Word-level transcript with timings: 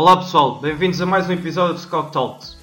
Olá 0.00 0.16
pessoal, 0.16 0.60
bem-vindos 0.60 1.00
a 1.00 1.06
mais 1.06 1.28
um 1.28 1.32
episódio 1.32 1.74
de 1.74 1.80
Scout 1.80 2.12
Talks. 2.12 2.56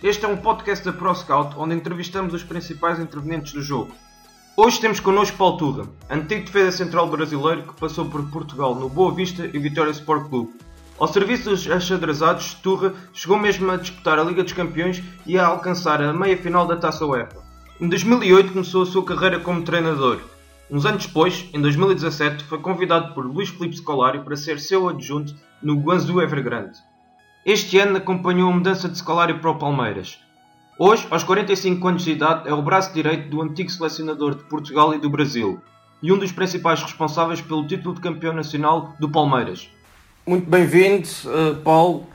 Este 0.00 0.24
é 0.24 0.28
um 0.28 0.36
podcast 0.36 0.84
da 0.84 0.92
Pro 0.92 1.12
Scout 1.12 1.56
onde 1.58 1.74
entrevistamos 1.74 2.32
os 2.32 2.44
principais 2.44 3.00
intervenientes 3.00 3.52
do 3.52 3.60
jogo. 3.60 3.92
Hoje 4.56 4.80
temos 4.80 5.00
connosco 5.00 5.36
Paulo 5.36 5.56
Turra, 5.56 5.88
antigo 6.08 6.44
defesa 6.44 6.76
central 6.76 7.08
brasileiro 7.08 7.64
que 7.64 7.80
passou 7.80 8.04
por 8.04 8.22
Portugal 8.30 8.72
no 8.76 8.88
Boa 8.88 9.12
Vista 9.12 9.50
e 9.52 9.58
Vitória 9.58 9.90
Sport 9.90 10.28
Clube. 10.28 10.54
Ao 10.96 11.08
serviço 11.08 11.50
dos 11.50 11.68
achadrezados, 11.68 12.54
Turra 12.54 12.94
chegou 13.12 13.36
mesmo 13.36 13.68
a 13.68 13.76
disputar 13.76 14.20
a 14.20 14.22
Liga 14.22 14.44
dos 14.44 14.52
Campeões 14.52 15.02
e 15.26 15.36
a 15.36 15.44
alcançar 15.44 16.00
a 16.00 16.12
meia-final 16.12 16.68
da 16.68 16.76
Taça 16.76 17.04
UEFA. 17.04 17.42
Em 17.80 17.88
2008 17.88 18.52
começou 18.52 18.84
a 18.84 18.86
sua 18.86 19.04
carreira 19.04 19.40
como 19.40 19.62
treinador. 19.62 20.20
Uns 20.68 20.84
anos 20.84 21.06
depois, 21.06 21.48
em 21.54 21.60
2017, 21.60 22.42
foi 22.42 22.58
convidado 22.58 23.14
por 23.14 23.24
Luís 23.24 23.48
Filipe 23.48 23.76
Scolari 23.76 24.20
para 24.20 24.34
ser 24.34 24.58
seu 24.58 24.88
adjunto 24.88 25.32
no 25.62 25.76
Guangzhou 25.76 26.20
Evergrande. 26.20 26.78
Este 27.44 27.78
ano 27.78 27.98
acompanhou 27.98 28.50
a 28.50 28.52
mudança 28.52 28.88
de 28.88 28.98
Scolari 28.98 29.34
para 29.34 29.50
o 29.50 29.58
Palmeiras. 29.58 30.18
Hoje, 30.76 31.06
aos 31.08 31.22
45 31.22 31.86
anos 31.86 32.02
de 32.02 32.10
idade, 32.10 32.48
é 32.48 32.52
o 32.52 32.60
braço 32.60 32.92
direito 32.92 33.30
do 33.30 33.40
antigo 33.40 33.70
selecionador 33.70 34.34
de 34.34 34.42
Portugal 34.44 34.92
e 34.92 34.98
do 34.98 35.08
Brasil 35.08 35.62
e 36.02 36.12
um 36.12 36.18
dos 36.18 36.32
principais 36.32 36.82
responsáveis 36.82 37.40
pelo 37.40 37.66
título 37.66 37.94
de 37.94 38.00
campeão 38.00 38.32
nacional 38.32 38.92
do 38.98 39.08
Palmeiras. 39.08 39.70
Muito 40.26 40.50
bem-vindo, 40.50 41.08
uh, 41.26 41.54
Paulo. 41.62 42.06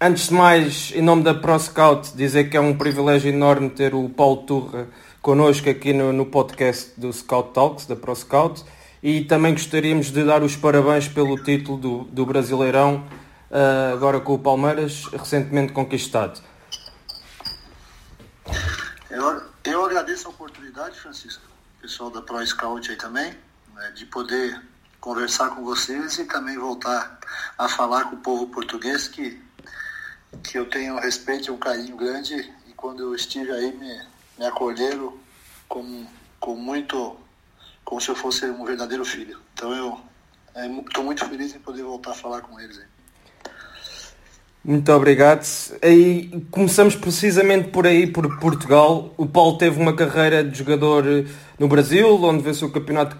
Antes 0.00 0.28
de 0.28 0.34
mais, 0.34 0.92
em 0.94 1.02
nome 1.02 1.24
da 1.24 1.34
ProScout, 1.34 2.14
dizer 2.14 2.50
que 2.50 2.56
é 2.56 2.60
um 2.60 2.76
privilégio 2.76 3.32
enorme 3.32 3.70
ter 3.70 3.94
o 3.94 4.08
Paulo 4.10 4.42
Turra 4.42 4.86
connosco 5.28 5.68
aqui 5.68 5.92
no, 5.92 6.10
no 6.10 6.24
podcast 6.24 6.98
do 6.98 7.12
Scout 7.12 7.52
Talks, 7.52 7.84
da 7.84 7.94
ProScout, 7.94 8.64
e 9.02 9.24
também 9.24 9.52
gostaríamos 9.52 10.10
de 10.10 10.24
dar 10.24 10.42
os 10.42 10.56
parabéns 10.56 11.06
pelo 11.06 11.36
título 11.36 11.76
do, 11.76 12.04
do 12.04 12.24
Brasileirão, 12.24 13.06
uh, 13.50 13.92
agora 13.92 14.20
com 14.20 14.32
o 14.32 14.38
Palmeiras, 14.38 15.04
recentemente 15.12 15.74
conquistado. 15.74 16.40
Eu, 19.10 19.42
eu 19.64 19.84
agradeço 19.84 20.28
a 20.28 20.30
oportunidade, 20.30 20.98
Francisco, 20.98 21.42
pessoal 21.82 22.08
da 22.10 22.22
ProScout 22.22 22.90
aí 22.90 22.96
também, 22.96 23.30
né, 23.74 23.92
de 23.94 24.06
poder 24.06 24.58
conversar 24.98 25.50
com 25.50 25.62
vocês 25.62 26.18
e 26.18 26.24
também 26.24 26.56
voltar 26.56 27.20
a 27.58 27.68
falar 27.68 28.04
com 28.04 28.16
o 28.16 28.20
povo 28.20 28.46
português 28.46 29.06
que 29.06 29.38
que 30.42 30.58
eu 30.58 30.68
tenho 30.68 30.94
um 30.94 31.00
respeito 31.00 31.48
e 31.48 31.50
um 31.50 31.58
carinho 31.58 31.96
grande 31.98 32.34
e 32.66 32.72
quando 32.72 33.02
eu 33.02 33.14
estive 33.14 33.50
aí 33.50 33.72
me, 33.76 34.07
me 34.38 34.46
acolheram 34.46 35.14
com, 35.68 36.06
com 36.38 36.54
muito, 36.54 37.16
como 37.84 38.00
se 38.00 38.08
eu 38.08 38.14
fosse 38.14 38.46
um 38.46 38.64
verdadeiro 38.64 39.04
filho. 39.04 39.38
Então 39.52 39.74
eu 39.74 40.00
estou 40.86 41.02
é, 41.02 41.06
muito 41.06 41.24
feliz 41.26 41.54
em 41.54 41.58
poder 41.58 41.82
voltar 41.82 42.12
a 42.12 42.14
falar 42.14 42.40
com 42.42 42.58
eles 42.60 42.78
aí. 42.78 42.84
Muito 44.64 44.92
obrigado. 44.92 45.46
E 45.82 46.44
começamos 46.50 46.94
precisamente 46.94 47.68
por 47.68 47.86
aí, 47.86 48.06
por 48.06 48.38
Portugal. 48.38 49.14
O 49.16 49.24
Paulo 49.24 49.56
teve 49.56 49.80
uma 49.80 49.94
carreira 49.94 50.44
de 50.44 50.58
jogador 50.58 51.04
no 51.58 51.68
Brasil, 51.68 52.22
onde 52.22 52.42
venceu 52.42 52.68
o 52.68 52.70
Campeonato 52.70 53.16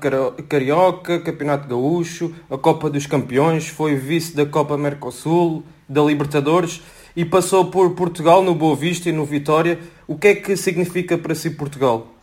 Carioca, 0.48 1.20
Campeonato 1.20 1.66
Gaúcho, 1.66 2.34
a 2.50 2.58
Copa 2.58 2.90
dos 2.90 3.06
Campeões, 3.06 3.68
foi 3.68 3.94
vice 3.94 4.36
da 4.36 4.44
Copa 4.44 4.76
Mercosul, 4.76 5.64
da 5.88 6.02
Libertadores 6.02 6.82
e 7.18 7.24
passou 7.24 7.68
por 7.68 7.96
Portugal 7.96 8.44
no 8.44 8.54
Boa 8.54 8.76
Vista 8.76 9.08
e 9.08 9.12
no 9.12 9.24
Vitória. 9.24 9.82
O 10.06 10.16
que 10.16 10.28
é 10.28 10.34
que 10.36 10.56
significa 10.56 11.18
para 11.18 11.34
si 11.34 11.50
Portugal? 11.50 12.14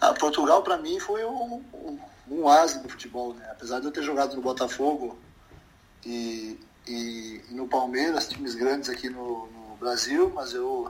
Ah, 0.00 0.14
Portugal 0.14 0.62
para 0.62 0.76
mim 0.76 1.00
foi 1.00 1.24
um, 1.24 1.54
um, 1.74 1.98
um 2.30 2.44
oásis 2.44 2.80
do 2.80 2.88
futebol, 2.88 3.34
né? 3.34 3.44
apesar 3.50 3.80
de 3.80 3.86
eu 3.86 3.90
ter 3.90 4.04
jogado 4.04 4.36
no 4.36 4.42
Botafogo 4.42 5.18
e, 6.06 6.56
e, 6.86 7.40
e 7.50 7.54
no 7.54 7.66
Palmeiras, 7.66 8.28
times 8.28 8.54
grandes 8.54 8.88
aqui 8.88 9.10
no, 9.10 9.48
no, 9.48 9.76
Brasil, 9.80 10.30
mas 10.32 10.54
eu 10.54 10.88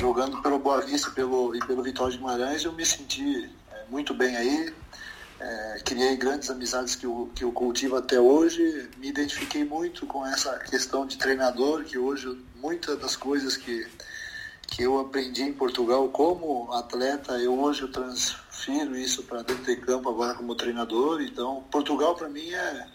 jogando 0.00 0.40
pelo 0.42 0.60
Boa 0.60 0.80
Vista 0.80 1.10
pelo, 1.10 1.56
e 1.56 1.58
pelo 1.58 1.82
Vitória 1.82 2.12
de 2.12 2.18
Guimarães 2.18 2.62
eu 2.62 2.72
me 2.72 2.86
senti 2.86 3.50
é, 3.72 3.84
muito 3.90 4.14
bem 4.14 4.36
aí, 4.36 4.72
é, 5.42 5.80
criei 5.84 6.16
grandes 6.16 6.48
amizades 6.50 6.94
que 6.94 7.04
eu, 7.04 7.28
que 7.34 7.42
eu 7.42 7.50
cultivo 7.50 7.96
até 7.96 8.20
hoje, 8.20 8.88
me 8.98 9.08
identifiquei 9.08 9.64
muito 9.64 10.06
com 10.06 10.24
essa 10.24 10.56
questão 10.60 11.04
de 11.04 11.18
treinador, 11.18 11.82
que 11.82 11.98
hoje 11.98 12.38
muitas 12.56 12.96
das 13.00 13.16
coisas 13.16 13.56
que, 13.56 13.84
que 14.68 14.84
eu 14.84 15.00
aprendi 15.00 15.42
em 15.42 15.52
Portugal 15.52 16.08
como 16.10 16.72
atleta, 16.72 17.32
eu 17.38 17.58
hoje 17.58 17.82
eu 17.82 17.90
transfiro 17.90 18.96
isso 18.96 19.24
para 19.24 19.42
dentro 19.42 19.64
de 19.64 19.76
campo 19.76 20.08
agora 20.08 20.34
como 20.34 20.54
treinador. 20.54 21.20
Então, 21.20 21.64
Portugal 21.72 22.14
para 22.14 22.28
mim 22.28 22.48
é, 22.52 22.86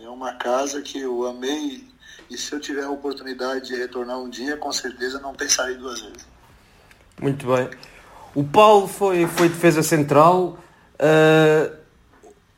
é 0.00 0.08
uma 0.08 0.32
casa 0.34 0.80
que 0.80 0.98
eu 0.98 1.26
amei 1.26 1.86
e 2.30 2.38
se 2.38 2.54
eu 2.54 2.60
tiver 2.60 2.84
a 2.84 2.90
oportunidade 2.90 3.66
de 3.66 3.76
retornar 3.76 4.18
um 4.18 4.30
dia, 4.30 4.56
com 4.56 4.72
certeza 4.72 5.20
não 5.20 5.34
pensarei 5.34 5.76
duas 5.76 6.00
vezes. 6.00 6.26
Muito 7.20 7.46
bem. 7.46 7.68
O 8.34 8.42
Paulo 8.42 8.88
foi, 8.88 9.26
foi 9.26 9.50
defesa 9.50 9.82
central. 9.82 10.58
Uh, 10.94 11.81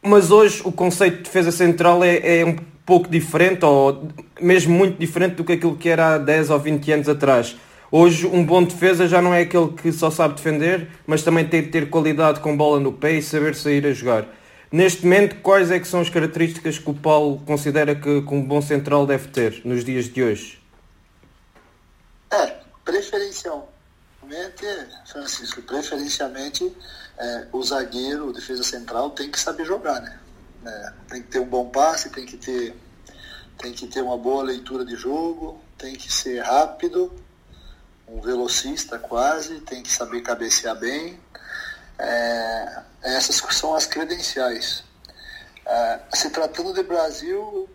mas 0.05 0.31
hoje 0.31 0.61
o 0.65 0.71
conceito 0.71 1.17
de 1.17 1.23
defesa 1.23 1.51
central 1.51 2.05
é, 2.05 2.41
é, 2.41 2.45
um 2.45 2.57
pouco 2.85 3.09
diferente, 3.09 3.65
ou 3.65 4.07
mesmo 4.39 4.75
muito 4.75 4.99
diferente 4.99 5.37
do 5.37 5.45
que 5.45 5.55
aquilo 5.55 5.77
que 5.77 5.89
era 5.89 6.15
há 6.15 6.19
10 6.19 6.51
ou 6.51 6.59
20 6.59 6.93
anos 6.93 7.09
atrás. 7.09 7.57
Hoje 7.91 8.27
um 8.27 8.45
bom 8.45 8.63
defesa 8.63 9.09
já 9.09 9.23
não 9.23 9.33
é 9.33 9.41
aquele 9.41 9.69
que 9.69 9.91
só 9.93 10.11
sabe 10.11 10.35
defender, 10.35 10.89
mas 11.07 11.23
também 11.23 11.47
tem 11.47 11.63
de 11.63 11.69
ter 11.69 11.89
qualidade 11.89 12.41
com 12.41 12.55
bola 12.55 12.79
no 12.79 12.93
pé 12.93 13.13
e 13.13 13.23
saber 13.23 13.55
sair 13.55 13.87
a 13.87 13.93
jogar. 13.93 14.27
Neste 14.71 15.05
momento, 15.05 15.37
quais 15.37 15.71
é 15.71 15.81
que 15.81 15.89
são 15.89 16.01
as 16.01 16.11
características 16.11 16.79
que 16.79 16.91
o 16.91 16.95
Paulo 16.95 17.41
considera 17.47 17.95
que, 17.95 18.21
que 18.21 18.35
um 18.35 18.43
bom 18.43 18.61
central 18.61 19.07
deve 19.07 19.29
ter 19.29 19.63
nos 19.65 19.85
dias 19.85 20.07
de 20.07 20.23
hoje? 20.23 20.61
É, 22.31 22.57
preferencialmente, 22.85 23.65
Francisco, 25.07 25.63
preferencialmente 25.63 26.71
é, 27.19 27.47
o 27.53 27.63
zagueiro, 27.63 28.29
o 28.29 28.33
defesa 28.33 28.63
central, 28.63 29.11
tem 29.11 29.31
que 29.31 29.39
saber 29.39 29.65
jogar, 29.65 30.01
né? 30.01 30.19
É, 30.67 30.93
tem 31.09 31.23
que 31.23 31.29
ter 31.29 31.39
um 31.39 31.47
bom 31.47 31.69
passe, 31.69 32.11
tem 32.11 32.25
que 32.25 32.37
ter, 32.37 32.75
tem 33.59 33.73
que 33.73 33.87
ter 33.87 34.03
uma 34.03 34.17
boa 34.17 34.43
leitura 34.43 34.85
de 34.85 34.97
jogo, 34.97 35.61
tem 35.77 35.95
que 35.95 36.13
ser 36.13 36.41
rápido, 36.41 37.13
um 38.09 38.21
velocista 38.21 38.99
quase, 38.99 39.61
tem 39.61 39.83
que 39.83 39.93
saber 39.93 40.23
cabecear 40.23 40.77
bem. 40.79 41.21
É, 41.99 42.83
essas 43.03 43.37
são 43.55 43.75
as 43.75 43.87
credenciais. 43.87 44.85
É, 45.67 46.01
se 46.15 46.31
tratando 46.31 46.73
de 46.73 46.83
Brasil, 46.83 47.69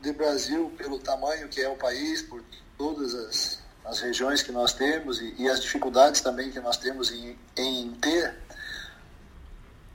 de 0.00 0.12
Brasil 0.12 0.72
pelo 0.76 0.98
tamanho 0.98 1.48
que 1.48 1.60
é 1.60 1.68
o 1.68 1.76
país, 1.76 2.22
por 2.22 2.42
todas 2.76 3.14
as, 3.14 3.59
as 3.90 3.98
regiões 3.98 4.40
que 4.40 4.52
nós 4.52 4.72
temos 4.72 5.20
e, 5.20 5.34
e, 5.36 5.48
as 5.48 5.60
dificuldades 5.60 6.20
também 6.20 6.50
que 6.50 6.60
nós 6.60 6.76
temos 6.76 7.10
em, 7.10 7.36
em 7.56 7.90
ter 7.94 8.36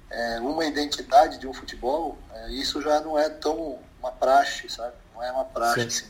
é, 0.10 0.40
uma 0.42 0.66
identidade 0.66 1.38
de 1.38 1.48
um 1.48 1.54
futebol, 1.54 2.18
é, 2.34 2.52
isso 2.52 2.82
já 2.82 3.00
não 3.00 3.18
é 3.18 3.30
tão 3.30 3.80
uma 4.00 4.12
praxe, 4.12 4.70
sabe? 4.70 4.94
Não 5.14 5.24
é 5.24 5.32
uma 5.32 5.46
praxe, 5.46 5.80
assim. 5.80 6.06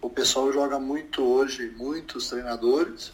O, 0.00 0.06
o 0.06 0.10
pessoal 0.10 0.50
joga 0.50 0.78
muito 0.78 1.22
hoje, 1.22 1.70
muitos 1.76 2.30
treinadores, 2.30 3.12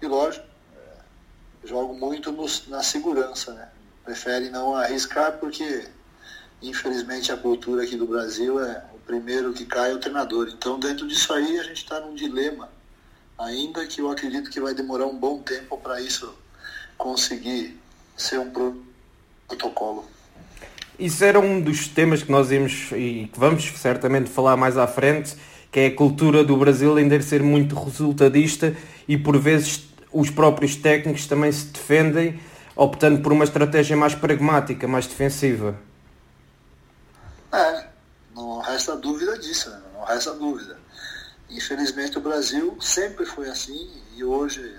e 0.00 0.06
lógico, 0.06 0.46
é, 0.76 1.66
jogam 1.66 1.94
muito 1.94 2.30
no, 2.30 2.46
na 2.68 2.82
segurança, 2.82 3.52
né? 3.54 3.68
Preferem 4.04 4.50
não 4.50 4.76
arriscar 4.76 5.32
porque, 5.38 5.88
infelizmente, 6.62 7.32
a 7.32 7.36
cultura 7.36 7.82
aqui 7.82 7.96
do 7.96 8.06
Brasil 8.06 8.64
é 8.64 8.84
o 8.94 8.98
primeiro 9.00 9.52
que 9.52 9.66
cai 9.66 9.90
é 9.90 9.94
o 9.94 9.98
treinador. 9.98 10.48
Então, 10.48 10.78
dentro 10.78 11.08
disso 11.08 11.32
aí, 11.32 11.58
a 11.58 11.64
gente 11.64 11.78
está 11.78 11.98
num 11.98 12.14
dilema 12.14 12.75
ainda 13.38 13.86
que 13.86 14.00
eu 14.00 14.10
acredito 14.10 14.50
que 14.50 14.60
vai 14.60 14.74
demorar 14.74 15.06
um 15.06 15.16
bom 15.16 15.38
tempo 15.40 15.78
para 15.78 16.00
isso 16.00 16.32
conseguir 16.96 17.78
ser 18.16 18.38
um 18.38 18.50
protocolo. 19.46 20.04
Isso 20.98 21.22
era 21.24 21.38
um 21.38 21.60
dos 21.60 21.88
temas 21.88 22.22
que 22.22 22.32
nós 22.32 22.50
íamos 22.50 22.90
e 22.92 23.28
que 23.30 23.38
vamos 23.38 23.64
certamente 23.76 24.30
falar 24.30 24.56
mais 24.56 24.78
à 24.78 24.86
frente, 24.86 25.36
que 25.70 25.80
é 25.80 25.86
a 25.86 25.94
cultura 25.94 26.42
do 26.42 26.56
Brasil 26.56 26.96
ainda 26.96 27.20
ser 27.20 27.42
muito 27.42 27.74
resultadista 27.74 28.74
e 29.06 29.18
por 29.18 29.38
vezes 29.38 29.86
os 30.10 30.30
próprios 30.30 30.74
técnicos 30.74 31.26
também 31.26 31.52
se 31.52 31.66
defendem 31.66 32.40
optando 32.74 33.20
por 33.20 33.32
uma 33.32 33.44
estratégia 33.44 33.96
mais 33.96 34.14
pragmática, 34.14 34.88
mais 34.88 35.06
defensiva. 35.06 35.76
É, 37.52 37.86
não 38.34 38.60
resta 38.60 38.96
dúvida 38.96 39.38
disso, 39.38 39.70
né? 39.70 39.80
não 39.94 40.04
resta 40.04 40.32
dúvida. 40.34 40.78
Infelizmente 41.48 42.18
o 42.18 42.20
Brasil 42.20 42.76
sempre 42.80 43.24
foi 43.24 43.48
assim 43.48 44.02
e 44.14 44.24
hoje 44.24 44.78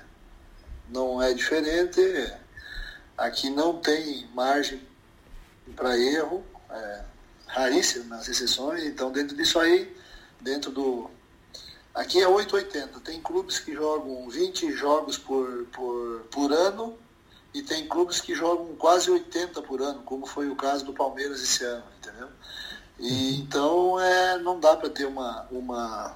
não 0.89 1.21
é 1.21 1.33
diferente. 1.33 2.01
Aqui 3.17 3.49
não 3.49 3.79
tem 3.79 4.27
margem 4.33 4.81
para 5.75 5.97
erro, 5.97 6.43
é, 6.69 7.03
raríssimas 7.47 8.27
exceções, 8.27 8.83
então 8.83 9.11
dentro 9.11 9.35
disso 9.35 9.59
aí, 9.59 9.95
dentro 10.39 10.71
do. 10.71 11.09
Aqui 11.93 12.21
é 12.21 12.27
880, 12.27 12.99
tem 12.99 13.19
clubes 13.19 13.57
que 13.57 13.73
jogam 13.73 14.29
20 14.29 14.71
jogos 14.73 15.17
por, 15.17 15.65
por, 15.73 16.21
por 16.29 16.51
ano 16.51 16.95
e 17.53 17.63
tem 17.63 17.87
clubes 17.87 18.21
que 18.21 18.35
jogam 18.35 18.75
quase 18.75 19.09
80 19.09 19.63
por 19.63 19.81
ano, 19.81 20.03
como 20.03 20.27
foi 20.27 20.47
o 20.47 20.55
caso 20.55 20.85
do 20.85 20.93
Palmeiras 20.93 21.41
esse 21.41 21.63
ano, 21.63 21.83
entendeu? 21.97 22.29
E 22.99 23.33
dá 24.59 24.75
para 24.75 24.89
ter 24.89 25.05
uma, 25.05 25.47
uma 25.49 26.15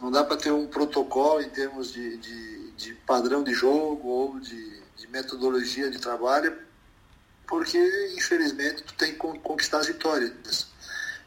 não 0.00 0.10
dá 0.10 0.24
para 0.24 0.36
ter 0.36 0.50
um 0.50 0.66
protocolo 0.66 1.40
em 1.40 1.48
termos 1.48 1.92
de, 1.92 2.16
de, 2.16 2.70
de 2.72 2.94
padrão 3.06 3.42
de 3.42 3.52
jogo 3.52 4.08
ou 4.08 4.40
de, 4.40 4.80
de, 4.96 5.06
metodologia 5.08 5.90
de 5.90 5.98
trabalho, 5.98 6.56
porque 7.46 7.78
infelizmente 8.16 8.82
tu 8.82 8.94
tem 8.94 9.12
que 9.12 9.18
conquistar 9.18 9.78
as 9.78 9.86
vitórias. 9.86 10.66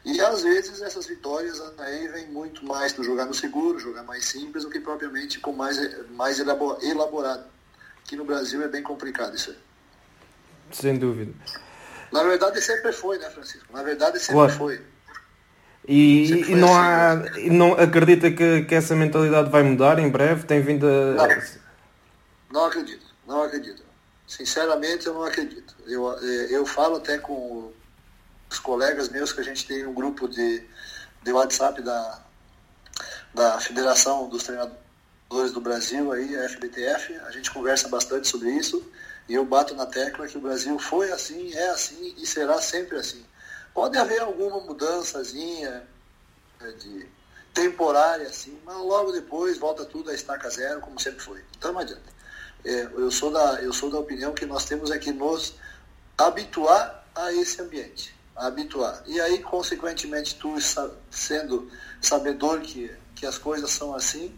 E 0.04 0.20
às 0.20 0.42
vezes 0.42 0.80
essas 0.80 1.06
vitórias 1.06 1.60
aí 1.78 2.08
vêm 2.08 2.28
muito 2.28 2.64
mais 2.64 2.92
do 2.92 3.02
jogar 3.02 3.26
no 3.26 3.34
seguro, 3.34 3.78
jogar 3.78 4.02
mais 4.04 4.24
simples 4.24 4.64
do 4.64 4.70
que 4.70 4.80
propriamente 4.80 5.40
com 5.40 5.52
mais, 5.52 5.78
mais 6.10 6.38
elaborado. 6.38 7.44
Aqui 8.04 8.16
no 8.16 8.24
Brasil 8.24 8.62
é 8.62 8.68
bem 8.68 8.82
complicado 8.82 9.36
isso 9.36 9.50
aí. 9.50 9.58
Sem 10.72 10.98
dúvida. 10.98 11.32
Na 12.12 12.22
verdade 12.22 12.60
sempre 12.60 12.92
foi, 12.92 13.18
né, 13.18 13.28
Francisco? 13.30 13.72
Na 13.72 13.82
verdade 13.82 14.18
sempre 14.18 14.34
claro. 14.34 14.52
foi. 14.52 14.82
E, 15.88 16.50
e 16.50 16.54
não 16.54 16.76
há. 16.76 17.12
Assim, 17.12 17.48
não 17.48 17.72
acredita 17.72 18.30
que, 18.30 18.64
que 18.64 18.74
essa 18.74 18.94
mentalidade 18.94 19.48
vai 19.48 19.62
mudar 19.62 19.98
em 19.98 20.10
breve? 20.10 20.44
Tem 20.44 20.60
vindo 20.60 20.86
a. 20.86 21.26
Não, 21.26 21.42
não 22.50 22.64
acredito, 22.66 23.06
não 23.26 23.42
acredito. 23.42 23.82
Sinceramente 24.26 25.06
eu 25.06 25.14
não 25.14 25.24
acredito. 25.24 25.74
Eu, 25.86 26.12
é, 26.12 26.46
eu 26.50 26.66
falo 26.66 26.96
até 26.96 27.16
com 27.16 27.72
os 28.50 28.58
colegas 28.58 29.08
meus 29.08 29.32
que 29.32 29.40
a 29.40 29.44
gente 29.44 29.66
tem 29.66 29.86
um 29.86 29.94
grupo 29.94 30.28
de, 30.28 30.62
de 31.22 31.32
WhatsApp 31.32 31.80
da, 31.80 32.20
da 33.34 33.58
Federação 33.58 34.28
dos 34.28 34.42
Treinadores 34.42 35.52
do 35.52 35.60
Brasil, 35.60 36.12
aí, 36.12 36.36
a 36.36 36.48
FBTF, 36.50 37.14
a 37.26 37.30
gente 37.30 37.50
conversa 37.50 37.88
bastante 37.88 38.28
sobre 38.28 38.50
isso 38.50 38.86
e 39.26 39.34
eu 39.34 39.44
bato 39.44 39.74
na 39.74 39.86
tecla 39.86 40.26
que 40.26 40.36
o 40.38 40.40
Brasil 40.40 40.78
foi 40.78 41.10
assim, 41.12 41.54
é 41.54 41.70
assim 41.70 42.14
e 42.18 42.26
será 42.26 42.60
sempre 42.60 42.98
assim. 42.98 43.24
Pode 43.78 43.96
haver 43.96 44.20
alguma 44.20 44.58
mudançazinha 44.58 45.88
né, 46.60 46.72
de 46.80 47.06
temporária, 47.54 48.26
assim, 48.26 48.58
mas 48.64 48.76
logo 48.76 49.12
depois 49.12 49.56
volta 49.56 49.84
tudo 49.84 50.10
a 50.10 50.14
estaca 50.14 50.50
zero, 50.50 50.80
como 50.80 50.98
sempre 50.98 51.20
foi. 51.20 51.44
Então 51.56 51.72
não 51.72 51.78
adianta. 51.78 52.12
É, 52.64 52.88
eu, 52.92 53.08
sou 53.12 53.30
da, 53.30 53.62
eu 53.62 53.72
sou 53.72 53.88
da 53.88 54.00
opinião 54.00 54.34
que 54.34 54.44
nós 54.46 54.64
temos 54.64 54.90
é 54.90 54.98
que 54.98 55.12
nos 55.12 55.54
habituar 56.18 57.06
a 57.14 57.32
esse 57.32 57.62
ambiente. 57.62 58.12
Habituar. 58.34 59.00
E 59.06 59.20
aí, 59.20 59.40
consequentemente, 59.40 60.34
tu 60.34 60.56
sendo 61.08 61.70
sabedor 62.00 62.60
que, 62.62 62.92
que 63.14 63.26
as 63.26 63.38
coisas 63.38 63.70
são 63.70 63.94
assim, 63.94 64.36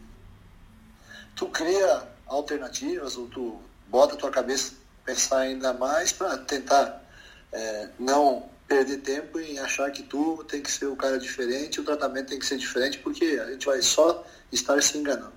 tu 1.35 1.49
cria 1.49 2.07
alternativas, 2.27 3.17
ou 3.17 3.27
tu 3.27 3.59
bota 3.89 4.13
a 4.13 4.19
tua 4.19 4.31
cabeça 4.31 4.75
pensar 5.03 5.39
ainda 5.39 5.73
mais 5.73 6.13
para 6.13 6.37
tentar 6.37 7.03
é, 7.51 7.89
não 7.99 8.51
perder 8.71 8.99
tempo 8.99 9.41
em 9.41 9.59
achar 9.59 9.91
que 9.91 10.05
tu 10.05 10.45
tem 10.47 10.63
que 10.63 10.71
ser 10.71 10.87
o 10.87 10.95
cara 10.95 11.19
diferente, 11.19 11.81
o 11.81 11.85
tratamento 11.85 12.29
tem 12.29 12.39
que 12.39 12.47
ser 12.47 12.57
diferente, 12.57 12.99
porque 12.99 13.25
a 13.45 13.51
gente 13.51 13.67
vai 13.67 13.83
só 13.83 14.25
estar 14.53 14.81
se 14.81 14.97
enganando. 14.97 15.33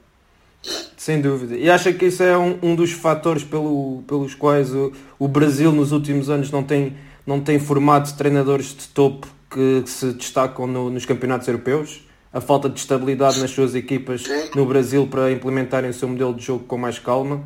Sem 0.95 1.19
dúvida. 1.19 1.57
E 1.57 1.67
acha 1.67 1.91
que 1.91 2.05
isso 2.05 2.21
é 2.21 2.37
um, 2.37 2.59
um 2.61 2.75
dos 2.75 2.91
fatores 2.91 3.43
pelo, 3.43 4.03
pelos 4.07 4.35
quais 4.35 4.71
o, 4.71 4.93
o 5.17 5.27
Brasil 5.27 5.71
nos 5.71 5.91
últimos 5.91 6.29
anos 6.29 6.51
não 6.51 6.63
tem, 6.63 6.95
não 7.25 7.41
tem 7.41 7.59
formado 7.59 8.15
treinadores 8.15 8.67
de 8.67 8.87
topo 8.89 9.27
que, 9.49 9.81
que 9.81 9.89
se 9.89 10.13
destacam 10.13 10.67
no, 10.67 10.91
nos 10.91 11.03
campeonatos 11.03 11.47
europeus? 11.47 12.01
A 12.31 12.39
falta 12.39 12.69
de 12.69 12.79
estabilidade 12.79 13.39
nas 13.39 13.49
suas 13.49 13.73
equipas 13.73 14.21
sim. 14.21 14.51
no 14.55 14.65
Brasil 14.65 15.07
para 15.07 15.31
implementarem 15.31 15.89
o 15.89 15.93
seu 15.93 16.07
modelo 16.07 16.35
de 16.35 16.43
jogo 16.43 16.65
com 16.65 16.77
mais 16.77 16.99
calma? 16.99 17.43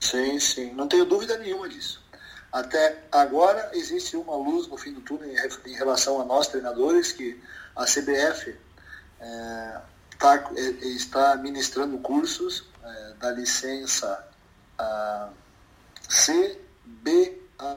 Sim, 0.00 0.40
sim. 0.40 0.72
Não 0.72 0.88
tenho 0.88 1.04
dúvida 1.04 1.36
nenhuma 1.38 1.68
disso. 1.68 1.99
Até 2.52 3.04
agora 3.12 3.70
existe 3.74 4.16
uma 4.16 4.34
luz 4.34 4.66
no 4.66 4.76
fim 4.76 4.92
do 4.92 5.00
túnel 5.00 5.28
em, 5.66 5.74
relação 5.74 6.20
a 6.20 6.24
nós 6.24 6.48
treinadores, 6.48 7.12
que 7.12 7.40
a 7.76 7.84
CBF 7.84 8.56
é, 9.20 9.80
tá, 10.18 10.50
é, 10.56 10.60
está 10.88 11.36
ministrando 11.36 11.98
cursos 11.98 12.64
é, 12.82 13.14
da 13.20 13.30
licença 13.30 14.26
a 14.76 15.28
C, 16.08 16.58
B, 16.84 17.40
A, 17.58 17.76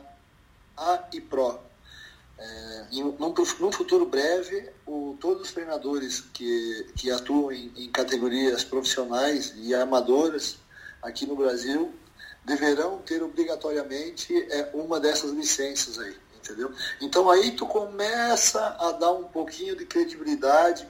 A 0.75 1.04
e 1.14 1.22
Pro. 1.22 1.60
É, 2.40 2.86
num, 2.92 3.34
num, 3.60 3.72
futuro 3.72 4.08
breve, 4.08 4.70
o, 4.88 5.16
todos 5.20 5.44
os 5.44 5.54
treinadores 5.54 6.22
que, 6.34 6.92
que 6.96 7.12
atuam 7.12 7.52
em, 7.52 7.72
em 7.75 7.92
categorias 7.92 8.64
profissionais 8.64 9.54
e 9.56 9.75
amadoras 9.75 10.58
aqui 11.02 11.28
no 11.28 11.36
Brasil 11.36 11.94
deverão 12.45 13.00
ter 13.00 13.24
obrigatoriamente 13.24 14.36
é, 14.51 14.69
uma 14.74 15.00
dessas 15.00 15.31
licenças 15.31 15.98
aí, 15.98 16.16
entendeu? 16.36 16.72
Então 17.01 17.30
aí 17.30 17.51
tu 17.51 17.66
começa 17.66 18.75
a 18.80 18.92
dar 18.92 19.12
um 19.12 19.24
pouquinho 19.24 19.75
de 19.75 19.86
credibilidade 19.86 20.88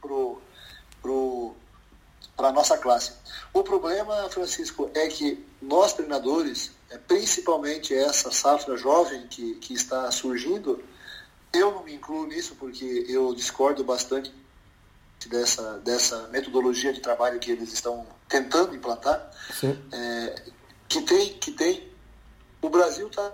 pro, 0.00 0.38
pro, 1.00 1.54
para 2.36 2.48
a 2.48 2.52
nossa 2.52 2.76
classe. 2.76 3.12
O 3.52 3.62
problema, 3.62 4.28
Francisco, 4.28 4.90
é 4.94 5.08
que 5.08 5.44
nós 5.60 5.94
treinadores, 5.94 6.72
é, 6.90 6.98
principalmente 6.98 7.94
essa 7.94 8.30
safra 8.30 8.76
jovem 8.76 9.26
que, 9.28 9.54
que 9.56 9.74
está 9.74 10.10
surgindo, 10.10 10.82
eu 11.52 11.72
não 11.72 11.82
me 11.82 11.94
incluo 11.94 12.26
nisso 12.26 12.54
porque 12.58 13.06
eu 13.08 13.34
discordo 13.34 13.82
bastante 13.82 14.32
dessa, 15.28 15.78
dessa 15.78 16.28
metodologia 16.28 16.92
de 16.92 17.00
trabalho 17.00 17.38
que 17.38 17.50
eles 17.50 17.72
estão 17.72 18.06
tentando 18.28 18.74
implantar, 18.74 19.30
é, 19.92 20.42
que, 20.88 21.02
tem, 21.02 21.34
que 21.34 21.52
tem. 21.52 21.90
O 22.62 22.68
Brasil 22.68 23.08
está 23.08 23.32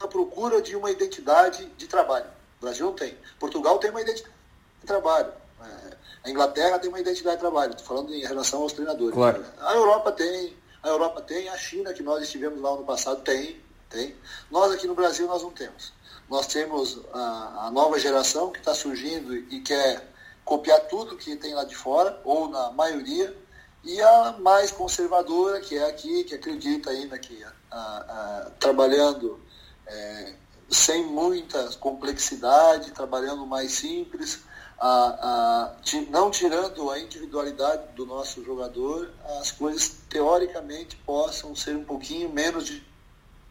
à 0.00 0.06
procura 0.06 0.60
de 0.60 0.76
uma 0.76 0.90
identidade 0.90 1.66
de 1.76 1.86
trabalho. 1.86 2.26
O 2.58 2.62
Brasil 2.62 2.86
não 2.86 2.94
tem. 2.94 3.16
Portugal 3.38 3.78
tem 3.78 3.90
uma 3.90 4.00
identidade 4.00 4.34
de 4.80 4.86
trabalho. 4.86 5.32
É, 5.60 5.96
a 6.24 6.30
Inglaterra 6.30 6.78
tem 6.78 6.88
uma 6.88 7.00
identidade 7.00 7.36
de 7.36 7.40
trabalho. 7.40 7.70
Estou 7.70 7.86
falando 7.86 8.14
em 8.14 8.22
relação 8.22 8.62
aos 8.62 8.72
treinadores. 8.72 9.14
Claro. 9.14 9.44
A 9.60 9.74
Europa 9.74 10.12
tem, 10.12 10.56
a 10.82 10.88
Europa 10.88 11.20
tem, 11.22 11.48
a 11.48 11.56
China, 11.56 11.92
que 11.92 12.02
nós 12.02 12.22
estivemos 12.22 12.60
lá 12.60 12.74
no 12.76 12.84
passado, 12.84 13.22
tem, 13.22 13.60
tem. 13.88 14.14
Nós 14.50 14.72
aqui 14.72 14.86
no 14.86 14.94
Brasil 14.94 15.26
nós 15.26 15.42
não 15.42 15.50
temos. 15.50 15.92
Nós 16.28 16.46
temos 16.46 17.00
a, 17.12 17.66
a 17.66 17.70
nova 17.70 17.98
geração 17.98 18.50
que 18.50 18.58
está 18.58 18.74
surgindo 18.74 19.34
e 19.34 19.60
quer 19.60 20.07
copiar 20.48 20.80
tudo 20.88 21.14
que 21.14 21.36
tem 21.36 21.52
lá 21.52 21.62
de 21.62 21.74
fora, 21.74 22.18
ou 22.24 22.48
na 22.48 22.72
maioria, 22.72 23.36
e 23.84 24.00
a 24.00 24.36
mais 24.38 24.70
conservadora, 24.70 25.60
que 25.60 25.76
é 25.76 25.84
aqui, 25.86 26.24
que 26.24 26.34
acredita 26.34 26.88
ainda 26.88 27.18
que 27.18 27.44
a, 27.70 27.76
a, 27.76 28.50
trabalhando 28.58 29.38
é, 29.86 30.32
sem 30.70 31.04
muita 31.04 31.70
complexidade, 31.74 32.92
trabalhando 32.92 33.44
mais 33.44 33.72
simples, 33.72 34.42
a, 34.80 35.76
não 36.08 36.30
tirando 36.30 36.90
a 36.90 36.98
individualidade 36.98 37.92
do 37.94 38.06
nosso 38.06 38.42
jogador, 38.42 39.10
as 39.40 39.52
coisas 39.52 39.96
teoricamente 40.08 40.96
possam 40.96 41.54
ser 41.54 41.76
um 41.76 41.84
pouquinho 41.84 42.32
menos 42.32 42.72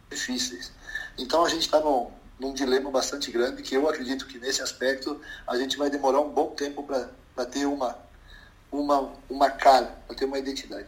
difíceis. 0.09 0.71
Então 1.15 1.45
a 1.45 1.49
gente 1.49 1.61
está 1.61 1.79
num, 1.79 2.09
num 2.39 2.53
dilema 2.53 2.91
bastante 2.91 3.31
grande 3.31 3.61
que 3.61 3.75
eu 3.75 3.87
acredito 3.89 4.27
que 4.27 4.37
nesse 4.37 4.61
aspecto 4.61 5.19
a 5.47 5.57
gente 5.57 5.77
vai 5.77 5.89
demorar 5.89 6.21
um 6.21 6.29
bom 6.29 6.47
tempo 6.47 6.83
para 6.83 7.45
ter 7.45 7.65
uma, 7.65 7.97
uma, 8.71 9.11
uma 9.29 9.49
cara, 9.49 9.97
para 10.07 10.15
ter 10.15 10.25
uma 10.25 10.37
identidade. 10.37 10.87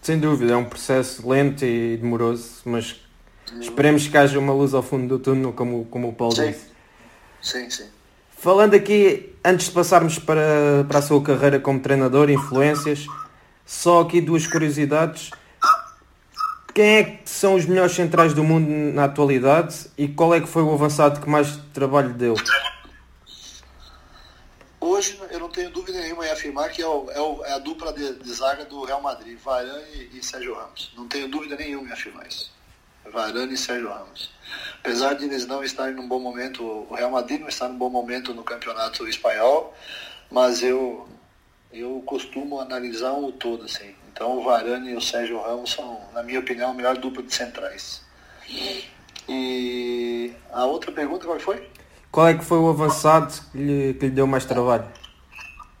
Sem 0.00 0.18
dúvida, 0.18 0.54
é 0.54 0.56
um 0.56 0.64
processo 0.64 1.28
lento 1.28 1.64
e 1.64 1.96
demoroso, 1.96 2.62
mas 2.64 3.00
esperemos 3.60 4.08
que 4.08 4.16
haja 4.16 4.38
uma 4.38 4.52
luz 4.52 4.74
ao 4.74 4.82
fundo 4.82 5.06
do 5.06 5.22
túnel, 5.22 5.52
como, 5.52 5.84
como 5.84 6.08
o 6.08 6.12
Paulo 6.12 6.34
sim. 6.34 6.48
disse. 6.48 6.66
Sim, 7.40 7.70
sim. 7.70 7.86
Falando 8.30 8.74
aqui, 8.74 9.36
antes 9.44 9.66
de 9.66 9.72
passarmos 9.72 10.18
para, 10.18 10.84
para 10.88 10.98
a 10.98 11.02
sua 11.02 11.22
carreira 11.22 11.60
como 11.60 11.78
treinador, 11.78 12.28
influências, 12.28 13.06
só 13.64 14.00
aqui 14.00 14.20
duas 14.20 14.46
curiosidades. 14.46 15.30
Quem 16.74 16.96
é 16.96 17.04
que 17.04 17.28
são 17.28 17.54
os 17.54 17.66
melhores 17.66 17.92
centrais 17.92 18.32
do 18.32 18.42
mundo 18.42 18.68
na 18.94 19.04
atualidade 19.04 19.90
e 19.98 20.08
qual 20.08 20.34
é 20.34 20.40
que 20.40 20.46
foi 20.46 20.62
o 20.62 20.72
avançado 20.72 21.20
que 21.20 21.28
mais 21.28 21.58
trabalho 21.74 22.14
deu? 22.14 22.34
Hoje 24.80 25.20
eu 25.30 25.38
não 25.38 25.50
tenho 25.50 25.70
dúvida 25.70 26.00
nenhuma 26.00 26.26
em 26.26 26.30
afirmar 26.30 26.70
que 26.70 26.80
é, 26.80 26.86
o, 26.86 27.10
é, 27.10 27.20
o, 27.20 27.44
é 27.44 27.52
a 27.52 27.58
dupla 27.58 27.92
de, 27.92 28.14
de, 28.14 28.32
zaga 28.32 28.64
do 28.64 28.84
Real 28.84 29.02
Madrid, 29.02 29.38
Varane 29.38 30.10
e 30.14 30.22
Sérgio 30.24 30.54
Ramos. 30.54 30.90
Não 30.96 31.06
tenho 31.06 31.28
dúvida 31.28 31.56
nenhuma 31.56 31.88
em 31.88 31.92
afirmar 31.92 32.26
isso. 32.26 32.50
Varane 33.12 33.52
e 33.52 33.56
Sérgio 33.56 33.90
Ramos. 33.90 34.30
Apesar 34.80 35.14
de 35.14 35.26
eles 35.26 35.46
não 35.46 35.62
estarem 35.62 35.94
num 35.94 36.08
bom 36.08 36.18
momento, 36.18 36.64
o 36.64 36.94
Real 36.94 37.10
Madrid 37.10 37.40
não 37.40 37.48
está 37.48 37.68
num 37.68 37.76
bom 37.76 37.90
momento 37.90 38.32
no 38.32 38.42
campeonato 38.42 39.06
espanhol, 39.06 39.74
mas 40.30 40.62
eu, 40.62 41.06
eu 41.72 42.02
costumo 42.04 42.60
analisar 42.60 43.12
o 43.12 43.32
todo, 43.32 43.64
assim. 43.64 43.94
Então 44.12 44.38
o 44.38 44.44
Varane 44.44 44.90
e 44.90 44.96
o 44.96 45.00
Sérgio 45.00 45.40
Ramos 45.40 45.72
são, 45.72 46.00
na 46.12 46.22
minha 46.22 46.40
opinião, 46.40 46.70
a 46.70 46.74
melhor 46.74 46.96
dupla 46.98 47.22
de 47.22 47.34
centrais. 47.34 48.02
E 49.28 50.32
a 50.52 50.64
outra 50.66 50.92
pergunta 50.92 51.24
qual 51.24 51.40
foi? 51.40 51.66
Qual 52.10 52.28
é 52.28 52.34
que 52.34 52.44
foi 52.44 52.58
o 52.58 52.68
avançado 52.68 53.32
que 53.50 53.58
lhe, 53.58 53.94
que 53.94 54.06
lhe 54.06 54.10
deu 54.10 54.26
mais 54.26 54.44
trabalho? 54.44 54.86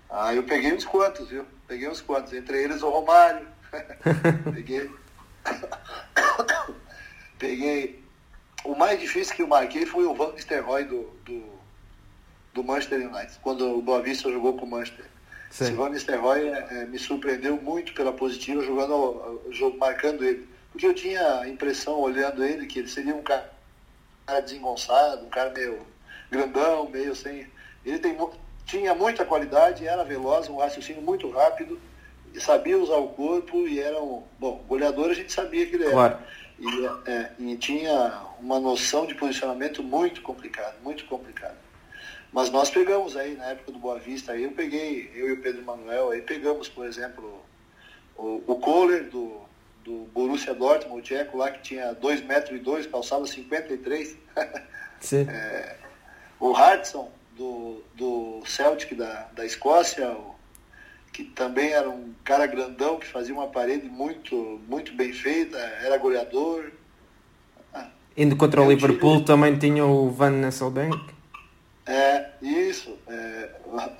Ah, 0.08 0.34
eu 0.34 0.42
peguei 0.44 0.72
uns 0.72 0.84
quantos, 0.84 1.28
viu? 1.28 1.44
Peguei 1.68 1.88
uns 1.88 2.00
quantos, 2.00 2.32
entre 2.32 2.62
eles 2.62 2.82
o 2.82 2.88
Romário. 2.88 3.46
peguei. 4.54 4.90
peguei. 7.38 8.02
O 8.64 8.74
mais 8.74 8.98
difícil 8.98 9.34
que 9.34 9.42
eu 9.42 9.48
marquei 9.48 9.84
foi 9.84 10.04
o 10.04 10.14
Van 10.14 10.32
Nistelrooy 10.32 10.84
do, 10.84 11.10
do, 11.24 11.44
do 12.54 12.64
Manchester 12.64 13.00
United, 13.00 13.38
quando 13.42 13.78
o 13.78 13.82
Boa 13.82 14.00
Vista 14.00 14.30
jogou 14.30 14.56
com 14.56 14.64
o 14.64 14.70
Manchester. 14.70 15.11
Sim. 15.52 15.66
Silvano 15.66 15.94
Sterroy 15.94 16.48
é, 16.48 16.86
me 16.86 16.98
surpreendeu 16.98 17.60
muito 17.60 17.92
pela 17.92 18.10
positiva, 18.10 18.64
jogando, 18.64 19.42
marcando 19.78 20.24
ele. 20.24 20.48
Porque 20.70 20.86
eu 20.86 20.94
tinha 20.94 21.40
a 21.40 21.48
impressão, 21.48 22.00
olhando 22.00 22.42
ele, 22.42 22.64
que 22.64 22.78
ele 22.78 22.88
seria 22.88 23.14
um 23.14 23.22
cara, 23.22 23.50
desengonçado, 24.42 25.26
um 25.26 25.28
cara 25.28 25.50
meio 25.50 25.86
grandão, 26.30 26.88
meio 26.88 27.14
sem. 27.14 27.46
Ele 27.84 27.98
tem, 27.98 28.16
tinha 28.64 28.94
muita 28.94 29.26
qualidade, 29.26 29.86
era 29.86 30.02
veloz, 30.02 30.48
um 30.48 30.56
raciocínio 30.56 31.02
muito 31.02 31.28
rápido, 31.30 31.78
sabia 32.40 32.78
usar 32.78 32.96
o 32.96 33.08
corpo 33.08 33.68
e 33.68 33.78
era 33.78 34.02
um. 34.02 34.22
Bom, 34.38 34.64
goleador 34.66 35.10
a 35.10 35.14
gente 35.14 35.30
sabia 35.30 35.66
que 35.66 35.74
ele 35.74 35.84
era. 35.84 35.92
Claro. 35.92 36.18
E, 36.58 37.10
é, 37.10 37.30
e 37.38 37.56
tinha 37.56 38.22
uma 38.40 38.58
noção 38.58 39.04
de 39.04 39.14
posicionamento 39.14 39.82
muito 39.82 40.22
complicado, 40.22 40.76
muito 40.82 41.04
complicado. 41.04 41.56
Mas 42.32 42.50
nós 42.50 42.70
pegamos 42.70 43.16
aí, 43.16 43.36
na 43.36 43.46
época 43.46 43.72
do 43.72 43.78
Boa 43.78 43.98
Vista, 43.98 44.32
aí 44.32 44.44
eu 44.44 44.52
peguei, 44.52 45.10
eu 45.14 45.28
e 45.28 45.32
o 45.32 45.42
Pedro 45.42 45.62
Manuel, 45.62 46.10
aí 46.10 46.22
pegamos, 46.22 46.68
por 46.68 46.86
exemplo, 46.86 47.42
o, 48.16 48.42
o 48.46 48.56
Kohler 48.56 49.10
do, 49.10 49.42
do 49.84 50.08
Borussia 50.14 50.54
Dortmund, 50.54 51.00
o 51.00 51.02
Tcheco 51.02 51.36
lá 51.36 51.50
que 51.50 51.62
tinha 51.62 51.92
2 51.92 52.24
metros 52.24 52.58
e 52.58 52.88
calçava 52.88 53.26
53. 53.26 54.16
Sim. 55.00 55.26
é, 55.28 55.76
o 56.40 56.54
Hartson 56.54 57.10
do, 57.36 57.82
do 57.94 58.42
Celtic 58.46 58.96
da, 58.96 59.28
da 59.34 59.44
Escócia, 59.44 60.10
o, 60.10 60.34
que 61.12 61.24
também 61.24 61.72
era 61.72 61.90
um 61.90 62.14
cara 62.24 62.46
grandão 62.46 62.98
que 62.98 63.06
fazia 63.06 63.34
uma 63.34 63.48
parede 63.48 63.86
muito, 63.88 64.58
muito 64.66 64.94
bem 64.94 65.12
feita, 65.12 65.58
era 65.58 65.98
goleador. 65.98 66.70
Indo 68.16 68.36
contra 68.36 68.62
o 68.62 68.70
Liverpool 68.70 69.16
tive... 69.16 69.26
também 69.26 69.58
tinha 69.58 69.84
o 69.84 70.10
Van 70.10 70.30
Nesselbank. 70.30 71.11
É, 71.86 72.30
isso. 72.40 72.98
É, 73.08 73.50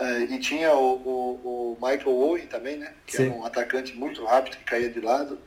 é, 0.00 0.18
e 0.20 0.38
tinha 0.38 0.72
o, 0.74 0.94
o, 0.94 1.76
o, 1.76 1.78
Michael 1.80 2.16
Owen 2.16 2.46
também, 2.46 2.76
né? 2.76 2.92
Que 3.06 3.16
Sim. 3.16 3.26
era 3.26 3.34
um 3.34 3.44
atacante 3.44 3.94
muito 3.94 4.24
rápido 4.24 4.56
que 4.56 4.64
caía 4.64 4.90
de 4.90 5.00
lado. 5.00 5.38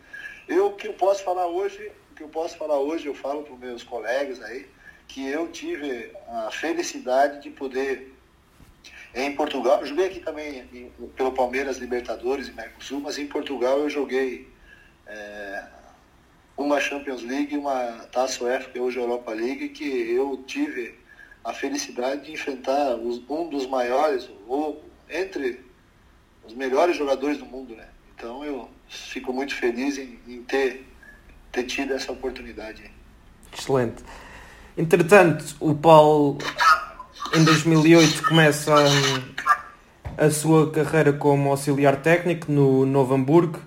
Eu, 0.47 0.73
que 0.73 0.87
eu 0.87 0.93
posso 0.93 1.23
falar 1.23 1.47
hoje, 1.47 1.91
o 2.11 2.15
que 2.15 2.23
eu 2.23 2.29
posso 2.29 2.57
falar 2.57 2.77
hoje, 2.77 3.07
eu 3.07 3.15
falo 3.15 3.43
para 3.43 3.53
os 3.53 3.59
meus 3.59 3.83
colegas 3.83 4.41
aí, 4.41 4.67
que 5.07 5.27
eu 5.27 5.47
tive 5.47 6.11
a 6.27 6.51
felicidade 6.51 7.41
de 7.41 7.49
poder 7.49 8.13
em 9.13 9.33
Portugal, 9.33 9.79
eu 9.79 9.87
joguei 9.87 10.07
aqui 10.07 10.19
também 10.19 10.67
em, 10.73 11.07
pelo 11.15 11.31
Palmeiras, 11.31 11.77
Libertadores 11.77 12.49
e 12.49 12.51
Mercosul, 12.51 12.99
mas 12.99 13.17
em 13.17 13.25
Portugal 13.25 13.79
eu 13.79 13.89
joguei 13.89 14.49
é, 15.07 15.63
uma 16.57 16.81
Champions 16.81 17.23
League 17.23 17.53
e 17.53 17.57
uma 17.57 18.05
Taça 18.11 18.43
UEFA, 18.43 18.69
que 18.69 18.77
é 18.77 18.81
hoje 18.81 18.99
a 18.99 19.03
Europa 19.03 19.31
League, 19.31 19.69
que 19.69 19.85
eu 20.11 20.43
tive 20.45 20.95
a 21.45 21.53
felicidade 21.53 22.25
de 22.25 22.31
enfrentar 22.31 22.95
os, 22.95 23.21
um 23.29 23.47
dos 23.47 23.67
maiores, 23.67 24.27
ou 24.47 24.83
entre 25.07 25.63
os 26.43 26.55
melhores 26.55 26.97
jogadores 26.97 27.37
do 27.37 27.45
mundo, 27.45 27.75
né? 27.75 27.85
Então 28.15 28.43
eu 28.43 28.67
fico 28.89 29.31
muito 29.31 29.53
feliz 29.53 29.99
em, 29.99 30.19
em 30.27 30.41
ter, 30.41 30.87
ter 31.51 31.63
tido 31.63 31.93
essa 31.93 32.11
oportunidade. 32.11 32.91
Excelente. 33.55 34.03
Entretanto, 34.75 35.55
o 35.59 35.75
Paulo 35.75 36.39
em 37.35 37.43
2008 37.43 38.27
começa 38.27 38.73
a, 40.17 40.25
a 40.25 40.31
sua 40.31 40.71
carreira 40.71 41.13
como 41.13 41.51
auxiliar 41.51 42.01
técnico 42.01 42.51
no 42.51 42.87
Novo 42.87 43.13
Hamburgo. 43.13 43.59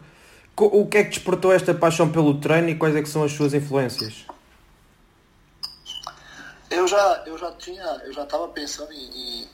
O 0.56 0.84
que 0.86 0.98
é 0.98 1.04
que 1.04 1.10
despertou 1.10 1.52
esta 1.52 1.72
paixão 1.72 2.10
pelo 2.10 2.40
treino 2.40 2.70
e 2.70 2.74
quais 2.74 2.96
é 2.96 3.02
que 3.02 3.08
são 3.08 3.22
as 3.22 3.30
suas 3.30 3.54
influências? 3.54 4.26
Eu 6.78 6.86
já, 6.86 7.22
eu 7.26 7.36
já 7.36 7.52
tinha, 7.52 7.84
eu 8.04 8.12
já 8.12 8.22
estava 8.22 8.48
pensando 8.48 8.92
em, 8.92 9.48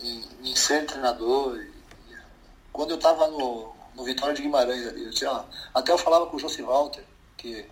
em, 0.00 0.24
em, 0.44 0.56
ser 0.56 0.86
treinador. 0.86 1.58
Quando 2.72 2.90
eu 2.90 2.96
estava 2.96 3.26
no, 3.28 3.74
no 3.94 4.04
Vitória 4.04 4.34
de 4.34 4.42
Guimarães 4.42 4.86
ali, 4.86 5.04
eu 5.04 5.10
tinha, 5.10 5.44
até 5.74 5.92
eu 5.92 5.98
falava 5.98 6.26
com 6.26 6.36
o 6.36 6.40
José 6.40 6.62
Walter, 6.62 7.04
que 7.36 7.66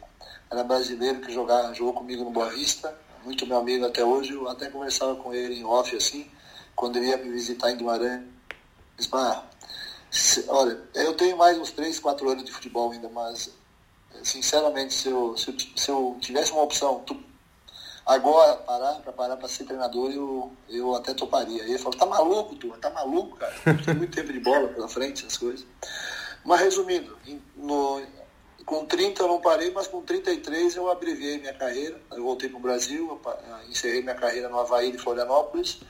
era 0.51 0.65
brasileiro 0.65 1.21
que 1.21 1.33
jogava, 1.33 1.75
jogou 1.75 1.95
comigo 1.95 2.25
no 2.25 2.31
Boa 2.31 2.51
Vista 2.51 2.95
muito 3.27 3.45
meu 3.45 3.59
amigo 3.59 3.85
até 3.85 4.05
hoje, 4.05 4.33
eu 4.33 4.49
até 4.49 4.71
conversava 4.71 5.17
com 5.17 5.35
ele 5.35 5.57
em 5.57 5.65
off, 5.65 5.95
assim, 5.97 6.31
quando 6.77 6.97
ele 6.97 7.09
ia 7.09 7.17
me 7.17 7.29
visitar 7.29 7.73
em 7.73 7.77
Guimarães. 7.77 8.23
Disse, 8.97 9.11
se, 10.11 10.45
olha, 10.49 10.81
eu 10.95 11.13
tenho 11.15 11.37
mais 11.37 11.59
uns 11.59 11.73
3, 11.73 11.99
4 11.99 12.31
anos 12.31 12.45
de 12.45 12.53
futebol 12.53 12.93
ainda, 12.93 13.09
mas, 13.09 13.53
sinceramente, 14.23 14.95
se 14.95 15.09
eu, 15.09 15.37
se 15.37 15.49
eu, 15.49 15.57
se 15.77 15.91
eu 15.91 16.17
tivesse 16.21 16.53
uma 16.53 16.63
opção, 16.63 17.03
tu, 17.05 17.21
agora 18.07 18.57
parar, 18.59 18.95
para 19.01 19.13
parar 19.13 19.37
para 19.37 19.49
ser 19.49 19.65
treinador, 19.65 20.13
eu, 20.13 20.53
eu 20.69 20.95
até 20.95 21.13
toparia. 21.13 21.65
E 21.65 21.71
ele 21.71 21.79
falou, 21.79 21.99
tá 21.99 22.07
maluco, 22.07 22.55
tu? 22.55 22.69
Tá 22.79 22.89
maluco, 22.91 23.37
cara? 23.37 23.53
Tem 23.85 23.95
muito 23.95 24.15
tempo 24.15 24.33
de 24.33 24.41
bola 24.41 24.69
pela 24.69 24.89
frente, 24.89 25.27
essas 25.27 25.37
coisas. 25.37 25.67
Mas 26.45 26.61
resumindo, 26.61 27.19
no, 27.57 28.01
com 28.65 28.87
30 28.87 29.23
eu 29.23 29.29
não 29.29 29.41
parei, 29.41 29.73
mas 29.73 29.89
com 29.89 30.01
33 30.01 30.77
eu 30.77 30.89
abreviei 30.89 31.39
minha 31.39 31.55
carreira. 31.55 32.01
Eu 32.13 32.23
voltei 32.23 32.49
para 32.49 32.59
o 32.59 32.63
Brasil, 32.63 33.21
encerrei 33.69 34.03
minha 34.03 34.15
carreira 34.15 34.49
no 34.49 34.59
Havaí 34.59 34.93
de 34.93 34.99
Florianópolis. 34.99 35.81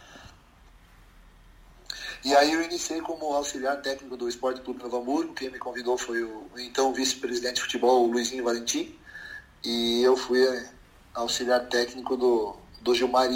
E 2.25 2.35
aí 2.35 2.52
eu 2.52 2.62
iniciei 2.62 3.00
como 3.00 3.32
auxiliar 3.35 3.80
técnico 3.82 4.16
do 4.16 4.28
Esporte 4.28 4.61
Clube 4.61 4.82
Novo 4.82 4.96
Hamburgo. 4.96 5.35
Quem 5.35 5.50
me 5.50 5.58
convidou 5.58 5.96
foi 5.96 6.23
o 6.23 6.49
então 6.56 6.92
vice-presidente 6.92 7.56
de 7.56 7.62
futebol, 7.62 8.04
o 8.04 8.11
Luizinho 8.11 8.42
Valentim. 8.42 8.99
E 9.62 10.02
eu 10.02 10.16
fui 10.16 10.42
é, 10.44 10.70
auxiliar 11.16 11.61
técnico 11.66 12.16
do, 12.16 12.54
do 12.82 12.94
Gilmar 12.94 13.28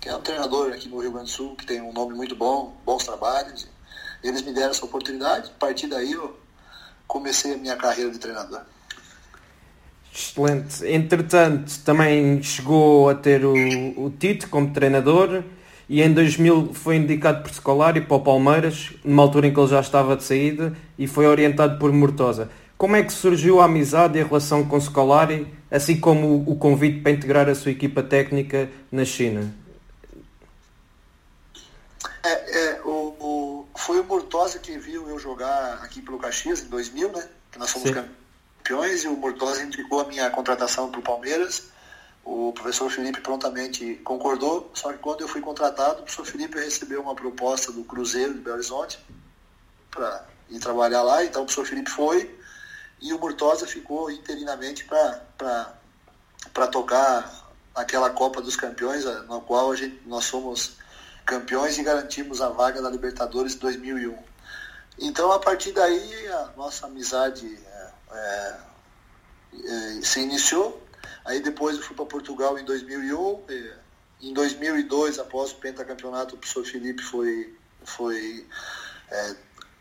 que 0.00 0.08
é 0.08 0.16
um 0.16 0.20
treinador 0.20 0.72
aqui 0.72 0.88
no 0.88 0.98
Rio 0.98 1.12
Grande 1.12 1.26
do 1.26 1.30
Sul, 1.30 1.56
que 1.56 1.66
tem 1.66 1.80
um 1.80 1.92
nome 1.92 2.14
muito 2.14 2.34
bom, 2.34 2.74
bons 2.86 3.04
trabalhos. 3.04 3.68
Eles 4.22 4.40
me 4.42 4.52
deram 4.52 4.70
essa 4.70 4.84
oportunidade. 4.84 5.50
A 5.50 5.58
partir 5.58 5.88
daí 5.88 6.12
eu 6.12 6.38
comecei 7.06 7.54
a 7.54 7.58
minha 7.58 7.76
carreira 7.76 8.10
de 8.10 8.18
treinador. 8.18 8.62
Excelente. 10.14 10.86
Entretanto, 10.86 11.78
também 11.84 12.42
chegou 12.42 13.10
a 13.10 13.14
ter 13.14 13.44
o, 13.44 13.52
o 13.52 14.12
como 14.50 14.72
treinador 14.72 15.44
e 15.88 16.02
em 16.02 16.12
2000 16.12 16.72
foi 16.72 16.96
indicado 16.96 17.42
por 17.42 17.52
Scolari 17.52 18.00
para 18.00 18.16
o 18.16 18.20
Palmeiras, 18.20 18.92
numa 19.04 19.22
altura 19.22 19.48
em 19.48 19.52
que 19.52 19.60
ele 19.60 19.68
já 19.68 19.80
estava 19.80 20.16
de 20.16 20.24
saída 20.24 20.72
e 20.98 21.06
foi 21.06 21.26
orientado 21.26 21.78
por 21.78 21.92
Mortosa. 21.92 22.50
Como 22.80 22.96
é 22.96 23.02
que 23.02 23.12
surgiu 23.12 23.60
a 23.60 23.66
amizade 23.66 24.16
e 24.16 24.22
a 24.22 24.24
relação 24.24 24.66
com 24.66 24.80
Scolari, 24.80 25.46
assim 25.70 26.00
como 26.00 26.50
o 26.50 26.56
convite 26.56 27.02
para 27.02 27.12
integrar 27.12 27.46
a 27.46 27.54
sua 27.54 27.72
equipa 27.72 28.02
técnica 28.02 28.70
na 28.90 29.04
China? 29.04 29.54
É, 32.24 32.58
é 32.58 32.80
o, 32.82 33.66
foi 33.76 34.00
o 34.00 34.04
Mortosa 34.04 34.58
que 34.58 34.78
viu 34.78 35.06
eu 35.10 35.18
jogar 35.18 35.74
aqui 35.82 36.00
pelo 36.00 36.18
Caxias 36.18 36.62
em 36.62 36.68
2000, 36.68 37.12
né? 37.12 37.28
Que 37.52 37.58
nós 37.58 37.70
fomos 37.70 37.90
Sim. 37.90 38.02
campeões 38.62 39.04
e 39.04 39.08
o 39.08 39.14
Mortosa 39.14 39.62
indicou 39.62 40.00
a 40.00 40.06
minha 40.06 40.30
contratação 40.30 40.90
para 40.90 41.00
o 41.00 41.02
Palmeiras. 41.02 41.64
O 42.24 42.50
professor 42.54 42.90
Felipe 42.90 43.20
prontamente 43.20 43.96
concordou, 43.96 44.70
só 44.72 44.90
que 44.90 45.00
quando 45.00 45.20
eu 45.20 45.28
fui 45.28 45.42
contratado, 45.42 46.00
o 46.00 46.04
professor 46.04 46.24
Felipe 46.24 46.58
recebeu 46.58 47.02
uma 47.02 47.14
proposta 47.14 47.72
do 47.72 47.84
Cruzeiro 47.84 48.32
de 48.32 48.40
Belo 48.40 48.56
Horizonte 48.56 48.98
para 49.90 50.26
ir 50.48 50.58
trabalhar 50.60 51.02
lá, 51.02 51.22
então 51.22 51.42
o 51.42 51.44
professor 51.44 51.66
Felipe 51.66 51.90
foi 51.90 52.39
e 53.00 53.12
o 53.12 53.18
Mortosa 53.18 53.66
ficou 53.66 54.10
interinamente 54.10 54.84
para 54.84 56.66
tocar 56.70 57.50
aquela 57.74 58.10
Copa 58.10 58.42
dos 58.42 58.56
Campeões, 58.56 59.04
na 59.04 59.40
qual 59.40 59.72
a 59.72 59.76
gente, 59.76 60.00
nós 60.06 60.24
somos 60.24 60.76
campeões 61.24 61.78
e 61.78 61.82
garantimos 61.82 62.40
a 62.40 62.48
vaga 62.48 62.82
da 62.82 62.90
Libertadores 62.90 63.54
2001. 63.54 64.16
Então, 64.98 65.32
a 65.32 65.38
partir 65.38 65.72
daí, 65.72 66.26
a 66.28 66.52
nossa 66.56 66.86
amizade 66.86 67.58
é, 68.10 68.56
é, 69.54 70.00
se 70.02 70.20
iniciou. 70.20 70.86
Aí 71.24 71.40
depois 71.40 71.76
eu 71.76 71.82
fui 71.82 71.96
para 71.96 72.04
Portugal 72.04 72.58
em 72.58 72.64
2001. 72.64 73.44
em 74.20 74.34
2002, 74.34 75.18
após 75.18 75.52
o 75.52 75.56
pentacampeonato, 75.56 76.34
o 76.34 76.38
professor 76.38 76.64
Felipe 76.64 77.02
foi, 77.02 77.56
foi 77.84 78.46
é, 79.10 79.36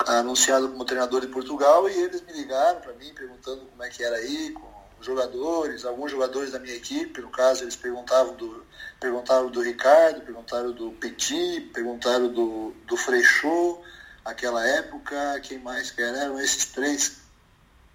anunciado 0.05 0.69
como 0.69 0.85
treinador 0.85 1.21
de 1.21 1.27
Portugal 1.27 1.89
e 1.89 1.93
eles 1.93 2.21
me 2.21 2.33
ligaram 2.33 2.79
para 2.79 2.93
mim 2.93 3.13
perguntando 3.13 3.65
como 3.65 3.83
é 3.83 3.89
que 3.89 4.03
era 4.03 4.15
aí, 4.15 4.51
com 4.51 4.79
jogadores, 5.01 5.85
alguns 5.85 6.11
jogadores 6.11 6.51
da 6.51 6.59
minha 6.59 6.75
equipe, 6.75 7.21
no 7.21 7.29
caso 7.29 7.63
eles 7.63 7.75
perguntavam 7.75 8.35
do, 8.35 8.65
perguntaram 8.99 9.49
do 9.49 9.61
Ricardo, 9.61 10.21
perguntaram 10.21 10.71
do 10.71 10.91
Petit, 10.93 11.61
perguntaram 11.73 12.31
do, 12.31 12.73
do 12.85 12.97
Freixo, 12.97 13.79
aquela 14.25 14.65
época, 14.67 15.39
quem 15.41 15.59
mais 15.59 15.91
que 15.91 16.01
era, 16.01 16.17
eram 16.17 16.39
esses 16.39 16.65
três 16.65 17.17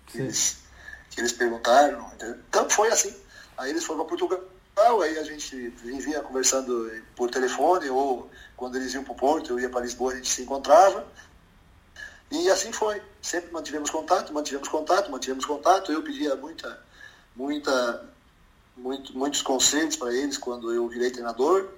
que 0.06 0.18
eles, 0.18 0.58
que 1.10 1.20
eles 1.20 1.32
perguntaram. 1.32 2.10
Então 2.48 2.68
foi 2.70 2.88
assim. 2.88 3.14
Aí 3.56 3.70
eles 3.70 3.84
foram 3.84 4.04
para 4.04 4.16
Portugal, 4.16 5.02
aí 5.02 5.18
a 5.18 5.24
gente 5.24 5.68
vivia 5.82 6.20
conversando 6.20 6.90
por 7.14 7.30
telefone, 7.30 7.88
ou 7.90 8.30
quando 8.56 8.76
eles 8.76 8.94
iam 8.94 9.04
para 9.04 9.12
o 9.12 9.16
Porto, 9.16 9.50
eu 9.50 9.60
ia 9.60 9.68
para 9.68 9.82
Lisboa, 9.82 10.12
a 10.12 10.16
gente 10.16 10.28
se 10.28 10.42
encontrava. 10.42 11.06
E 12.30 12.50
assim 12.50 12.72
foi. 12.72 13.00
Sempre 13.22 13.52
mantivemos 13.52 13.90
contato, 13.90 14.32
mantivemos 14.32 14.68
contato, 14.68 15.10
mantivemos 15.10 15.44
contato. 15.44 15.92
Eu 15.92 16.02
pedia 16.02 16.34
muita 16.36 16.82
muita, 17.34 18.08
muito, 18.76 19.16
muitos 19.16 19.42
conselhos 19.42 19.96
para 19.96 20.12
eles 20.14 20.38
quando 20.38 20.72
eu 20.72 20.88
virei 20.88 21.10
treinador. 21.10 21.68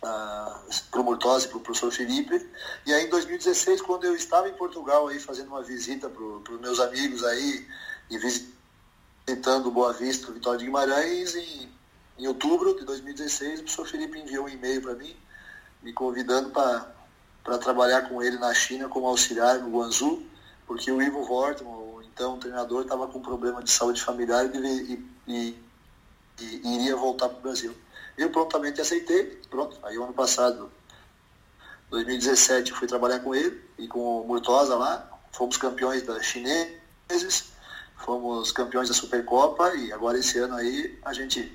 para 0.00 1.00
o 1.00 1.04
Murtosa 1.04 1.46
e 1.46 1.48
para 1.48 1.58
o 1.58 1.60
professor 1.60 1.90
Felipe. 1.90 2.48
E 2.86 2.92
aí 2.92 3.06
em 3.06 3.10
2016, 3.10 3.80
quando 3.82 4.04
eu 4.04 4.14
estava 4.14 4.48
em 4.48 4.54
Portugal 4.54 5.08
aí 5.08 5.18
fazendo 5.18 5.48
uma 5.48 5.62
visita 5.62 6.08
para 6.08 6.22
os 6.22 6.60
meus 6.60 6.78
amigos 6.78 7.24
aí 7.24 7.66
e 8.10 8.18
visitando 8.18 9.70
Boa 9.70 9.92
Vista, 9.92 10.30
Vitória 10.32 10.58
de 10.58 10.66
Guimarães, 10.66 11.34
em 12.18 12.26
outubro 12.26 12.78
de 12.78 12.84
2016, 12.84 13.60
o 13.60 13.62
professor 13.64 13.86
Felipe 13.86 14.18
enviou 14.18 14.46
um 14.46 14.48
e-mail 14.48 14.80
para 14.80 14.94
mim, 14.94 15.16
me 15.82 15.92
convidando 15.92 16.50
para 16.50 16.94
trabalhar 17.58 18.08
com 18.08 18.22
ele 18.22 18.38
na 18.38 18.52
China 18.52 18.88
como 18.88 19.06
auxiliar 19.06 19.58
no 19.60 19.70
Guangzhou, 19.70 20.22
porque 20.66 20.90
o 20.90 21.00
Ivo 21.00 21.24
Vortman, 21.24 21.70
o 21.70 22.02
então 22.02 22.38
treinador, 22.38 22.82
estava 22.82 23.06
com 23.06 23.20
problema 23.20 23.62
de 23.62 23.70
saúde 23.70 24.02
familiar 24.02 24.50
e, 24.52 24.58
e, 24.58 25.04
e, 25.28 25.56
e 26.40 26.74
iria 26.74 26.96
voltar 26.96 27.28
para 27.28 27.38
o 27.38 27.42
Brasil. 27.42 27.72
Eu 28.18 28.30
prontamente 28.30 28.80
aceitei, 28.80 29.40
pronto. 29.48 29.78
Aí 29.84 29.96
o 29.96 30.04
ano 30.04 30.12
passado, 30.12 30.70
2017, 31.90 32.72
fui 32.72 32.88
trabalhar 32.88 33.20
com 33.20 33.34
ele 33.34 33.62
e 33.78 33.86
com 33.86 34.22
o 34.22 34.26
Murtosa 34.26 34.74
lá. 34.74 35.08
Fomos 35.32 35.56
campeões 35.56 36.02
da 36.02 36.20
chineses, 36.22 37.52
fomos 37.98 38.50
campeões 38.50 38.88
da 38.88 38.94
Supercopa 38.94 39.74
e 39.74 39.92
agora 39.92 40.18
esse 40.18 40.38
ano 40.38 40.56
aí 40.56 40.98
a 41.04 41.12
gente 41.12 41.54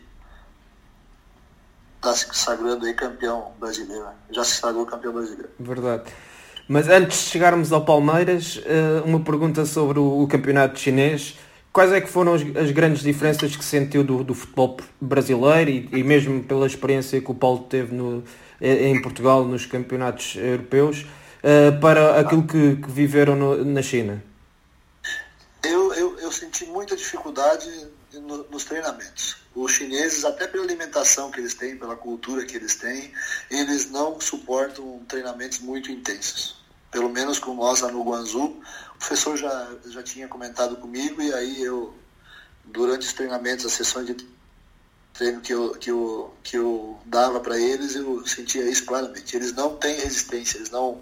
está 2.01 2.13
se 2.13 2.27
sagrando 2.33 2.85
aí 2.85 2.93
campeão 2.95 3.51
brasileiro. 3.59 4.03
Né? 4.03 4.13
Já 4.31 4.43
se 4.43 4.55
sagrou 4.55 4.85
campeão 4.85 5.13
brasileiro. 5.13 5.49
Verdade. 5.59 6.03
Mas 6.67 6.87
antes 6.87 7.25
de 7.25 7.29
chegarmos 7.29 7.71
ao 7.71 7.85
Palmeiras, 7.85 8.61
eh, 8.65 9.01
uma 9.05 9.19
pergunta 9.19 9.65
sobre 9.65 9.99
o 9.99 10.27
campeonato 10.27 10.79
chinês. 10.79 11.37
Quais 11.71 11.91
é 11.91 12.01
que 12.01 12.07
foram 12.09 12.33
as, 12.33 12.71
grandes 12.71 13.01
diferenças 13.01 13.55
que 13.55 13.63
sentiu 13.63 14.03
do, 14.03 14.23
do 14.23 14.33
futebol 14.33 14.77
brasileiro 14.99 15.69
e, 15.69 15.89
e, 15.93 16.03
mesmo 16.03 16.43
pela 16.43 16.65
experiência 16.65 17.21
que 17.21 17.31
o 17.31 17.33
Paulo 17.35 17.59
teve 17.69 17.93
no, 17.95 18.23
em 18.59 19.01
Portugal 19.01 19.45
nos 19.45 19.65
campeonatos 19.65 20.35
europeus 20.35 21.05
uh, 21.43 21.79
para 21.79 22.19
aquilo 22.19 22.43
que, 22.43 22.75
que 22.75 22.91
viveram 22.91 23.37
no, 23.37 23.63
na 23.63 23.81
China? 23.81 24.21
Eu, 25.63 25.93
eu, 25.93 26.19
eu, 26.19 26.31
senti 26.31 26.65
muita 26.65 26.95
dificuldade 26.95 27.69
no, 28.19 28.43
nos 28.49 28.65
treinamentos. 28.65 29.37
Os 29.53 29.71
chineses, 29.71 30.23
até 30.25 30.47
pela 30.47 30.63
alimentação 30.63 31.31
que 31.31 31.39
eles 31.39 31.53
têm, 31.53 31.77
pela 31.77 31.95
cultura 31.95 32.45
que 32.45 32.55
eles 32.55 32.75
têm, 32.75 33.13
eles 33.49 33.89
não 33.89 34.19
suportam 34.19 35.03
treinamentos 35.07 35.59
muito 35.59 35.91
intensos. 35.91 36.61
Pelo 36.89 37.09
menos 37.09 37.39
com 37.39 37.53
nós 37.53 37.81
lá 37.81 37.91
no 37.91 38.03
Guangzhou, 38.03 38.61
professor 38.99 39.35
já, 39.37 39.75
já 39.87 40.03
tinha 40.03 40.27
comentado 40.27 40.75
comigo 40.77 41.21
e 41.21 41.33
aí 41.33 41.61
eu, 41.61 41.93
durante 42.65 43.07
os 43.07 43.13
treinamentos, 43.13 43.65
as 43.65 43.71
sessões 43.73 44.07
de 44.07 44.15
treino 45.13 45.41
que 45.41 45.53
eu, 45.53 45.71
que 45.71 45.91
eu, 45.91 46.33
que 46.43 46.57
eu 46.57 46.99
dava 47.05 47.39
para 47.39 47.59
eles, 47.59 47.95
eu 47.95 48.25
sentia 48.27 48.69
isso 48.69 48.85
claramente. 48.85 49.35
Eles 49.35 49.53
não 49.53 49.75
têm 49.75 49.95
resistência, 49.95 50.57
eles 50.57 50.69
não, 50.69 51.01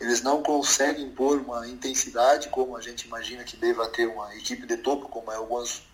eles 0.00 0.22
não 0.22 0.42
conseguem 0.42 1.06
impor 1.06 1.38
uma 1.40 1.66
intensidade 1.66 2.48
como 2.48 2.76
a 2.76 2.80
gente 2.80 3.06
imagina 3.06 3.44
que 3.44 3.56
deva 3.56 3.88
ter 3.88 4.06
uma 4.06 4.34
equipe 4.36 4.66
de 4.66 4.76
topo, 4.76 5.08
como 5.08 5.32
é 5.32 5.38
o 5.38 5.46
Guangzhou. 5.46 5.84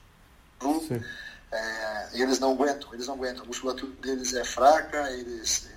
É, 1.50 2.08
eles 2.14 2.38
não 2.38 2.52
aguentam, 2.52 2.92
eles 2.92 3.06
não 3.06 3.14
aguentam. 3.14 3.44
A 3.44 3.46
musculatura 3.46 3.92
deles 4.00 4.34
é 4.34 4.44
fraca, 4.44 5.10
eles, 5.12 5.68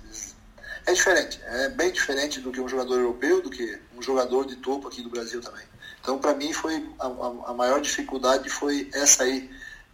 é 0.88 0.92
diferente, 0.94 1.38
é 1.44 1.68
bem 1.68 1.92
diferente 1.92 2.40
do 2.40 2.50
que 2.50 2.60
um 2.62 2.66
jogador 2.66 2.98
europeu, 2.98 3.42
do 3.42 3.50
que 3.50 3.78
um 3.94 4.00
jogador 4.00 4.46
de 4.46 4.56
topo 4.56 4.88
aqui 4.88 5.02
do 5.02 5.10
Brasil 5.10 5.38
também. 5.42 5.64
Então, 6.00 6.18
para 6.18 6.34
mim, 6.34 6.50
foi 6.54 6.88
a, 6.98 7.06
a, 7.50 7.52
maior 7.52 7.78
dificuldade 7.82 8.48
foi 8.48 8.88
essa 8.94 9.24
aí, 9.24 9.50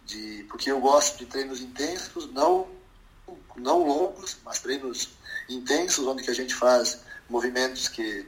de, 0.07 0.47
porque 0.49 0.71
eu 0.71 0.79
gosto 0.79 1.19
de 1.19 1.27
treinos 1.27 1.61
intensos, 1.61 2.33
não, 2.33 2.69
não 3.57 3.85
longos, 3.85 4.37
mas 4.45 4.61
treinos 4.61 5.11
intensos, 5.49 6.07
onde 6.07 6.23
que 6.23 6.31
a 6.31 6.35
gente 6.35 6.55
faz 6.55 7.01
movimentos 7.29 7.89
que, 7.89 8.27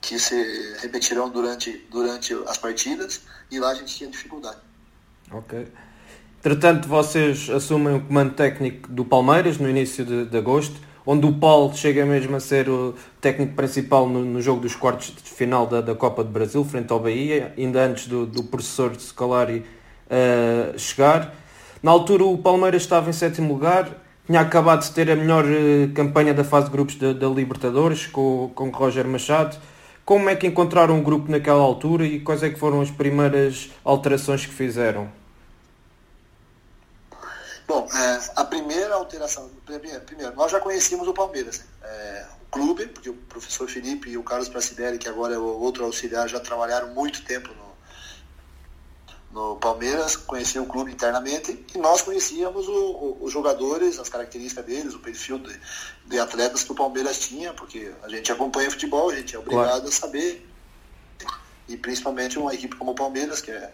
que 0.00 0.18
se 0.18 0.76
repetirão 0.80 1.30
durante, 1.30 1.86
durante 1.90 2.34
as 2.46 2.58
partidas, 2.58 3.22
e 3.50 3.58
lá 3.58 3.70
a 3.70 3.74
gente 3.74 3.94
tinha 3.94 4.10
dificuldade. 4.10 4.58
Ok. 5.30 5.66
Entretanto, 6.38 6.88
vocês 6.88 7.50
assumem 7.50 7.96
o 7.96 8.00
comando 8.06 8.34
técnico 8.34 8.88
do 8.90 9.04
Palmeiras 9.04 9.58
no 9.58 9.68
início 9.68 10.04
de, 10.04 10.26
de 10.26 10.36
agosto 10.36 10.88
onde 11.10 11.24
o 11.24 11.32
Paulo 11.32 11.74
chega 11.74 12.04
mesmo 12.04 12.36
a 12.36 12.40
ser 12.40 12.68
o 12.68 12.94
técnico 13.18 13.54
principal 13.54 14.06
no, 14.06 14.22
no 14.22 14.42
jogo 14.42 14.60
dos 14.60 14.76
quartos 14.76 15.06
de 15.06 15.30
final 15.30 15.66
da, 15.66 15.80
da, 15.80 15.94
Copa 15.94 16.22
de 16.22 16.28
Brasil, 16.28 16.62
frente 16.62 16.92
ao 16.92 17.00
Bahia, 17.00 17.54
ainda 17.56 17.82
antes 17.82 18.06
do, 18.06 18.26
do 18.26 18.44
professor 18.44 18.94
Scolari 19.00 19.64
uh, 20.10 20.78
chegar. 20.78 21.34
Na 21.82 21.92
altura 21.92 22.26
o 22.26 22.36
Palmeiras 22.36 22.82
estava 22.82 23.08
em 23.08 23.14
sétimo 23.14 23.54
lugar, 23.54 23.88
tinha 24.28 24.42
acabado 24.42 24.82
de 24.82 24.90
ter 24.90 25.10
a 25.10 25.16
melhor 25.16 25.46
uh, 25.46 25.92
campanha 25.94 26.34
da 26.34 26.44
fase 26.44 26.66
de 26.66 26.72
grupos 26.72 26.96
da, 26.96 27.26
Libertadores 27.28 28.06
com, 28.06 28.52
com 28.54 28.68
Roger 28.68 29.06
Machado. 29.06 29.58
Como 30.04 30.28
é 30.28 30.36
que 30.36 30.46
encontraram 30.46 30.96
um 30.96 31.02
grupo 31.02 31.30
naquela 31.30 31.62
altura 31.62 32.04
e 32.04 32.20
quais 32.20 32.42
é 32.42 32.50
que 32.50 32.58
foram 32.58 32.82
as 32.82 32.90
primeiras 32.90 33.70
alterações 33.82 34.44
que 34.44 34.52
fizeram? 34.52 35.10
Bom, 37.66 37.88
é, 37.90 38.20
a 38.36 38.44
primeira 38.44 38.94
alteração, 38.94 39.50
primeiro, 39.64 40.36
nós 40.36 40.52
já 40.52 40.60
conhecíamos 40.60 41.08
o 41.08 41.14
Palmeiras, 41.14 41.60
né? 41.60 41.64
é, 41.84 42.26
o 42.42 42.50
clube, 42.50 42.86
porque 42.86 43.08
o 43.08 43.14
professor 43.14 43.68
Felipe 43.68 44.10
e 44.10 44.18
o 44.18 44.22
Carlos 44.22 44.48
Pracidelli, 44.50 44.98
que 44.98 45.08
agora 45.08 45.34
é 45.34 45.38
o 45.38 45.42
outro 45.42 45.84
auxiliar, 45.84 46.28
já 46.28 46.40
trabalharam 46.40 46.88
muito 46.94 47.24
tempo 47.24 47.48
no, 47.48 47.67
no 49.38 49.54
Palmeiras, 49.54 50.16
conheciam 50.16 50.64
o 50.64 50.66
clube 50.66 50.90
internamente 50.90 51.64
e 51.72 51.78
nós 51.78 52.02
conhecíamos 52.02 52.66
o, 52.66 52.72
o, 52.72 53.18
os 53.24 53.32
jogadores, 53.32 54.00
as 54.00 54.08
características 54.08 54.64
deles, 54.64 54.94
o 54.94 54.98
perfil 54.98 55.38
de, 55.38 55.60
de, 56.06 56.18
atletas 56.18 56.64
que 56.64 56.72
o 56.72 56.74
Palmeiras 56.74 57.20
tinha, 57.20 57.54
porque 57.54 57.92
a 58.02 58.08
gente 58.08 58.32
acompanha 58.32 58.68
futebol, 58.68 59.10
a 59.10 59.14
gente 59.14 59.36
é 59.36 59.38
obrigado 59.38 59.68
claro. 59.68 59.88
a 59.88 59.92
saber, 59.92 60.44
e 61.68 61.76
principalmente 61.76 62.36
uma 62.36 62.52
equipe 62.52 62.74
como 62.74 62.90
o 62.90 62.94
Palmeiras, 62.96 63.40
que 63.40 63.52
é 63.52 63.72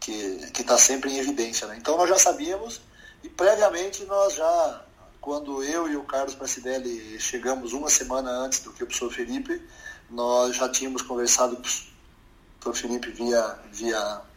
que 0.00 0.60
está 0.60 0.76
sempre 0.76 1.10
em 1.12 1.18
evidência. 1.18 1.66
Né? 1.66 1.76
Então 1.78 1.96
nós 1.96 2.08
já 2.08 2.18
sabíamos 2.18 2.80
e 3.22 3.28
previamente 3.28 4.04
nós 4.04 4.34
já, 4.34 4.84
quando 5.18 5.62
eu 5.62 5.88
e 5.88 5.96
o 5.96 6.04
Carlos 6.04 6.34
Pracidelli 6.34 7.18
chegamos 7.18 7.72
uma 7.72 7.88
semana 7.88 8.30
antes 8.30 8.60
do 8.60 8.72
que 8.72 8.84
o 8.84 8.86
professor 8.86 9.10
Felipe, 9.10 9.62
nós 10.10 10.56
já 10.56 10.68
tínhamos 10.68 11.02
conversado 11.02 11.56
com 11.56 11.62
o 11.62 12.60
professor 12.60 12.88
Felipe 12.88 13.10
via, 13.10 13.58
via 13.72 14.27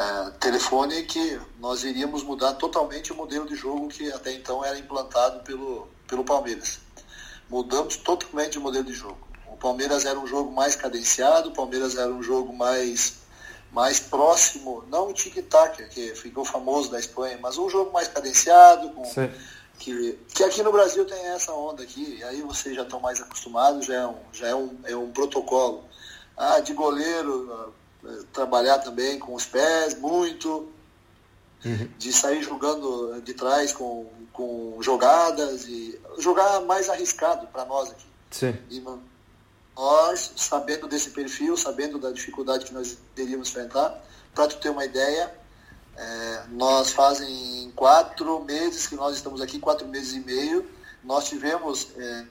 é, 0.00 0.30
telefone 0.40 1.02
que 1.02 1.38
nós 1.58 1.84
iríamos 1.84 2.22
mudar 2.22 2.54
totalmente 2.54 3.12
o 3.12 3.14
modelo 3.14 3.46
de 3.46 3.54
jogo 3.54 3.88
que 3.88 4.10
até 4.10 4.32
então 4.32 4.64
era 4.64 4.78
implantado 4.78 5.40
pelo, 5.40 5.88
pelo 6.08 6.24
Palmeiras. 6.24 6.78
Mudamos 7.50 7.98
totalmente 7.98 8.56
o 8.56 8.62
modelo 8.62 8.84
de 8.84 8.94
jogo. 8.94 9.18
O 9.46 9.58
Palmeiras 9.58 10.06
era 10.06 10.18
um 10.18 10.26
jogo 10.26 10.50
mais 10.50 10.74
cadenciado, 10.74 11.50
o 11.50 11.52
Palmeiras 11.52 11.96
era 11.96 12.10
um 12.10 12.22
jogo 12.22 12.50
mais 12.50 13.20
mais 13.72 14.00
próximo, 14.00 14.82
não 14.88 15.10
o 15.10 15.12
tic-tac, 15.12 15.88
que 15.90 16.12
ficou 16.16 16.44
famoso 16.44 16.90
da 16.90 16.98
Espanha, 16.98 17.38
mas 17.40 17.56
um 17.56 17.68
jogo 17.68 17.92
mais 17.92 18.08
cadenciado, 18.08 18.90
com, 18.90 19.02
que, 19.78 20.18
que 20.34 20.42
aqui 20.42 20.60
no 20.64 20.72
Brasil 20.72 21.04
tem 21.04 21.26
essa 21.26 21.52
onda 21.52 21.84
aqui, 21.84 22.16
e 22.18 22.24
aí 22.24 22.42
vocês 22.42 22.74
já 22.74 22.82
estão 22.82 22.98
mais 22.98 23.20
acostumados, 23.20 23.86
já 23.86 23.94
é 23.94 24.06
um, 24.08 24.16
já 24.32 24.48
é 24.48 24.54
um, 24.56 24.76
é 24.82 24.96
um 24.96 25.12
protocolo. 25.12 25.84
Ah, 26.36 26.58
de 26.58 26.72
goleiro, 26.72 27.72
trabalhar 28.32 28.78
também 28.78 29.18
com 29.18 29.34
os 29.34 29.46
pés, 29.46 29.94
muito, 29.98 30.68
uhum. 31.64 31.88
de 31.98 32.12
sair 32.12 32.42
jogando 32.42 33.20
de 33.22 33.34
trás 33.34 33.72
com, 33.72 34.06
com 34.32 34.78
jogadas, 34.80 35.66
e 35.66 36.00
jogar 36.18 36.60
mais 36.60 36.88
arriscado 36.88 37.46
para 37.48 37.64
nós 37.64 37.90
aqui. 37.90 38.06
Sim. 38.30 38.56
E, 38.70 38.80
nós, 39.76 40.32
sabendo 40.36 40.86
desse 40.86 41.10
perfil, 41.10 41.56
sabendo 41.56 41.98
da 41.98 42.10
dificuldade 42.10 42.66
que 42.66 42.74
nós 42.74 42.98
teríamos 43.14 43.48
enfrentar, 43.48 43.98
para 44.34 44.46
tu 44.46 44.58
ter 44.58 44.68
uma 44.68 44.84
ideia, 44.84 45.34
é, 45.96 46.44
nós 46.50 46.92
fazem 46.92 47.72
quatro 47.74 48.44
meses 48.44 48.86
que 48.86 48.94
nós 48.94 49.16
estamos 49.16 49.40
aqui, 49.40 49.58
quatro 49.58 49.88
meses 49.88 50.14
e 50.14 50.20
meio, 50.20 50.68
nós 51.02 51.28
tivemos 51.28 51.88
é, 51.96 52.26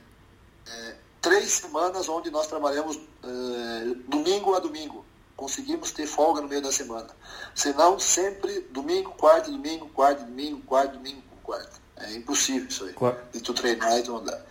é, 0.68 0.96
três 1.20 1.54
semanas 1.54 2.08
onde 2.08 2.30
nós 2.30 2.46
trabalhamos 2.46 3.00
é, 3.24 3.96
domingo 4.08 4.54
a 4.54 4.60
domingo. 4.60 5.04
Conseguimos 5.40 5.94
ter 5.94 6.06
folga 6.06 6.42
no 6.42 6.50
meio 6.50 6.62
da 6.62 6.70
semana. 6.70 7.08
Senão, 7.56 7.98
sempre 7.98 8.60
domingo, 8.72 9.12
quarto, 9.12 9.50
domingo, 9.50 9.88
quarto, 9.88 10.26
domingo, 10.26 10.62
quarto, 10.64 10.98
domingo, 10.98 11.24
quarto. 11.42 11.80
É 11.96 12.14
impossível 12.14 12.68
isso 12.68 12.84
aí. 12.84 12.92
Claro. 12.92 13.18
E 13.34 13.40
tu 13.40 13.54
treinar 13.54 13.98
e 13.98 14.04
tu 14.04 14.18
andar. 14.18 14.46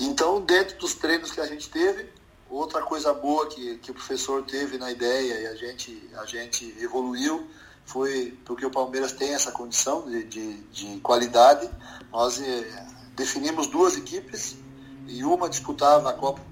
Então, 0.00 0.40
dentro 0.40 0.78
dos 0.78 0.94
treinos 0.94 1.30
que 1.30 1.40
a 1.40 1.46
gente 1.46 1.70
teve, 1.70 2.10
outra 2.50 2.82
coisa 2.82 3.14
boa 3.14 3.46
que, 3.46 3.78
que 3.78 3.92
o 3.92 3.94
professor 3.94 4.42
teve 4.42 4.78
na 4.78 4.90
ideia 4.90 5.42
e 5.42 5.46
a 5.46 5.54
gente, 5.54 6.10
a 6.16 6.26
gente 6.26 6.76
evoluiu 6.80 7.48
foi 7.84 8.36
porque 8.44 8.66
o 8.66 8.70
Palmeiras 8.70 9.12
tem 9.12 9.32
essa 9.32 9.52
condição 9.52 10.10
de, 10.10 10.24
de, 10.24 10.54
de 10.72 11.00
qualidade. 11.00 11.70
Nós 12.10 12.40
eh, 12.40 12.86
definimos 13.14 13.68
duas 13.68 13.96
equipes 13.96 14.56
e 15.06 15.22
uma 15.22 15.48
disputava 15.48 16.10
a 16.10 16.12
Copa 16.14 16.51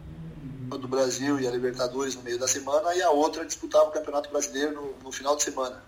do 0.78 0.88
Brasil 0.88 1.38
e 1.40 1.46
a 1.46 1.50
Libertadores 1.50 2.14
no 2.14 2.22
meio 2.22 2.38
da 2.38 2.48
semana 2.48 2.94
e 2.94 3.02
a 3.02 3.10
outra 3.10 3.44
disputava 3.44 3.88
o 3.88 3.92
Campeonato 3.92 4.30
Brasileiro 4.30 4.74
no, 4.74 5.04
no 5.04 5.12
final 5.12 5.36
de 5.36 5.42
semana. 5.42 5.82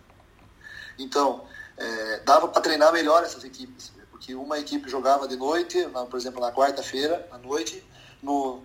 Então, 0.99 1.45
eh, 1.77 2.21
dava 2.25 2.49
para 2.49 2.61
treinar 2.61 2.93
melhor 2.93 3.23
essas 3.25 3.45
equipes 3.45 3.93
que 4.23 4.37
uma 4.37 4.59
equipe 4.59 4.89
jogava 4.89 5.27
de 5.27 5.37
noite, 5.37 5.85
por 6.09 6.17
exemplo, 6.17 6.41
na 6.41 6.53
quarta-feira, 6.53 7.27
à 7.33 7.39
noite, 7.39 7.85
no, 8.23 8.63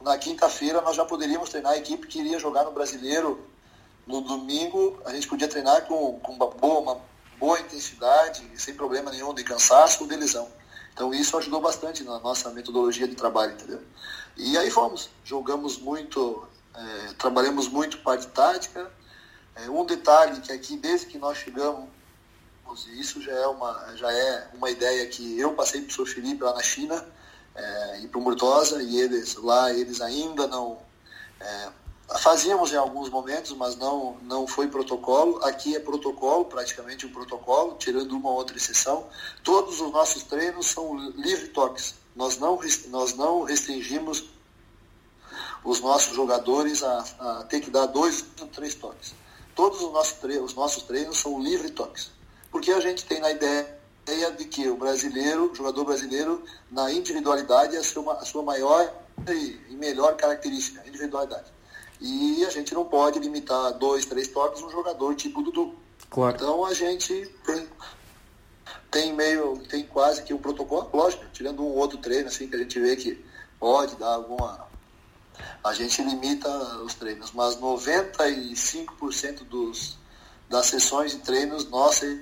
na 0.00 0.16
quinta-feira 0.16 0.80
nós 0.80 0.96
já 0.96 1.04
poderíamos 1.04 1.50
treinar 1.50 1.72
a 1.72 1.76
equipe 1.76 2.06
que 2.06 2.20
iria 2.20 2.38
jogar 2.38 2.64
no 2.64 2.72
brasileiro. 2.72 3.46
No 4.06 4.22
domingo 4.22 4.98
a 5.04 5.12
gente 5.12 5.28
podia 5.28 5.46
treinar 5.46 5.84
com, 5.86 6.18
com 6.20 6.32
uma, 6.32 6.46
boa, 6.46 6.80
uma 6.80 7.00
boa 7.38 7.60
intensidade, 7.60 8.42
sem 8.56 8.74
problema 8.74 9.10
nenhum 9.10 9.34
de 9.34 9.44
cansaço 9.44 10.04
ou 10.04 10.08
de 10.08 10.16
lesão. 10.16 10.48
Então 10.94 11.12
isso 11.12 11.36
ajudou 11.36 11.60
bastante 11.60 12.02
na 12.02 12.18
nossa 12.18 12.50
metodologia 12.50 13.06
de 13.06 13.14
trabalho, 13.14 13.52
entendeu? 13.52 13.82
E 14.38 14.56
aí 14.56 14.70
fomos, 14.70 15.10
jogamos 15.24 15.78
muito, 15.78 16.46
é, 16.72 17.12
trabalhamos 17.14 17.66
muito 17.66 17.98
parte 17.98 18.28
tática. 18.28 18.88
É, 19.56 19.68
um 19.68 19.84
detalhe 19.84 20.40
que 20.40 20.52
aqui, 20.52 20.76
desde 20.76 21.06
que 21.06 21.18
nós 21.18 21.38
chegamos, 21.38 21.88
isso 22.92 23.20
já 23.20 23.32
é 23.32 23.46
uma, 23.48 23.96
já 23.96 24.12
é 24.12 24.48
uma 24.54 24.70
ideia 24.70 25.04
que 25.08 25.36
eu 25.40 25.54
passei 25.54 25.82
para 25.82 25.90
o 25.90 25.92
Sr. 25.92 26.06
Felipe 26.06 26.44
lá 26.44 26.54
na 26.54 26.62
China, 26.62 27.04
é, 27.52 28.00
e 28.02 28.06
para 28.06 28.20
o 28.20 28.22
Murtosa, 28.22 28.80
e 28.80 29.00
eles 29.00 29.34
lá, 29.34 29.72
eles 29.72 30.00
ainda 30.00 30.46
não. 30.46 30.78
É, 31.40 31.68
fazíamos 32.20 32.72
em 32.72 32.76
alguns 32.76 33.10
momentos, 33.10 33.52
mas 33.54 33.74
não, 33.74 34.18
não 34.22 34.46
foi 34.46 34.68
protocolo. 34.68 35.44
Aqui 35.44 35.74
é 35.74 35.80
protocolo, 35.80 36.44
praticamente 36.44 37.04
um 37.04 37.12
protocolo, 37.12 37.74
tirando 37.76 38.12
uma 38.12 38.30
outra 38.30 38.56
exceção. 38.56 39.08
Todos 39.42 39.80
os 39.80 39.90
nossos 39.90 40.22
treinos 40.22 40.66
são 40.66 40.96
livre 41.16 41.48
toques. 41.48 41.96
Nós 42.18 42.36
não, 42.36 42.58
nós 42.88 43.14
não 43.14 43.44
restringimos 43.44 44.24
os 45.64 45.80
nossos 45.80 46.16
jogadores 46.16 46.82
a, 46.82 47.04
a 47.20 47.44
ter 47.44 47.60
que 47.60 47.70
dar 47.70 47.86
dois 47.86 48.24
ou 48.40 48.48
três 48.48 48.74
toques. 48.74 49.14
Todos 49.54 49.80
os 49.80 49.92
nossos, 49.92 50.14
treinos, 50.14 50.50
os 50.50 50.56
nossos 50.56 50.82
treinos 50.82 51.16
são 51.16 51.40
livre 51.40 51.70
toques. 51.70 52.10
Porque 52.50 52.72
a 52.72 52.80
gente 52.80 53.04
tem 53.04 53.20
na 53.20 53.30
ideia 53.30 53.78
de 54.36 54.46
que 54.46 54.68
o 54.68 54.76
brasileiro, 54.76 55.52
o 55.52 55.54
jogador 55.54 55.84
brasileiro, 55.84 56.42
na 56.72 56.90
individualidade, 56.90 57.76
é 57.76 57.78
a 57.78 57.84
sua, 57.84 58.14
a 58.14 58.24
sua 58.24 58.42
maior 58.42 58.92
e 59.28 59.76
melhor 59.76 60.16
característica, 60.16 60.82
individualidade. 60.88 61.52
E 62.00 62.44
a 62.44 62.50
gente 62.50 62.74
não 62.74 62.84
pode 62.84 63.20
limitar 63.20 63.74
dois, 63.74 64.06
três 64.06 64.26
toques 64.26 64.60
um 64.60 64.70
jogador 64.70 65.14
tipo 65.14 65.40
Dudu. 65.40 65.72
Claro. 66.10 66.34
Então 66.34 66.64
a 66.64 66.74
gente 66.74 67.32
tem, 68.90 69.12
meio, 69.12 69.58
tem 69.68 69.84
quase 69.84 70.22
que 70.22 70.32
um 70.32 70.38
protocolo, 70.38 70.88
lógico, 70.92 71.24
tirando 71.32 71.62
um 71.62 71.74
outro 71.74 71.98
treino 71.98 72.28
assim 72.28 72.48
que 72.48 72.56
a 72.56 72.58
gente 72.58 72.80
vê 72.80 72.96
que 72.96 73.24
pode 73.58 73.96
dar 73.96 74.14
alguma. 74.14 74.66
A 75.62 75.72
gente 75.72 76.02
limita 76.02 76.48
os 76.78 76.94
treinos, 76.94 77.32
mas 77.32 77.56
95% 77.56 79.44
dos, 79.44 79.98
das 80.48 80.66
sessões 80.66 81.12
de 81.12 81.18
treinos 81.18 81.68
nossas 81.68 82.18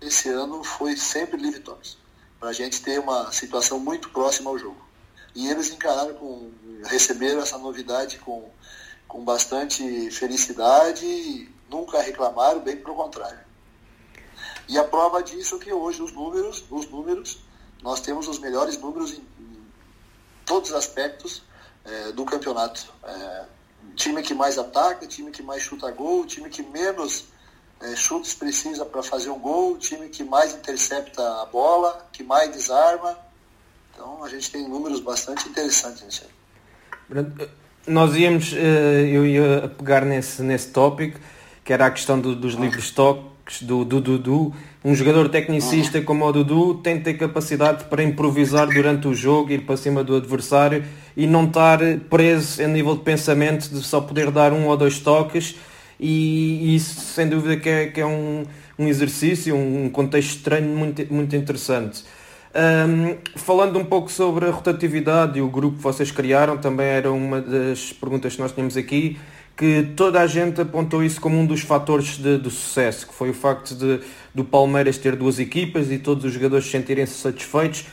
esse 0.00 0.28
ano 0.28 0.62
foi 0.62 0.96
sempre 0.96 1.36
livre 1.36 1.60
toques, 1.60 1.98
para 2.38 2.50
a 2.50 2.52
gente 2.52 2.80
ter 2.82 3.00
uma 3.00 3.32
situação 3.32 3.80
muito 3.80 4.10
próxima 4.10 4.50
ao 4.50 4.58
jogo. 4.58 4.80
E 5.34 5.48
eles 5.48 5.70
encararam 5.70 6.14
com, 6.14 6.52
receberam 6.84 7.40
essa 7.40 7.58
novidade 7.58 8.18
com, 8.18 8.48
com 9.06 9.24
bastante 9.24 10.10
felicidade, 10.10 11.52
nunca 11.68 12.00
reclamaram, 12.00 12.60
bem 12.60 12.76
pelo 12.76 12.94
contrário. 12.94 13.47
E 14.68 14.76
a 14.76 14.84
prova 14.84 15.22
disso 15.22 15.56
é 15.56 15.58
que 15.58 15.72
hoje 15.72 16.02
os 16.02 16.12
números, 16.12 16.62
os 16.70 16.88
números, 16.90 17.38
nós 17.82 18.00
temos 18.00 18.28
os 18.28 18.38
melhores 18.38 18.78
números 18.78 19.12
em, 19.12 19.22
em 19.40 19.66
todos 20.44 20.70
os 20.70 20.76
aspectos 20.76 21.42
é, 21.84 22.12
do 22.12 22.24
campeonato. 22.24 22.92
É, 23.02 23.44
time 23.96 24.22
que 24.22 24.34
mais 24.34 24.58
ataca, 24.58 25.06
time 25.06 25.30
que 25.30 25.42
mais 25.42 25.62
chuta 25.62 25.90
gol, 25.90 26.26
time 26.26 26.50
que 26.50 26.62
menos 26.62 27.24
é, 27.80 27.96
chutes 27.96 28.34
precisa 28.34 28.84
para 28.84 29.02
fazer 29.02 29.30
um 29.30 29.38
gol, 29.38 29.78
time 29.78 30.08
que 30.08 30.22
mais 30.22 30.54
intercepta 30.54 31.22
a 31.40 31.46
bola, 31.46 32.06
que 32.12 32.22
mais 32.22 32.50
desarma. 32.50 33.18
Então 33.94 34.22
a 34.22 34.28
gente 34.28 34.50
tem 34.50 34.68
números 34.68 35.00
bastante 35.00 35.48
interessantes 35.48 36.02
nisso 36.02 36.24
aí. 36.24 37.48
Nós 37.86 38.14
íamos, 38.14 38.52
eh, 38.52 39.08
eu 39.10 39.26
ia 39.26 39.66
pegar 39.78 40.04
nesse, 40.04 40.42
nesse 40.42 40.68
tópico, 40.68 41.18
que 41.64 41.72
era 41.72 41.86
a 41.86 41.90
questão 41.90 42.20
do, 42.20 42.36
dos 42.36 42.52
livros 42.52 42.90
toques 42.90 43.37
do, 43.62 43.84
do 43.84 44.00
Dudu. 44.00 44.52
Um 44.84 44.94
jogador 44.94 45.28
tecnicista 45.28 46.00
como 46.02 46.26
o 46.26 46.32
Dudu 46.32 46.74
tem 46.74 46.98
que 46.98 47.04
ter 47.04 47.14
capacidade 47.14 47.84
para 47.84 48.02
improvisar 48.02 48.68
durante 48.68 49.08
o 49.08 49.14
jogo, 49.14 49.52
ir 49.52 49.62
para 49.62 49.76
cima 49.76 50.04
do 50.04 50.16
adversário 50.16 50.84
e 51.16 51.26
não 51.26 51.44
estar 51.44 51.80
preso 52.08 52.62
a 52.62 52.66
nível 52.68 52.94
de 52.96 53.02
pensamento 53.02 53.68
de 53.68 53.82
só 53.82 54.00
poder 54.00 54.30
dar 54.30 54.52
um 54.52 54.66
ou 54.66 54.76
dois 54.76 54.98
toques 54.98 55.56
e, 55.98 56.76
isso 56.76 57.00
sem 57.00 57.28
dúvida 57.28 57.56
que 57.56 57.68
é, 57.68 57.86
que 57.86 58.00
é 58.00 58.06
um, 58.06 58.44
um 58.78 58.86
exercício, 58.86 59.56
um 59.56 59.88
contexto 59.90 60.36
estranho 60.36 60.68
muito, 60.68 61.12
muito 61.12 61.34
interessante. 61.34 62.04
Um, 62.54 63.16
falando 63.36 63.78
um 63.78 63.84
pouco 63.84 64.10
sobre 64.10 64.46
a 64.46 64.50
rotatividade 64.50 65.38
e 65.38 65.42
o 65.42 65.48
grupo 65.48 65.76
que 65.76 65.82
vocês 65.82 66.10
criaram, 66.10 66.56
também 66.56 66.86
era 66.86 67.12
uma 67.12 67.40
das 67.40 67.92
perguntas 67.92 68.34
que 68.34 68.40
nós 68.40 68.52
tínhamos 68.52 68.76
aqui, 68.76 69.18
que 69.58 69.92
toda 69.96 70.20
a 70.20 70.26
gente 70.28 70.60
apontou 70.60 71.02
isso 71.02 71.20
como 71.20 71.36
um 71.36 71.44
dos 71.44 71.62
fatores 71.62 72.16
de, 72.16 72.38
de 72.38 72.48
sucesso, 72.48 73.08
que 73.08 73.12
foi 73.12 73.30
o 73.30 73.34
facto 73.34 73.74
de 73.74 74.00
do 74.32 74.44
Palmeiras 74.44 74.96
ter 74.98 75.16
duas 75.16 75.40
equipas 75.40 75.90
e 75.90 75.98
todos 75.98 76.24
os 76.24 76.32
jogadores 76.32 76.70
sentirem-se 76.70 77.14
satisfeitos, 77.14 77.86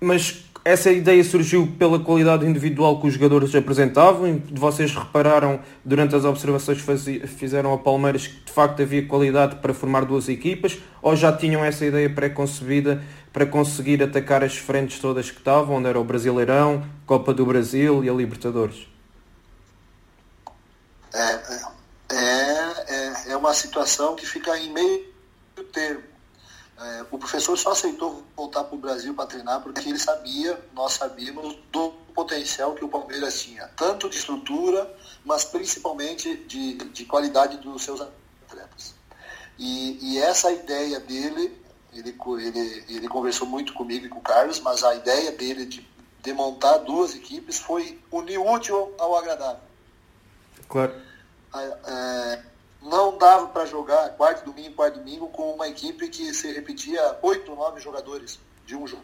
mas 0.00 0.44
essa 0.64 0.92
ideia 0.92 1.24
surgiu 1.24 1.66
pela 1.78 1.98
qualidade 1.98 2.46
individual 2.46 3.00
que 3.00 3.08
os 3.08 3.14
jogadores 3.14 3.52
apresentavam. 3.54 4.40
Vocês 4.52 4.94
repararam 4.94 5.58
durante 5.84 6.14
as 6.14 6.24
observações 6.24 6.80
que 6.80 7.26
fizeram 7.26 7.70
ao 7.70 7.78
Palmeiras 7.78 8.26
que 8.28 8.44
de 8.44 8.52
facto 8.52 8.80
havia 8.80 9.04
qualidade 9.06 9.56
para 9.56 9.74
formar 9.74 10.04
duas 10.04 10.28
equipas? 10.28 10.78
Ou 11.02 11.16
já 11.16 11.32
tinham 11.32 11.64
essa 11.64 11.84
ideia 11.84 12.10
pré-concebida 12.10 13.02
para 13.32 13.46
conseguir 13.46 14.02
atacar 14.02 14.44
as 14.44 14.56
frentes 14.56 15.00
todas 15.00 15.30
que 15.30 15.38
estavam, 15.38 15.76
onde 15.76 15.88
era 15.88 15.98
o 15.98 16.04
Brasileirão, 16.04 16.82
Copa 17.06 17.32
do 17.32 17.46
Brasil 17.46 18.04
e 18.04 18.08
a 18.08 18.12
Libertadores? 18.12 18.89
É, 21.12 22.14
é, 22.14 22.86
é, 22.88 23.32
é 23.32 23.36
uma 23.36 23.54
situação 23.54 24.14
que 24.14 24.26
fica 24.26 24.56
em 24.58 24.72
meio 24.72 25.10
termo 25.72 26.10
é, 26.80 27.04
o 27.10 27.18
professor 27.18 27.58
só 27.58 27.72
aceitou 27.72 28.24
voltar 28.34 28.64
para 28.64 28.74
o 28.74 28.78
Brasil 28.78 29.12
para 29.12 29.26
treinar 29.26 29.60
porque 29.60 29.86
ele 29.86 29.98
sabia, 29.98 30.58
nós 30.72 30.94
sabíamos 30.94 31.58
do 31.70 31.90
potencial 32.14 32.74
que 32.74 32.82
o 32.82 32.88
Palmeiras 32.88 33.42
tinha, 33.42 33.68
tanto 33.76 34.08
de 34.08 34.16
estrutura, 34.16 34.90
mas 35.22 35.44
principalmente 35.44 36.36
de, 36.46 36.76
de 36.76 37.04
qualidade 37.04 37.58
dos 37.58 37.82
seus 37.82 38.00
atletas. 38.00 38.94
E, 39.58 39.98
e 40.00 40.18
essa 40.18 40.50
ideia 40.50 40.98
dele, 41.00 41.62
ele, 41.92 42.16
ele, 42.38 42.84
ele 42.88 43.08
conversou 43.08 43.46
muito 43.46 43.74
comigo 43.74 44.06
e 44.06 44.08
com 44.08 44.18
o 44.18 44.22
Carlos, 44.22 44.58
mas 44.58 44.82
a 44.82 44.94
ideia 44.94 45.32
dele 45.32 45.66
de, 45.66 45.86
de 46.22 46.32
montar 46.32 46.78
duas 46.78 47.14
equipes 47.14 47.58
foi 47.58 48.00
unir 48.10 48.38
útil 48.38 48.94
ao 48.98 49.18
agradável. 49.18 49.69
Claro. 50.70 50.94
É, 51.52 52.42
não 52.80 53.18
dava 53.18 53.48
para 53.48 53.66
jogar 53.66 54.10
quarto 54.10 54.44
domingo, 54.44 54.74
quarto 54.76 55.00
domingo 55.00 55.28
com 55.28 55.52
uma 55.52 55.68
equipe 55.68 56.08
que 56.08 56.32
se 56.32 56.52
repetia 56.52 57.18
oito, 57.22 57.54
nove 57.56 57.80
jogadores 57.80 58.38
de 58.64 58.76
um 58.76 58.86
jogo, 58.86 59.02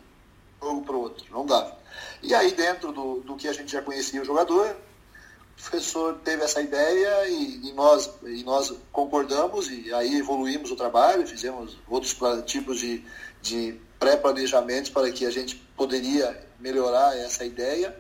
jogo 0.63 0.83
para 0.83 0.95
o 0.95 1.01
outro. 1.01 1.27
Não 1.31 1.45
dava. 1.45 1.77
E 2.23 2.33
aí, 2.33 2.53
dentro 2.53 2.93
do, 2.93 3.21
do 3.21 3.35
que 3.35 3.49
a 3.49 3.53
gente 3.53 3.73
já 3.73 3.83
conhecia 3.83 4.23
o 4.23 4.25
jogador, 4.25 4.77
o 5.59 5.61
professor 5.61 6.21
teve 6.23 6.45
essa 6.45 6.61
ideia 6.61 7.29
e, 7.29 7.69
e, 7.69 7.73
nós, 7.73 8.11
e 8.23 8.45
nós 8.45 8.73
concordamos 8.93 9.69
e 9.69 9.93
aí 9.93 10.19
evoluímos 10.19 10.71
o 10.71 10.77
trabalho, 10.77 11.27
fizemos 11.27 11.77
outros 11.89 12.17
tipos 12.45 12.79
de, 12.79 13.05
de 13.43 13.81
pré-planejamentos 13.99 14.91
para 14.91 15.11
que 15.11 15.27
a 15.27 15.31
gente 15.31 15.57
poderia 15.77 16.47
melhorar 16.61 17.17
essa 17.19 17.45
ideia. 17.45 17.97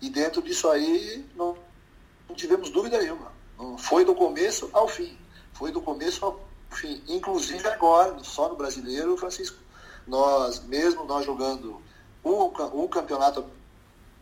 E 0.00 0.10
dentro 0.10 0.42
disso 0.42 0.68
aí 0.68 1.24
não, 1.36 1.56
não 2.28 2.34
tivemos 2.36 2.70
dúvida 2.70 2.98
nenhuma 2.98 3.34
foi 3.78 4.04
do 4.04 4.14
começo 4.14 4.68
ao 4.72 4.88
fim. 4.88 5.16
Foi 5.52 5.70
do 5.70 5.80
começo 5.80 6.24
ao 6.24 6.40
fim. 6.70 7.02
Inclusive 7.08 7.66
agora, 7.68 8.16
só 8.22 8.48
no 8.48 8.56
brasileiro, 8.56 9.16
Francisco, 9.16 9.56
nós, 10.06 10.60
mesmo 10.64 11.04
nós 11.04 11.24
jogando 11.24 11.80
um, 12.24 12.44
um 12.74 12.88
campeonato 12.88 13.44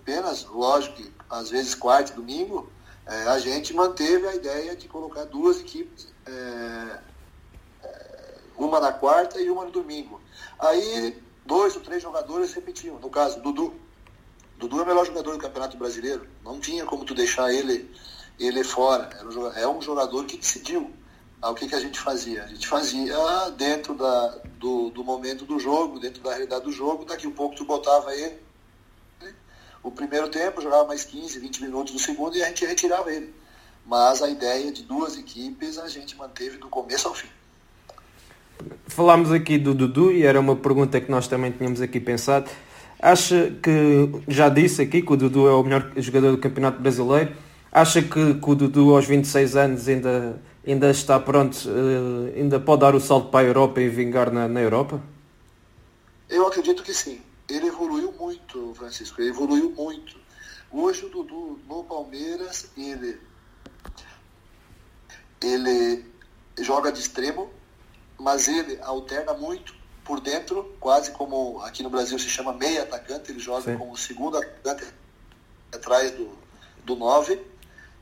apenas, 0.00 0.44
lógico 0.44 0.96
que 0.96 1.12
às 1.30 1.50
vezes 1.50 1.74
quarto 1.74 2.12
e 2.12 2.16
domingo, 2.16 2.68
é, 3.06 3.24
a 3.24 3.38
gente 3.38 3.74
manteve 3.74 4.26
a 4.28 4.34
ideia 4.34 4.76
de 4.76 4.88
colocar 4.88 5.24
duas 5.24 5.60
equipes, 5.60 6.08
é, 6.26 6.98
é, 7.82 8.34
uma 8.56 8.78
na 8.78 8.92
quarta 8.92 9.40
e 9.40 9.50
uma 9.50 9.64
no 9.64 9.70
domingo. 9.70 10.20
Aí 10.58 11.20
dois 11.44 11.74
ou 11.74 11.82
três 11.82 12.02
jogadores 12.02 12.52
repetiam. 12.52 12.98
No 12.98 13.10
caso, 13.10 13.40
Dudu. 13.40 13.74
Dudu 14.62 14.79
é 14.79 14.83
o 14.83 14.87
melhor 14.87 15.05
jogador 15.05 15.33
do 15.33 15.38
Campeonato 15.38 15.77
Brasileiro. 15.77 16.25
Não 16.44 16.61
tinha 16.61 16.85
como 16.85 17.05
tu 17.05 17.14
deixar 17.14 17.53
ele 17.53 17.90
ele 18.38 18.62
fora. 18.62 19.11
É 19.57 19.66
um 19.66 19.83
jogador 19.83 20.25
que 20.25 20.37
decidiu. 20.37 20.88
Ah, 21.40 21.51
o 21.51 21.55
que, 21.55 21.66
que 21.66 21.75
a 21.75 21.81
gente 21.81 21.98
fazia? 21.98 22.44
A 22.44 22.46
gente 22.46 22.68
fazia 22.68 23.16
dentro 23.57 23.94
da, 23.94 24.38
do, 24.61 24.90
do 24.90 25.03
momento 25.03 25.44
do 25.44 25.59
jogo, 25.59 25.98
dentro 25.98 26.22
da 26.22 26.31
realidade 26.31 26.64
do 26.64 26.70
jogo, 26.70 27.05
daqui 27.05 27.27
um 27.27 27.33
pouco 27.33 27.57
tu 27.57 27.64
botava 27.64 28.14
ele. 28.14 28.38
O 29.83 29.90
primeiro 29.90 30.29
tempo 30.29 30.61
jogava 30.61 30.87
mais 30.87 31.05
15, 31.05 31.40
20 31.40 31.62
minutos 31.64 31.92
no 31.92 31.98
segundo 31.98 32.37
e 32.37 32.42
a 32.44 32.46
gente 32.46 32.64
retirava 32.64 33.12
ele. 33.12 33.35
Mas 33.85 34.22
a 34.22 34.29
ideia 34.31 34.70
de 34.70 34.85
duas 34.85 35.18
equipes 35.18 35.77
a 35.77 35.88
gente 35.88 36.16
manteve 36.16 36.59
do 36.59 36.68
começo 36.68 37.09
ao 37.09 37.14
fim. 37.14 37.29
falámos 38.87 39.33
aqui 39.33 39.59
do 39.59 39.75
Dudu 39.75 40.12
e 40.12 40.22
era 40.22 40.38
uma 40.38 40.55
pergunta 40.55 41.01
que 41.01 41.11
nós 41.11 41.27
também 41.27 41.51
tínhamos 41.51 41.81
aqui 41.81 41.98
pensado. 41.98 42.48
Acha 43.02 43.50
que, 43.60 44.22
já 44.28 44.48
disse 44.48 44.80
aqui 44.80 45.02
que 45.02 45.12
o 45.12 45.16
Dudu 45.16 45.48
é 45.48 45.52
o 45.52 45.64
melhor 45.64 45.90
jogador 45.96 46.30
do 46.30 46.38
Campeonato 46.38 46.80
Brasileiro, 46.80 47.34
acha 47.72 48.00
que, 48.00 48.34
que 48.34 48.50
o 48.50 48.54
Dudu 48.54 48.94
aos 48.94 49.04
26 49.04 49.56
anos 49.56 49.88
ainda, 49.88 50.40
ainda 50.64 50.88
está 50.88 51.18
pronto, 51.18 51.68
uh, 51.68 52.32
ainda 52.36 52.60
pode 52.60 52.82
dar 52.82 52.94
o 52.94 53.00
salto 53.00 53.28
para 53.28 53.44
a 53.44 53.48
Europa 53.48 53.80
e 53.80 53.88
vingar 53.88 54.30
na, 54.30 54.46
na 54.46 54.60
Europa? 54.60 55.02
Eu 56.28 56.46
acredito 56.46 56.84
que 56.84 56.94
sim. 56.94 57.20
Ele 57.50 57.66
evoluiu 57.66 58.12
muito, 58.12 58.72
Francisco, 58.76 59.20
ele 59.20 59.30
evoluiu 59.30 59.70
muito. 59.70 60.16
Hoje 60.70 61.04
o 61.04 61.08
Dudu 61.08 61.58
no 61.68 61.82
Palmeiras, 61.82 62.70
ele, 62.78 63.18
ele 65.42 66.04
joga 66.60 66.92
de 66.92 67.00
extremo, 67.00 67.50
mas 68.16 68.46
ele 68.46 68.78
alterna 68.80 69.34
muito 69.34 69.82
por 70.04 70.20
dentro, 70.20 70.74
quase 70.80 71.10
como 71.12 71.60
aqui 71.62 71.82
no 71.82 71.90
Brasil 71.90 72.18
se 72.18 72.28
chama 72.28 72.52
meia 72.52 72.82
atacante, 72.82 73.30
ele 73.30 73.38
joga 73.38 73.72
Sim. 73.72 73.78
como 73.78 73.96
segundo 73.96 74.36
atacante 74.36 74.84
atrás 75.72 76.10
do, 76.12 76.30
do 76.84 76.96
9. 76.96 77.52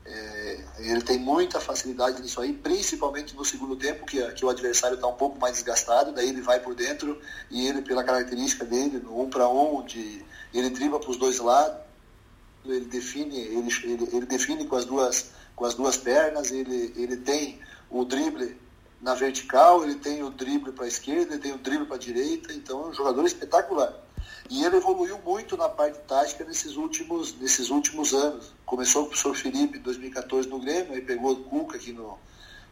É, 0.03 0.65
ele 0.79 1.01
tem 1.01 1.19
muita 1.19 1.59
facilidade 1.59 2.21
nisso 2.21 2.41
aí, 2.41 2.53
principalmente 2.53 3.35
no 3.35 3.45
segundo 3.45 3.75
tempo, 3.75 4.05
que, 4.05 4.19
que 4.31 4.43
o 4.43 4.49
adversário 4.49 4.95
está 4.95 5.07
um 5.07 5.13
pouco 5.13 5.39
mais 5.39 5.53
desgastado, 5.57 6.11
daí 6.11 6.29
ele 6.29 6.41
vai 6.41 6.59
por 6.59 6.73
dentro 6.73 7.21
e 7.51 7.67
ele, 7.67 7.83
pela 7.83 8.03
característica 8.03 8.65
dele, 8.65 8.97
no 8.97 9.21
um 9.21 9.29
para 9.29 9.47
um, 9.47 9.85
de, 9.85 10.25
ele 10.51 10.71
dribla 10.71 10.99
para 10.99 11.11
os 11.11 11.17
dois 11.17 11.37
lados, 11.37 11.77
ele 12.65 12.85
define, 12.85 13.39
ele, 13.39 13.69
ele, 13.83 14.09
ele, 14.11 14.25
define 14.25 14.65
com 14.65 14.75
as 14.75 14.85
duas, 14.85 15.31
com 15.55 15.65
as 15.65 15.75
duas 15.75 15.97
pernas, 15.97 16.51
ele, 16.51 16.93
ele 16.95 17.17
tem 17.17 17.59
o 17.89 18.03
drible 18.03 18.59
na 19.01 19.15
vertical, 19.15 19.83
ele 19.83 19.95
tem 19.95 20.21
o 20.23 20.29
drible 20.29 20.71
para 20.71 20.85
a 20.85 20.87
esquerda, 20.87 21.33
ele 21.33 21.41
tem 21.41 21.53
o 21.53 21.57
drible 21.57 21.85
para 21.85 21.95
a 21.95 21.99
direita, 21.99 22.53
então 22.53 22.85
é 22.85 22.87
um 22.89 22.93
jogador 22.93 23.25
espetacular. 23.25 23.93
E 24.49 24.63
ele 24.63 24.77
evoluiu 24.77 25.17
muito 25.19 25.57
na 25.57 25.67
parte 25.69 25.99
tática 25.99 26.43
nesses 26.43 26.75
últimos, 26.75 27.33
nesses 27.39 27.69
últimos 27.69 28.13
anos. 28.13 28.53
Começou 28.65 29.03
com 29.03 29.07
o 29.07 29.09
professor 29.11 29.35
Felipe 29.35 29.77
em 29.77 29.81
2014 29.81 30.47
no 30.49 30.59
Grêmio, 30.59 30.93
aí 30.93 31.01
pegou 31.01 31.31
o 31.31 31.43
Cuca 31.43 31.77
aqui 31.77 31.91
no, 31.93 32.17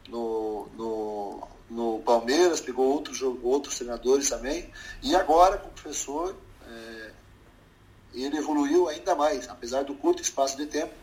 no, 0.07 0.67
no, 0.77 1.47
no 1.69 1.99
Palmeiras, 1.99 2.59
pegou 2.59 2.85
outros, 2.85 3.21
outros 3.21 3.75
treinadores 3.75 4.29
também. 4.29 4.69
E 5.01 5.15
agora 5.15 5.57
com 5.57 5.69
o 5.69 5.71
professor, 5.71 6.35
é, 6.67 7.11
ele 8.13 8.37
evoluiu 8.37 8.87
ainda 8.87 9.15
mais, 9.15 9.47
apesar 9.49 9.83
do 9.83 9.95
curto 9.95 10.21
espaço 10.21 10.57
de 10.57 10.65
tempo, 10.65 10.93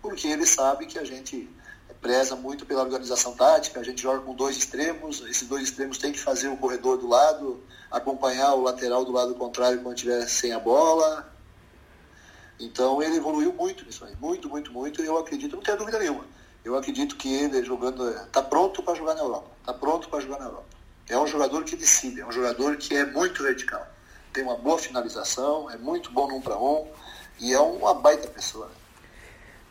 porque 0.00 0.26
ele 0.26 0.46
sabe 0.46 0.86
que 0.86 0.98
a 0.98 1.04
gente 1.04 1.48
preza 2.00 2.34
muito 2.34 2.64
pela 2.64 2.82
organização 2.82 3.34
tática, 3.34 3.80
a 3.80 3.82
gente 3.82 4.02
joga 4.02 4.20
com 4.20 4.34
dois 4.34 4.56
extremos, 4.56 5.20
esses 5.28 5.46
dois 5.46 5.64
extremos 5.64 5.98
têm 5.98 6.12
que 6.12 6.18
fazer 6.18 6.48
o 6.48 6.56
corredor 6.56 6.96
do 6.96 7.06
lado, 7.06 7.62
acompanhar 7.90 8.54
o 8.54 8.62
lateral 8.62 9.04
do 9.04 9.12
lado 9.12 9.34
contrário 9.34 9.82
quando 9.82 9.96
estiver 9.96 10.26
sem 10.26 10.52
a 10.52 10.58
bola. 10.58 11.30
Então 12.58 13.02
ele 13.02 13.16
evoluiu 13.16 13.52
muito 13.52 13.84
nisso 13.84 14.04
aí, 14.04 14.14
muito, 14.20 14.48
muito, 14.48 14.72
muito, 14.72 15.02
e 15.02 15.06
eu 15.06 15.18
acredito, 15.18 15.56
não 15.56 15.62
tenho 15.62 15.78
dúvida 15.78 15.98
nenhuma. 15.98 16.24
Eu 16.64 16.76
acredito 16.76 17.16
que 17.16 17.32
ele 17.32 17.62
jogando, 17.64 18.08
está 18.10 18.42
pronto 18.42 18.82
para 18.82 18.94
jogar 18.94 19.14
na 19.14 19.20
Europa, 19.20 19.50
está 19.60 19.72
pronto 19.72 20.08
para 20.08 20.20
jogar 20.20 20.38
na 20.38 20.46
Europa. 20.46 20.66
É 21.08 21.18
um 21.18 21.26
jogador 21.26 21.64
que 21.64 21.76
decide, 21.76 22.20
é 22.20 22.26
um 22.26 22.32
jogador 22.32 22.76
que 22.76 22.94
é 22.94 23.04
muito 23.04 23.42
vertical, 23.42 23.86
tem 24.32 24.42
uma 24.44 24.56
boa 24.56 24.78
finalização, 24.78 25.70
é 25.70 25.76
muito 25.76 26.10
bom 26.12 26.28
num 26.28 26.40
para 26.40 26.56
um, 26.56 26.86
e 27.38 27.52
é 27.52 27.60
uma 27.60 27.94
baita 27.94 28.28
pessoa. 28.28 28.70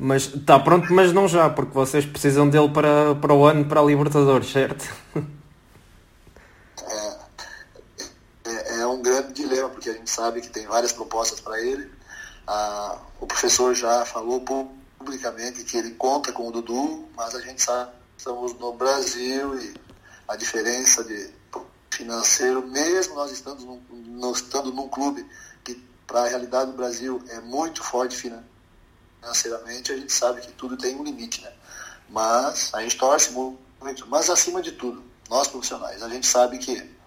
Mas 0.02 0.34
está 0.34 0.58
pronto, 0.58 0.94
mas 0.94 1.12
não 1.12 1.28
já, 1.28 1.50
porque 1.50 1.74
vocês 1.74 2.06
precisam 2.06 2.50
dele 2.50 2.70
para, 2.70 3.16
para 3.16 3.34
o 3.34 3.46
ano 3.46 3.66
para 3.66 3.82
a 3.82 3.84
Libertadores, 3.84 4.50
certo? 4.50 4.88
É, 6.88 7.18
é, 8.46 8.80
é 8.80 8.88
um 8.88 9.02
grande 9.02 9.34
dilema, 9.34 9.68
porque 9.68 9.90
a 9.90 9.94
gente 9.94 10.10
sabe 10.10 10.40
que 10.40 10.48
tem 10.48 10.66
várias 10.66 10.94
propostas 10.94 11.42
para 11.42 11.60
ele. 11.62 11.92
Ah, 12.48 12.98
o 13.20 13.28
professor 13.28 13.76
já 13.76 14.06
falou 14.06 14.40
publicamente 14.98 15.66
que 15.66 15.76
ele 15.76 15.92
conta 15.92 16.32
com 16.32 16.48
o 16.48 16.52
Dudu, 16.52 17.10
mas 17.18 17.36
a 17.36 17.42
gente 17.42 17.62
sabe 17.62 17.92
que 17.92 18.20
estamos 18.20 18.54
no 18.58 18.72
Brasil 18.72 19.60
e 19.60 19.74
a 20.30 20.38
diferença 20.38 21.04
de 21.04 21.30
financeiro, 21.92 22.66
mesmo 22.66 23.16
nós 23.16 23.32
estando 23.32 23.66
num, 23.66 23.82
nós 24.18 24.38
estando 24.38 24.72
num 24.72 24.88
clube 24.88 25.26
que 25.62 25.76
para 26.08 26.22
a 26.22 26.28
realidade 26.30 26.72
do 26.72 26.78
Brasil 26.78 27.22
é 27.28 27.42
muito 27.42 27.84
forte 27.84 28.16
financeiro 28.16 28.49
financeiramente, 29.20 29.92
a 29.92 29.98
gente 29.98 30.12
sabe 30.12 30.42
que 30.42 30.52
tudo 30.54 30.78
tem 30.78 30.96
um 30.96 31.04
limite, 31.04 31.42
né? 31.42 31.52
Mas 32.10 32.72
a 32.74 32.82
gente 32.82 32.98
torce 32.98 33.32
muito, 33.32 34.08
mas 34.08 34.30
acima 34.30 34.62
de 34.62 34.72
tudo, 34.72 35.04
nós 35.30 35.48
profissionais, 35.48 36.02
a 36.02 36.10
gente 36.10 36.26
sabe 36.26 36.58
que 36.58 37.00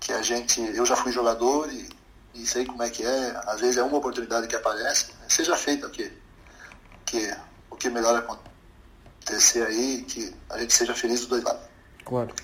que 0.00 0.12
a 0.12 0.22
gente, 0.22 0.60
eu 0.74 0.86
já 0.86 0.96
fui 0.96 1.12
jogador 1.12 1.70
e, 1.70 1.86
e 2.34 2.46
sei 2.46 2.64
como 2.64 2.82
é 2.82 2.88
que 2.88 3.04
é, 3.04 3.40
às 3.46 3.60
vezes 3.60 3.76
é 3.76 3.82
uma 3.82 3.98
oportunidade 3.98 4.48
que 4.48 4.56
aparece, 4.56 5.12
seja 5.28 5.54
feita 5.56 5.86
o 5.86 5.90
que, 5.90 6.10
que 7.04 7.36
o 7.70 7.76
que 7.76 7.90
melhor 7.90 8.16
acontecer 8.16 9.66
aí, 9.66 10.02
que 10.08 10.34
a 10.48 10.58
gente 10.58 10.72
seja 10.72 10.94
feliz 10.94 11.20
dos 11.20 11.28
dois 11.28 11.44
lados. 11.44 11.62
Claro. 12.04 12.34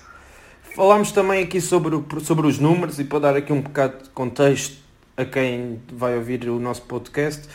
Falámos 0.75 1.11
também 1.11 1.43
aqui 1.43 1.59
sobre, 1.59 1.95
sobre 2.23 2.45
os 2.45 2.59
números 2.59 2.99
e 2.99 3.03
para 3.03 3.19
dar 3.19 3.35
aqui 3.35 3.51
um 3.51 3.61
bocado 3.61 4.03
de 4.03 4.09
contexto 4.11 4.77
a 5.17 5.25
quem 5.25 5.81
vai 5.91 6.15
ouvir 6.15 6.47
o 6.47 6.59
nosso 6.59 6.83
podcast. 6.83 7.49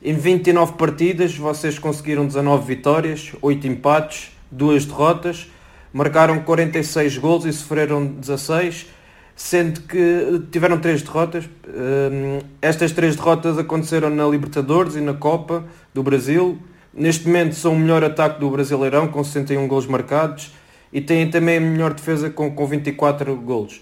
Em 0.00 0.14
29 0.14 0.74
partidas, 0.74 1.36
vocês 1.36 1.76
conseguiram 1.76 2.24
19 2.24 2.64
vitórias, 2.64 3.32
8 3.42 3.66
empates, 3.66 4.30
2 4.50 4.84
derrotas, 4.84 5.50
marcaram 5.92 6.40
46 6.40 7.18
gols 7.18 7.44
e 7.44 7.52
sofreram 7.52 8.06
16, 8.06 8.86
sendo 9.34 9.80
que 9.80 10.40
tiveram 10.52 10.78
3 10.78 11.02
derrotas. 11.02 11.48
Hum, 11.66 12.38
estas 12.62 12.92
3 12.92 13.16
derrotas 13.16 13.58
aconteceram 13.58 14.08
na 14.08 14.24
Libertadores 14.26 14.94
e 14.94 15.00
na 15.00 15.14
Copa 15.14 15.64
do 15.92 16.02
Brasil. 16.02 16.58
Neste 16.94 17.26
momento 17.26 17.56
são 17.56 17.72
o 17.72 17.78
melhor 17.78 18.04
ataque 18.04 18.38
do 18.38 18.50
Brasileirão, 18.50 19.08
com 19.08 19.24
61 19.24 19.66
gols 19.66 19.86
marcados, 19.86 20.52
e 20.92 21.00
têm 21.00 21.28
também 21.28 21.56
a 21.56 21.60
melhor 21.60 21.92
defesa 21.92 22.30
com, 22.30 22.52
com 22.52 22.66
24 22.66 23.34
gols. 23.36 23.80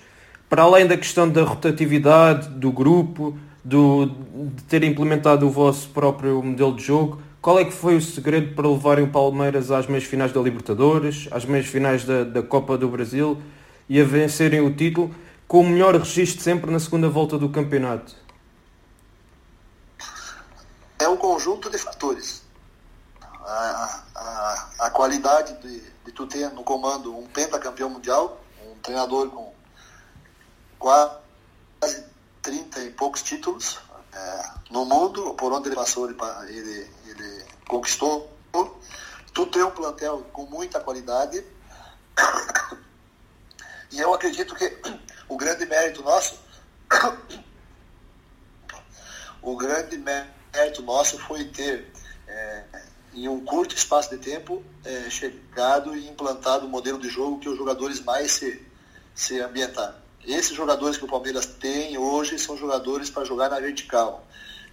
Para 0.48 0.62
além 0.62 0.86
da 0.86 0.96
questão 0.96 1.28
da 1.28 1.42
rotatividade 1.42 2.48
do 2.48 2.72
grupo, 2.72 3.36
do, 3.66 4.06
de 4.06 4.62
ter 4.62 4.84
implementado 4.84 5.44
o 5.44 5.50
vosso 5.50 5.88
próprio 5.88 6.40
modelo 6.40 6.76
de 6.76 6.84
jogo. 6.84 7.20
Qual 7.42 7.58
é 7.58 7.64
que 7.64 7.72
foi 7.72 7.96
o 7.96 8.00
segredo 8.00 8.54
para 8.54 8.68
levarem 8.68 9.04
o 9.04 9.10
Palmeiras 9.10 9.72
às 9.72 9.88
meias 9.88 10.04
finais 10.04 10.32
da 10.32 10.40
Libertadores, 10.40 11.26
às 11.32 11.44
meias 11.44 11.66
finais 11.66 12.04
da, 12.04 12.22
da 12.22 12.42
Copa 12.44 12.78
do 12.78 12.88
Brasil 12.88 13.42
e 13.88 14.00
a 14.00 14.04
vencerem 14.04 14.60
o 14.60 14.72
título 14.72 15.12
com 15.48 15.62
o 15.62 15.68
melhor 15.68 15.96
registro 15.96 16.44
sempre 16.44 16.70
na 16.70 16.78
segunda 16.78 17.08
volta 17.08 17.36
do 17.36 17.48
campeonato? 17.48 18.14
É 21.00 21.08
um 21.08 21.16
conjunto 21.16 21.68
de 21.68 21.78
fatores. 21.78 22.44
A, 23.20 24.02
a, 24.14 24.86
a 24.86 24.90
qualidade 24.90 25.60
de, 25.60 25.80
de 26.04 26.12
tu 26.12 26.24
ter 26.28 26.50
no 26.50 26.62
comando 26.62 27.16
um 27.16 27.26
pentacampeão 27.26 27.90
mundial, 27.90 28.40
um 28.64 28.78
treinador 28.80 29.28
com 29.30 29.52
quase 30.78 32.06
30 32.46 32.84
e 32.84 32.90
poucos 32.90 33.24
títulos 33.24 33.80
é, 34.12 34.50
no 34.70 34.84
mundo, 34.84 35.34
por 35.34 35.52
onde 35.52 35.68
ele 35.68 35.74
passou, 35.74 36.08
ele, 36.08 36.16
ele, 36.48 36.88
ele 37.06 37.44
conquistou. 37.66 38.32
Tu 39.34 39.46
tem 39.46 39.64
um 39.64 39.70
plantel 39.72 40.24
com 40.32 40.46
muita 40.46 40.80
qualidade. 40.80 41.44
E 43.92 44.00
eu 44.00 44.12
acredito 44.12 44.52
que 44.56 44.76
o 45.28 45.36
grande 45.36 45.64
mérito 45.64 46.02
nosso, 46.02 46.40
o 49.40 49.56
grande 49.56 49.96
mérito 49.96 50.82
nosso 50.82 51.20
foi 51.20 51.44
ter, 51.44 51.92
é, 52.26 52.64
em 53.14 53.28
um 53.28 53.44
curto 53.44 53.76
espaço 53.76 54.10
de 54.10 54.18
tempo, 54.18 54.62
é, 54.84 55.08
chegado 55.08 55.96
e 55.96 56.08
implantado 56.08 56.66
o 56.66 56.68
modelo 56.68 56.98
de 56.98 57.08
jogo 57.08 57.38
que 57.38 57.48
os 57.48 57.56
jogadores 57.56 58.00
mais 58.00 58.32
se, 58.32 58.66
se 59.14 59.40
ambientaram. 59.40 60.05
Esses 60.26 60.56
jogadores 60.56 60.96
que 60.96 61.04
o 61.04 61.08
Palmeiras 61.08 61.46
tem 61.46 61.96
hoje 61.96 62.36
são 62.36 62.56
jogadores 62.56 63.08
para 63.08 63.24
jogar 63.24 63.48
na 63.48 63.60
vertical. 63.60 64.26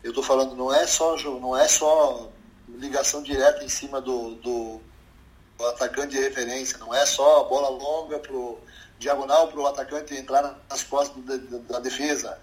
Eu 0.03 0.09
estou 0.09 0.23
falando, 0.23 0.55
não 0.55 0.73
é 0.73 0.87
só 0.87 1.15
não 1.39 1.55
é 1.55 1.67
só 1.67 2.27
ligação 2.67 3.21
direta 3.21 3.63
em 3.63 3.69
cima 3.69 4.01
do, 4.01 4.35
do, 4.35 4.81
do 5.57 5.65
atacante 5.67 6.15
de 6.15 6.21
referência, 6.21 6.79
não 6.79 6.93
é 6.93 7.05
só 7.05 7.41
a 7.41 7.43
bola 7.43 7.69
longa 7.69 8.17
pro 8.17 8.57
diagonal 8.97 9.47
para 9.47 9.59
o 9.59 9.67
atacante 9.67 10.15
entrar 10.15 10.59
nas 10.67 10.83
costas 10.83 11.23
da, 11.23 11.37
da, 11.57 11.79
defesa. 11.79 12.39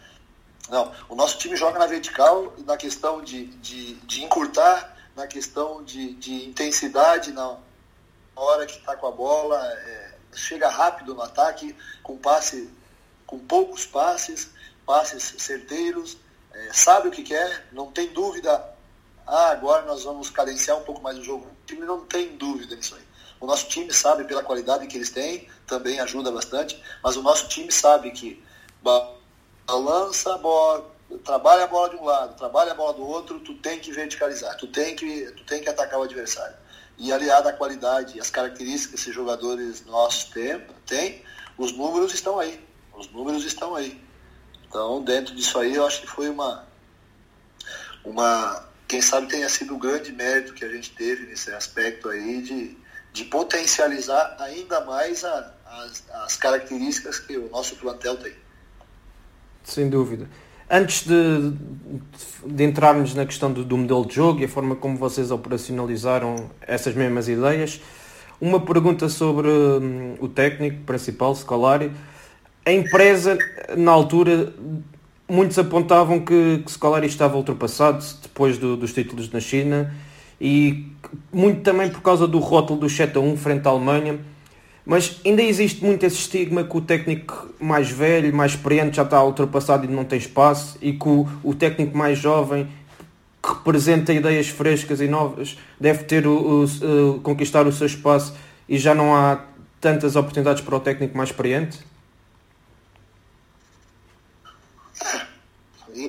Não, 0.68 0.92
o 1.08 1.16
nosso 1.16 1.36
time 1.36 1.56
joga 1.56 1.80
na 1.80 1.86
vertical 1.86 2.52
na 2.64 2.76
questão 2.76 3.22
de, 3.22 3.46
de, 3.46 3.94
de 3.94 4.22
encurtar, 4.22 4.96
na 5.16 5.26
questão 5.26 5.82
de, 5.82 6.14
de 6.14 6.48
intensidade 6.48 7.32
na 7.32 7.56
hora 8.36 8.66
que 8.66 8.78
está 8.78 8.94
com 8.94 9.08
a 9.08 9.10
bola, 9.10 9.60
é, 9.66 10.14
chega 10.32 10.68
rápido 10.68 11.12
no 11.14 11.22
ataque, 11.22 11.74
com 12.04 12.16
passe 12.16 12.70
com 13.30 13.38
poucos 13.38 13.86
passes, 13.86 14.50
passes 14.84 15.22
certeiros, 15.38 16.18
é, 16.52 16.72
sabe 16.72 17.06
o 17.06 17.10
que 17.12 17.22
quer, 17.22 17.68
não 17.70 17.92
tem 17.92 18.08
dúvida. 18.08 18.74
Ah, 19.24 19.50
agora 19.50 19.86
nós 19.86 20.02
vamos 20.02 20.28
cadenciar 20.30 20.76
um 20.76 20.82
pouco 20.82 21.00
mais 21.00 21.16
o 21.16 21.22
jogo. 21.22 21.46
O 21.46 21.64
time 21.64 21.86
não 21.86 22.04
tem 22.04 22.36
dúvida 22.36 22.74
nisso 22.74 22.96
aí. 22.96 23.02
O 23.38 23.46
nosso 23.46 23.68
time 23.68 23.92
sabe 23.92 24.24
pela 24.24 24.42
qualidade 24.42 24.88
que 24.88 24.96
eles 24.96 25.10
têm, 25.10 25.48
também 25.64 26.00
ajuda 26.00 26.32
bastante, 26.32 26.82
mas 27.04 27.16
o 27.16 27.22
nosso 27.22 27.48
time 27.48 27.70
sabe 27.70 28.10
que 28.10 28.42
balança 28.82 30.34
a 30.34 30.38
bola, 30.38 30.90
trabalha 31.24 31.64
a 31.64 31.66
bola 31.68 31.88
de 31.88 31.96
um 31.96 32.04
lado, 32.04 32.36
trabalha 32.36 32.72
a 32.72 32.74
bola 32.74 32.94
do 32.94 33.06
outro, 33.06 33.38
tu 33.38 33.54
tem 33.54 33.78
que 33.78 33.92
verticalizar, 33.92 34.56
tu 34.56 34.66
tem 34.66 34.96
que, 34.96 35.30
tu 35.36 35.44
tem 35.44 35.62
que 35.62 35.68
atacar 35.68 36.00
o 36.00 36.02
adversário. 36.02 36.56
E 36.98 37.12
aliado 37.12 37.48
à 37.48 37.52
qualidade 37.52 38.20
as 38.20 38.28
características 38.28 38.88
que 38.88 38.96
esses 38.96 39.14
jogadores 39.14 39.86
nossos 39.86 40.24
têm, 40.24 40.66
têm, 40.84 41.22
os 41.56 41.70
números 41.72 42.12
estão 42.12 42.40
aí. 42.40 42.68
Os 43.00 43.10
números 43.10 43.46
estão 43.46 43.74
aí. 43.74 43.98
Então, 44.68 45.02
dentro 45.02 45.34
disso 45.34 45.58
aí, 45.58 45.74
eu 45.74 45.86
acho 45.86 46.02
que 46.02 46.06
foi 46.06 46.28
uma, 46.28 46.66
uma 48.04 48.68
quem 48.86 49.00
sabe 49.00 49.26
tenha 49.26 49.48
sido 49.48 49.74
o 49.74 49.78
grande 49.78 50.12
mérito 50.12 50.52
que 50.52 50.62
a 50.62 50.68
gente 50.68 50.90
teve 50.90 51.26
nesse 51.26 51.50
aspecto 51.50 52.10
aí 52.10 52.42
de, 52.42 52.76
de 53.10 53.24
potencializar 53.24 54.36
ainda 54.38 54.84
mais 54.84 55.24
a, 55.24 55.54
as, 55.64 56.04
as 56.10 56.36
características 56.36 57.18
que 57.18 57.38
o 57.38 57.48
nosso 57.48 57.74
plantel 57.76 58.18
tem. 58.18 58.34
Sem 59.64 59.88
dúvida. 59.88 60.28
Antes 60.68 61.06
de, 61.06 61.52
de 62.44 62.64
entrarmos 62.64 63.14
na 63.14 63.24
questão 63.24 63.50
do, 63.50 63.64
do, 63.64 63.78
modelo 63.78 64.04
de 64.04 64.14
jogo 64.14 64.40
e 64.40 64.44
a 64.44 64.48
forma 64.48 64.76
como 64.76 64.98
vocês 64.98 65.30
operacionalizaram 65.30 66.50
essas 66.60 66.94
mesmas 66.94 67.28
ideias, 67.28 67.80
uma 68.38 68.60
pergunta 68.60 69.08
sobre 69.08 69.48
hum, 69.48 70.16
o 70.20 70.28
técnico 70.28 70.84
principal, 70.84 71.34
Scolari. 71.34 71.90
A 72.70 72.72
empresa, 72.72 73.36
na 73.76 73.90
altura, 73.90 74.52
muitos 75.28 75.58
apontavam 75.58 76.20
que, 76.20 76.62
que 76.64 76.70
Scolari 76.70 77.08
estava 77.08 77.36
ultrapassado 77.36 78.04
depois 78.22 78.58
do, 78.58 78.76
dos 78.76 78.92
títulos 78.92 79.28
na 79.32 79.40
China 79.40 79.92
e 80.40 80.86
muito 81.32 81.62
também 81.62 81.90
por 81.90 82.00
causa 82.00 82.28
do 82.28 82.38
rótulo 82.38 82.78
do 82.78 82.88
7 82.88 83.18
a 83.18 83.20
1 83.20 83.36
frente 83.36 83.66
à 83.66 83.70
Alemanha 83.70 84.20
mas 84.86 85.20
ainda 85.26 85.42
existe 85.42 85.84
muito 85.84 86.06
esse 86.06 86.14
estigma 86.14 86.62
que 86.62 86.76
o 86.76 86.80
técnico 86.80 87.48
mais 87.58 87.90
velho, 87.90 88.32
mais 88.32 88.52
experiente 88.52 88.98
já 88.98 89.02
está 89.02 89.20
ultrapassado 89.20 89.84
e 89.84 89.88
não 89.88 90.04
tem 90.04 90.20
espaço 90.20 90.78
e 90.80 90.92
que 90.92 91.08
o, 91.08 91.28
o 91.42 91.52
técnico 91.52 91.98
mais 91.98 92.18
jovem 92.18 92.68
que 93.42 93.48
representa 93.48 94.12
ideias 94.12 94.48
frescas 94.48 95.00
e 95.00 95.08
novas 95.08 95.58
deve 95.80 96.04
ter 96.04 96.24
o, 96.24 96.64
o, 96.64 96.64
o, 96.64 97.20
conquistar 97.20 97.66
o 97.66 97.72
seu 97.72 97.88
espaço 97.88 98.32
e 98.68 98.78
já 98.78 98.94
não 98.94 99.12
há 99.12 99.40
tantas 99.80 100.14
oportunidades 100.14 100.62
para 100.62 100.76
o 100.76 100.80
técnico 100.80 101.16
mais 101.16 101.30
experiente? 101.30 101.89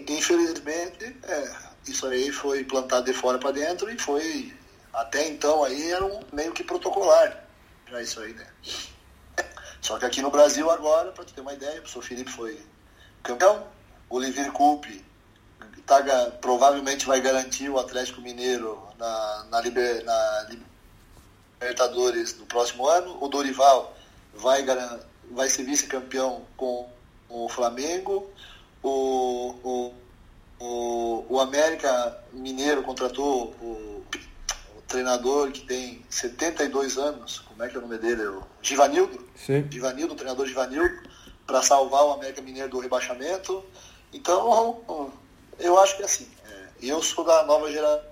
Infelizmente, 0.08 1.18
é, 1.24 1.56
isso 1.88 2.06
aí 2.08 2.32
foi 2.32 2.64
plantado 2.64 3.06
de 3.06 3.14
fora 3.14 3.38
para 3.38 3.52
dentro 3.52 3.90
e 3.90 3.98
foi 3.98 4.54
até 4.94 5.28
então 5.28 5.64
aí 5.64 5.92
era 5.92 6.06
um 6.06 6.20
meio 6.34 6.52
que 6.52 6.64
protocolar 6.64 7.46
já 7.92 8.02
isso 8.02 8.20
aí, 8.22 8.34
né? 8.34 8.48
Só 9.82 9.98
que 10.00 10.06
aqui 10.06 10.22
no 10.22 10.32
Brasil 10.32 10.70
agora, 10.70 11.12
para 11.12 11.26
ter 11.26 11.42
uma 11.42 11.54
ideia, 11.54 11.74
o 11.74 11.82
professor 11.82 12.04
Felipe 12.04 12.32
foi 12.32 12.60
campeão, 13.22 13.68
o 14.10 14.16
Olivier 14.16 14.52
Coupe 14.52 15.04
tá, 15.86 16.02
provavelmente 16.40 17.06
vai 17.06 17.20
garantir 17.20 17.70
o 17.70 17.80
Atlético 17.80 18.22
Mineiro 18.22 18.82
na, 18.98 19.46
na, 19.50 19.62
Liber, 19.62 20.04
na 20.06 20.48
Libertadores 21.60 22.38
no 22.38 22.46
próximo 22.46 22.88
ano, 22.88 23.18
o 23.22 23.28
Dorival 23.28 23.96
vai, 24.34 24.64
vai 25.32 25.50
ser 25.50 25.64
vice-campeão 25.64 26.46
com 26.56 26.90
o 27.28 27.50
Flamengo, 27.50 28.31
o, 28.84 29.56
o, 29.64 29.94
o, 30.60 31.26
o 31.30 31.40
América 31.40 32.18
Mineiro 32.34 32.84
contratou 32.84 33.56
o 33.62 33.82
treinador 34.92 35.52
que 35.52 35.62
tem 35.62 36.06
72 36.10 36.98
anos, 36.98 37.40
como 37.40 37.64
é 37.64 37.70
que 37.70 37.76
é 37.76 37.80
o 37.80 37.82
nome 37.82 37.98
dele? 37.98 38.24
O 38.24 38.44
Givanildo? 38.62 39.26
Sim. 39.36 39.66
Givanildo, 39.72 40.14
o 40.14 40.18
treinador 40.18 40.46
Givanildo, 40.46 41.10
para 41.48 41.62
salvar 41.62 42.04
o 42.04 42.12
América 42.12 42.42
Mineiro 42.42 42.70
do 42.70 42.80
rebaixamento. 42.80 43.64
Então, 44.14 45.12
eu 45.58 45.80
acho 45.80 45.96
que 45.96 46.02
é 46.02 46.06
assim, 46.06 46.28
é, 46.46 46.68
eu 46.82 47.02
sou 47.02 47.24
da 47.24 47.44
nova 47.46 47.72
geração, 47.72 48.04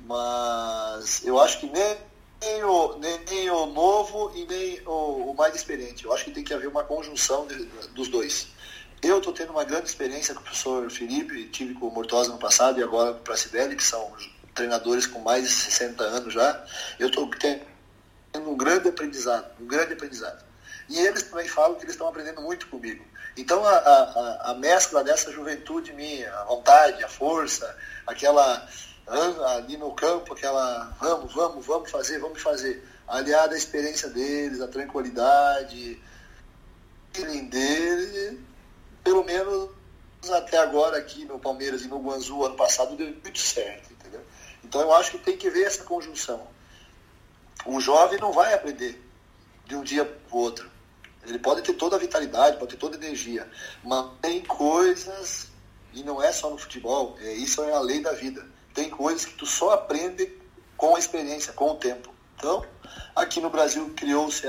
mas 0.00 1.24
eu 1.24 1.40
acho 1.40 1.60
que 1.60 1.66
nem, 1.66 1.96
nem, 2.40 2.64
o, 2.64 2.98
nem, 2.98 3.20
nem 3.24 3.50
o 3.50 3.66
novo 3.66 4.32
e 4.34 4.44
nem 4.44 4.80
o, 4.84 5.30
o, 5.30 5.34
mais 5.34 5.54
experiente. 5.54 6.04
Eu 6.04 6.12
acho 6.12 6.24
que 6.24 6.32
tem 6.32 6.42
que 6.42 6.52
haver 6.52 6.68
uma 6.68 6.82
conjunção 6.82 7.46
de, 7.46 7.64
dos 7.94 8.08
dois. 8.08 8.48
Eu 9.02 9.18
estou 9.18 9.32
tendo 9.32 9.50
uma 9.50 9.64
grande 9.64 9.88
experiência 9.88 10.32
com 10.32 10.40
o 10.40 10.44
professor 10.44 10.88
Felipe, 10.88 11.48
tive 11.48 11.74
com 11.74 11.88
o 11.88 11.90
Mortosa 11.90 12.30
no 12.30 12.38
passado 12.38 12.78
e 12.78 12.84
agora 12.84 13.12
com 13.12 13.18
o 13.18 13.22
Pracidelli, 13.22 13.74
que 13.74 13.82
são 13.82 14.12
treinadores 14.54 15.08
com 15.08 15.18
mais 15.18 15.42
de 15.42 15.50
60 15.50 16.04
anos 16.04 16.32
já, 16.32 16.64
eu 17.00 17.08
estou 17.08 17.28
tendo 17.30 17.64
um 18.48 18.56
grande 18.56 18.88
aprendizado, 18.88 19.50
um 19.60 19.66
grande 19.66 19.94
aprendizado. 19.94 20.44
E 20.88 21.00
eles 21.00 21.24
também 21.24 21.48
falam 21.48 21.74
que 21.76 21.82
eles 21.82 21.94
estão 21.94 22.06
aprendendo 22.06 22.42
muito 22.42 22.68
comigo. 22.68 23.04
Então 23.36 23.64
a, 23.66 23.72
a, 23.72 24.50
a 24.50 24.54
mescla 24.54 25.02
dessa 25.02 25.32
juventude 25.32 25.92
minha, 25.92 26.32
a 26.34 26.44
vontade, 26.44 27.02
a 27.02 27.08
força, 27.08 27.76
aquela 28.06 28.68
ali 29.56 29.76
no 29.76 29.92
campo, 29.92 30.32
aquela 30.32 30.96
vamos, 31.00 31.34
vamos, 31.34 31.66
vamos 31.66 31.90
fazer, 31.90 32.20
vamos 32.20 32.40
fazer, 32.40 32.86
aliada 33.08 33.54
à 33.54 33.58
experiência 33.58 34.08
deles, 34.08 34.60
a 34.60 34.68
tranquilidade, 34.68 36.00
dele, 37.50 38.40
pelo 39.02 39.24
menos 39.24 39.70
até 40.30 40.58
agora 40.58 40.98
aqui 40.98 41.24
no 41.24 41.38
Palmeiras 41.38 41.82
e 41.82 41.88
no 41.88 41.98
Guanzu 41.98 42.44
ano 42.44 42.56
passado 42.56 42.96
deu 42.96 43.06
muito 43.06 43.38
certo. 43.38 43.92
Então 44.64 44.80
eu 44.80 44.94
acho 44.94 45.10
que 45.10 45.18
tem 45.18 45.36
que 45.36 45.50
ver 45.50 45.64
essa 45.64 45.84
conjunção. 45.84 46.46
O 47.66 47.80
jovem 47.80 48.18
não 48.18 48.32
vai 48.32 48.54
aprender 48.54 49.02
de 49.66 49.76
um 49.76 49.82
dia 49.82 50.04
para 50.04 50.36
o 50.36 50.40
outro. 50.40 50.70
Ele 51.24 51.38
pode 51.38 51.62
ter 51.62 51.74
toda 51.74 51.96
a 51.96 51.98
vitalidade, 51.98 52.56
pode 52.56 52.72
ter 52.72 52.78
toda 52.78 52.96
a 52.96 52.98
energia, 52.98 53.48
mas 53.84 54.10
tem 54.20 54.42
coisas, 54.42 55.48
e 55.92 56.02
não 56.02 56.22
é 56.22 56.32
só 56.32 56.50
no 56.50 56.58
futebol, 56.58 57.16
é, 57.20 57.32
isso 57.34 57.62
é 57.62 57.72
a 57.72 57.80
lei 57.80 58.00
da 58.00 58.12
vida. 58.12 58.44
Tem 58.74 58.90
coisas 58.90 59.24
que 59.24 59.34
tu 59.34 59.46
só 59.46 59.70
aprende 59.70 60.32
com 60.76 60.96
a 60.96 60.98
experiência, 60.98 61.52
com 61.52 61.70
o 61.70 61.74
tempo. 61.76 62.12
Então, 62.36 62.64
aqui 63.14 63.40
no 63.40 63.50
Brasil 63.50 63.92
criou-se 63.94 64.44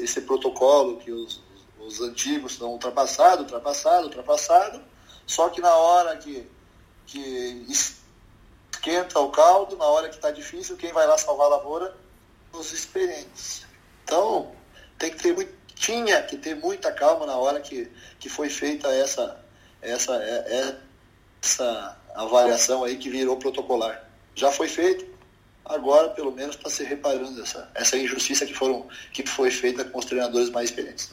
esse 0.00 0.20
protocolo 0.22 0.98
que 0.98 1.12
os, 1.12 1.40
os 1.86 2.00
antigos 2.00 2.52
estão 2.52 2.68
ultrapassados, 2.68 3.40
ultrapassado, 3.40 4.04
ultrapassado, 4.04 4.82
só 5.26 5.48
que 5.48 5.60
na 5.60 5.74
hora 5.74 6.16
que, 6.16 6.48
que 7.06 7.66
esquenta 7.68 9.18
o 9.20 9.30
caldo, 9.30 9.76
na 9.76 9.86
hora 9.86 10.08
que 10.08 10.16
está 10.16 10.30
difícil, 10.30 10.76
quem 10.76 10.92
vai 10.92 11.06
lá 11.06 11.16
salvar 11.18 11.46
a 11.46 11.56
lavoura? 11.56 11.94
Os 12.52 12.72
experientes. 12.72 13.66
Então, 14.04 14.52
tem 14.98 15.10
que 15.10 15.22
ter 15.22 15.34
muito, 15.34 15.52
tinha 15.74 16.22
que 16.22 16.36
ter 16.36 16.54
muita 16.54 16.92
calma 16.92 17.26
na 17.26 17.36
hora 17.36 17.60
que, 17.60 17.90
que 18.18 18.28
foi 18.28 18.48
feita 18.48 18.88
essa, 18.88 19.42
essa, 19.80 20.14
é, 20.16 20.76
essa 21.42 21.98
avaliação 22.14 22.84
aí 22.84 22.96
que 22.96 23.08
virou 23.08 23.36
protocolar. 23.36 24.08
Já 24.34 24.52
foi 24.52 24.68
feito, 24.68 25.06
agora 25.64 26.10
pelo 26.10 26.32
menos 26.32 26.56
está 26.56 26.68
se 26.68 26.84
reparando 26.84 27.42
essa, 27.42 27.70
essa 27.74 27.96
injustiça 27.96 28.46
que, 28.46 28.54
foram, 28.54 28.86
que 29.12 29.26
foi 29.26 29.50
feita 29.50 29.84
com 29.84 29.98
os 29.98 30.04
treinadores 30.04 30.50
mais 30.50 30.70
experientes. 30.70 31.10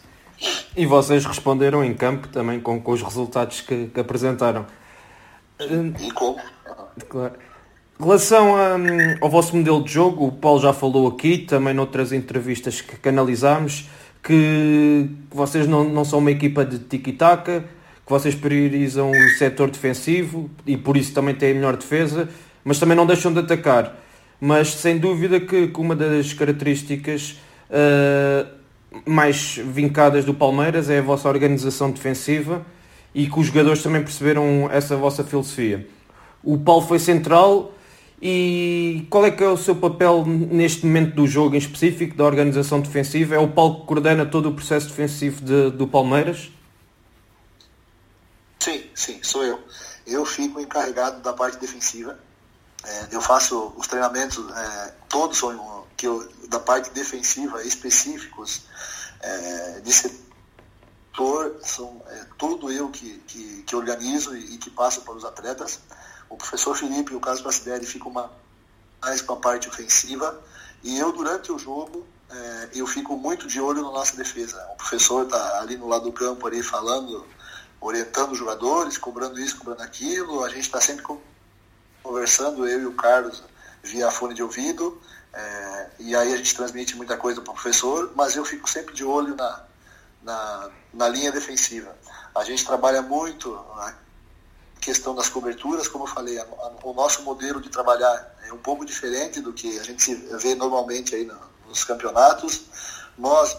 E 0.75 0.86
vocês 0.86 1.25
responderam 1.25 1.84
em 1.84 1.93
campo 1.93 2.28
também 2.28 2.60
com, 2.60 2.80
com 2.80 2.91
os 2.91 3.02
resultados 3.02 3.62
que, 3.62 3.88
que 3.88 3.99
apresentaram. 3.99 4.65
E 5.60 6.12
como? 6.12 6.39
Claro. 7.08 7.34
Em 7.99 8.04
relação 8.04 8.56
a, 8.56 8.75
hum, 8.75 9.17
ao 9.19 9.30
vosso 9.30 9.56
modelo 9.56 9.84
de 9.84 9.91
jogo, 9.91 10.28
o 10.28 10.32
Paulo 10.32 10.62
já 10.62 10.71
falou 10.71 11.08
aqui, 11.08 11.39
também 11.39 11.73
noutras 11.73 12.13
entrevistas 12.13 12.80
que 12.80 12.95
canalizámos, 12.95 13.89
que 14.23 15.10
vocês 15.30 15.67
não, 15.67 15.84
não 15.84 16.06
são 16.06 16.19
uma 16.19 16.32
equipa 16.32 16.63
de 16.63 16.80
tiki-taka, 16.80 17.65
que 18.06 18.10
vocês 18.10 18.36
priorizam 18.36 19.12
o 19.12 19.30
setor 19.38 19.69
defensivo 19.69 20.49
e 20.65 20.78
por 20.78 20.95
isso 20.95 21.13
também 21.13 21.36
têm 21.36 21.52
a 21.52 21.54
melhor 21.56 21.75
defesa, 21.75 22.30
mas 22.63 22.80
também 22.80 22.95
não 22.95 23.06
deixam 23.06 23.34
de 23.34 23.39
atacar. 23.39 23.97
Mas 24.39 24.69
sem 24.69 24.97
dúvida 24.97 25.39
que, 25.39 25.67
que 25.67 25.80
uma 25.82 25.93
das 25.93 26.32
características 26.32 27.38
uh, 27.70 28.59
mais 29.05 29.55
vincadas 29.57 30.25
do 30.25 30.33
Palmeiras 30.33 30.89
é 30.89 30.99
a 30.99 31.01
vossa 31.01 31.27
organização 31.27 31.91
defensiva 31.91 32.65
e 33.13 33.27
que 33.27 33.39
os 33.39 33.47
jogadores 33.47 33.81
também 33.83 34.01
perceberam 34.01 34.69
essa 34.71 34.95
vossa 34.95 35.23
filosofia. 35.23 35.87
O 36.43 36.57
Paulo 36.57 36.85
foi 36.87 36.99
central, 36.99 37.73
e 38.21 39.07
qual 39.09 39.25
é 39.25 39.31
que 39.31 39.43
é 39.43 39.47
o 39.47 39.57
seu 39.57 39.75
papel 39.75 40.25
neste 40.25 40.85
momento 40.85 41.15
do 41.15 41.25
jogo 41.25 41.55
em 41.55 41.57
específico, 41.57 42.15
da 42.15 42.25
organização 42.25 42.81
defensiva? 42.81 43.35
É 43.35 43.39
o 43.39 43.47
Paulo 43.47 43.81
que 43.81 43.85
coordena 43.85 44.25
todo 44.25 44.49
o 44.49 44.53
processo 44.53 44.87
defensivo 44.87 45.41
de, 45.41 45.71
do 45.71 45.87
Palmeiras? 45.87 46.51
Sim, 48.59 48.83
sim, 48.93 49.19
sou 49.23 49.43
eu. 49.43 49.59
Eu 50.05 50.25
fico 50.25 50.59
encarregado 50.59 51.21
da 51.21 51.31
parte 51.31 51.59
defensiva. 51.59 52.19
É, 52.85 53.07
eu 53.11 53.21
faço 53.21 53.73
os 53.77 53.87
treinamentos, 53.87 54.37
é, 54.53 54.93
todos 55.07 55.37
são 55.37 55.78
que 56.00 56.08
eu, 56.08 56.26
da 56.47 56.62
parte 56.62 56.91
defensiva 56.91 57.62
específicos 57.62 58.62
é, 59.20 59.82
de 59.82 59.91
setor, 59.91 61.58
são 61.62 62.02
é, 62.08 62.26
tudo 62.38 62.72
eu 62.72 62.89
que, 62.89 63.18
que, 63.28 63.64
que 63.64 63.76
organizo 63.76 64.34
e, 64.34 64.56
e 64.56 64.58
que 64.58 64.70
passo 64.70 65.02
para 65.02 65.14
os 65.14 65.26
atletas. 65.26 65.82
O 66.30 66.38
professor 66.38 66.74
Felipe 66.74 67.12
e 67.12 67.18
o 67.18 67.20
Carlos 67.20 67.41
Pracidelli 67.41 67.86
ficam 67.86 68.14
mais 69.02 69.22
com 69.22 69.34
a 69.34 69.38
parte 69.38 69.68
ofensiva 69.68 70.41
E 70.82 70.97
eu, 70.97 71.12
durante 71.12 71.52
o 71.52 71.60
jogo, 71.60 72.08
é, 72.30 72.70
eu 72.76 72.88
fico 72.88 73.18
muito 73.18 73.45
de 73.45 73.60
olho 73.60 73.82
na 73.82 73.91
nossa 73.91 74.16
defesa. 74.16 74.66
O 74.72 74.78
professor 74.78 75.26
está 75.26 75.60
ali 75.60 75.76
no 75.76 75.89
lado 75.89 76.06
do 76.06 76.14
campo, 76.14 76.47
ali 76.47 76.64
falando, 76.64 77.28
orientando 77.82 78.32
os 78.32 78.38
jogadores, 78.38 78.97
cobrando 78.97 79.38
isso, 79.38 79.58
cobrando 79.58 79.84
aquilo. 79.84 80.45
A 80.45 80.50
gente 80.50 80.62
está 80.62 80.80
sempre 80.80 81.04
conversando, 82.02 82.66
eu 82.66 82.84
e 82.84 82.86
o 82.86 82.93
Carlos, 82.93 83.43
via 83.84 84.10
fone 84.12 84.34
de 84.34 84.41
ouvido. 84.41 84.97
É, 85.34 85.89
e 85.99 86.15
aí 86.15 86.34
a 86.34 86.38
gente 86.38 86.55
transmite 86.55 86.95
muita 86.95 87.15
coisa 87.17 87.41
para 87.41 87.51
o 87.51 87.53
professor, 87.53 88.11
mas 88.15 88.36
eu 88.36 88.43
fico 88.43 88.69
sempre 88.69 88.93
de 88.93 89.03
olho 89.03 89.36
na, 89.36 89.63
na, 90.23 90.69
na 90.93 91.07
linha 91.07 91.32
defensiva. 91.32 91.95
A 92.34 92.43
gente 92.43 92.65
trabalha 92.65 93.01
muito 93.01 93.53
a 93.55 93.93
questão 94.82 95.13
das 95.13 95.30
coberturas, 95.30 95.88
como 95.88 96.05
eu 96.05 96.07
falei, 96.07 96.39
a, 96.39 96.43
a, 96.43 96.71
o 96.84 96.93
nosso 96.93 97.21
modelo 97.23 97.61
de 97.61 97.69
trabalhar 97.69 98.36
é 98.47 98.53
um 98.53 98.57
pouco 98.57 98.86
diferente 98.86 99.41
do 99.41 99.53
que 99.53 99.77
a 99.80 99.84
gente 99.84 100.15
vê 100.15 100.55
normalmente 100.55 101.15
aí 101.15 101.30
nos 101.67 101.84
campeonatos. 101.84 102.65
Nós, 103.17 103.55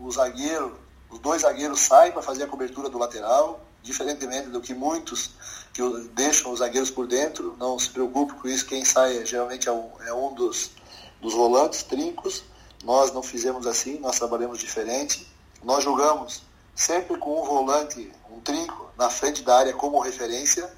o 0.00 0.10
zagueiro, 0.10 0.78
os 1.10 1.18
dois 1.18 1.42
zagueiros 1.42 1.80
saem 1.80 2.10
para 2.10 2.22
fazer 2.22 2.44
a 2.44 2.48
cobertura 2.48 2.88
do 2.88 2.98
lateral, 2.98 3.60
diferentemente 3.82 4.48
do 4.48 4.60
que 4.60 4.74
muitos 4.74 5.30
que 5.72 5.82
deixam 6.14 6.52
os 6.52 6.60
zagueiros 6.60 6.90
por 6.90 7.06
dentro, 7.06 7.56
não 7.58 7.78
se 7.78 7.88
preocupe 7.90 8.34
com 8.34 8.48
isso, 8.48 8.66
quem 8.66 8.84
sai 8.84 9.24
geralmente 9.24 9.68
é 9.68 9.72
um, 9.72 9.90
é 10.06 10.12
um 10.12 10.34
dos, 10.34 10.70
dos 11.20 11.34
volantes, 11.34 11.82
trincos. 11.82 12.44
Nós 12.84 13.12
não 13.12 13.22
fizemos 13.22 13.66
assim, 13.66 13.98
nós 13.98 14.18
trabalhamos 14.18 14.58
diferente. 14.58 15.26
Nós 15.62 15.82
jogamos 15.82 16.42
sempre 16.74 17.16
com 17.16 17.42
um 17.42 17.44
volante, 17.44 18.10
um 18.30 18.40
trinco, 18.40 18.90
na 18.98 19.08
frente 19.08 19.42
da 19.42 19.56
área 19.58 19.72
como 19.72 20.00
referência, 20.00 20.70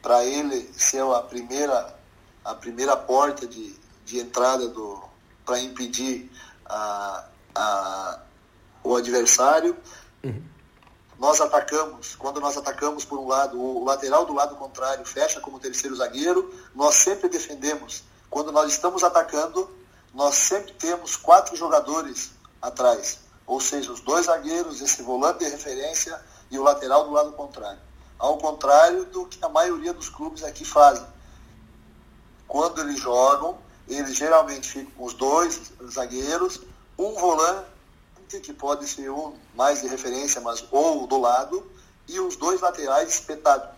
para 0.00 0.24
ele 0.24 0.70
ser 0.74 1.02
a 1.02 1.20
primeira, 1.20 1.96
a 2.44 2.54
primeira 2.54 2.96
porta 2.96 3.46
de, 3.46 3.74
de 4.04 4.18
entrada 4.18 4.72
para 5.44 5.60
impedir 5.60 6.30
a, 6.66 7.24
a, 7.54 8.20
o 8.84 8.96
adversário. 8.96 9.76
Uhum. 10.22 10.51
Nós 11.18 11.40
atacamos, 11.40 12.16
quando 12.16 12.40
nós 12.40 12.56
atacamos 12.56 13.04
por 13.04 13.18
um 13.18 13.28
lado, 13.28 13.60
o 13.60 13.84
lateral 13.84 14.24
do 14.24 14.32
lado 14.32 14.56
contrário 14.56 15.04
fecha 15.04 15.40
como 15.40 15.60
terceiro 15.60 15.94
zagueiro, 15.94 16.52
nós 16.74 16.96
sempre 16.96 17.28
defendemos. 17.28 18.02
Quando 18.28 18.50
nós 18.50 18.72
estamos 18.72 19.04
atacando, 19.04 19.70
nós 20.14 20.34
sempre 20.34 20.72
temos 20.72 21.16
quatro 21.16 21.56
jogadores 21.56 22.32
atrás, 22.60 23.20
ou 23.46 23.60
seja, 23.60 23.92
os 23.92 24.00
dois 24.00 24.26
zagueiros, 24.26 24.80
esse 24.80 25.02
volante 25.02 25.40
de 25.40 25.50
referência 25.50 26.20
e 26.50 26.58
o 26.58 26.62
lateral 26.62 27.04
do 27.04 27.12
lado 27.12 27.32
contrário. 27.32 27.80
Ao 28.18 28.38
contrário 28.38 29.04
do 29.06 29.26
que 29.26 29.44
a 29.44 29.48
maioria 29.48 29.92
dos 29.92 30.08
clubes 30.08 30.44
aqui 30.44 30.64
fazem. 30.64 31.06
Quando 32.46 32.80
eles 32.80 33.00
jogam, 33.00 33.58
eles 33.88 34.14
geralmente 34.14 34.68
ficam 34.68 34.92
com 34.92 35.04
os 35.04 35.14
dois 35.14 35.72
zagueiros, 35.90 36.60
um 36.98 37.14
volante, 37.14 37.66
que 38.40 38.52
pode 38.52 38.86
ser 38.88 39.10
um 39.10 39.32
mais 39.54 39.82
de 39.82 39.88
referência, 39.88 40.40
mas 40.40 40.64
ou 40.70 41.06
do 41.06 41.20
lado, 41.20 41.64
e 42.08 42.18
os 42.20 42.36
dois 42.36 42.60
laterais 42.60 43.08
espetados. 43.08 43.68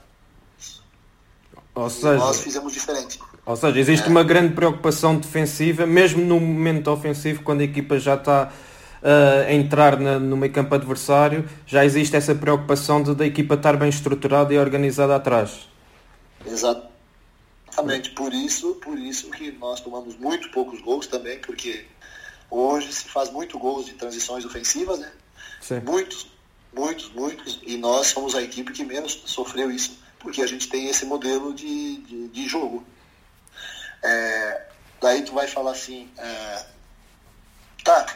Ou 1.74 1.90
seja, 1.90 2.16
nós 2.16 2.40
fizemos 2.40 2.72
diferente. 2.72 3.20
Ou 3.44 3.56
seja, 3.56 3.78
existe 3.78 4.06
é. 4.06 4.10
uma 4.10 4.22
grande 4.22 4.54
preocupação 4.54 5.16
defensiva, 5.16 5.86
mesmo 5.86 6.24
no 6.24 6.38
momento 6.40 6.90
ofensivo, 6.90 7.42
quando 7.42 7.60
a 7.60 7.64
equipa 7.64 7.98
já 7.98 8.14
está 8.14 8.52
uh, 9.02 9.48
a 9.48 9.52
entrar 9.52 9.98
na, 9.98 10.18
no 10.18 10.36
meio 10.36 10.52
campo 10.52 10.74
adversário, 10.74 11.48
já 11.66 11.84
existe 11.84 12.16
essa 12.16 12.34
preocupação 12.34 13.02
de, 13.02 13.14
da 13.14 13.26
equipa 13.26 13.54
estar 13.54 13.76
bem 13.76 13.88
estruturada 13.88 14.54
e 14.54 14.58
organizada 14.58 15.16
atrás. 15.16 15.68
Exatamente, 16.46 18.10
por 18.10 18.32
isso, 18.32 18.74
por 18.76 18.98
isso 18.98 19.30
que 19.30 19.50
nós 19.52 19.80
tomamos 19.80 20.16
muito 20.16 20.50
poucos 20.50 20.80
gols 20.80 21.06
também, 21.06 21.38
porque 21.40 21.84
hoje 22.54 22.92
se 22.92 23.08
faz 23.08 23.30
muito 23.30 23.58
gols 23.58 23.86
de 23.86 23.94
transições 23.94 24.44
ofensivas, 24.44 24.98
né? 24.98 25.12
Sim. 25.60 25.80
Muitos, 25.80 26.26
muitos, 26.72 27.10
muitos, 27.12 27.60
e 27.62 27.76
nós 27.76 28.08
somos 28.08 28.34
a 28.34 28.42
equipe 28.42 28.72
que 28.72 28.84
menos 28.84 29.22
sofreu 29.26 29.70
isso, 29.70 29.98
porque 30.18 30.42
a 30.42 30.46
gente 30.46 30.68
tem 30.68 30.88
esse 30.88 31.04
modelo 31.04 31.52
de, 31.52 31.96
de, 31.98 32.28
de 32.28 32.48
jogo. 32.48 32.84
É, 34.02 34.66
daí 35.00 35.22
tu 35.22 35.32
vai 35.32 35.48
falar 35.48 35.72
assim, 35.72 36.10
é, 36.18 36.66
tá, 37.82 38.06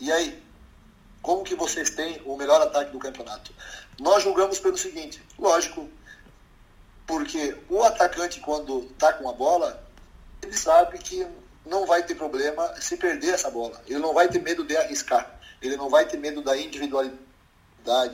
e 0.00 0.10
aí? 0.12 0.42
Como 1.20 1.42
que 1.42 1.56
vocês 1.56 1.90
têm 1.90 2.22
o 2.24 2.36
melhor 2.36 2.62
ataque 2.62 2.92
do 2.92 2.98
campeonato? 2.98 3.52
Nós 3.98 4.22
julgamos 4.22 4.58
pelo 4.60 4.78
seguinte, 4.78 5.20
lógico, 5.38 5.90
porque 7.06 7.56
o 7.68 7.82
atacante, 7.82 8.38
quando 8.40 8.84
está 8.92 9.12
com 9.12 9.28
a 9.28 9.32
bola, 9.32 9.82
ele 10.40 10.56
sabe 10.56 10.98
que 10.98 11.26
não 11.68 11.86
vai 11.86 12.02
ter 12.02 12.14
problema 12.14 12.74
se 12.80 12.96
perder 12.96 13.34
essa 13.34 13.50
bola. 13.50 13.80
Ele 13.86 13.98
não 13.98 14.12
vai 14.12 14.28
ter 14.28 14.40
medo 14.40 14.64
de 14.64 14.76
arriscar. 14.76 15.38
Ele 15.60 15.76
não 15.76 15.88
vai 15.88 16.06
ter 16.06 16.16
medo 16.16 16.42
da 16.42 16.56
individualidade. 16.56 17.18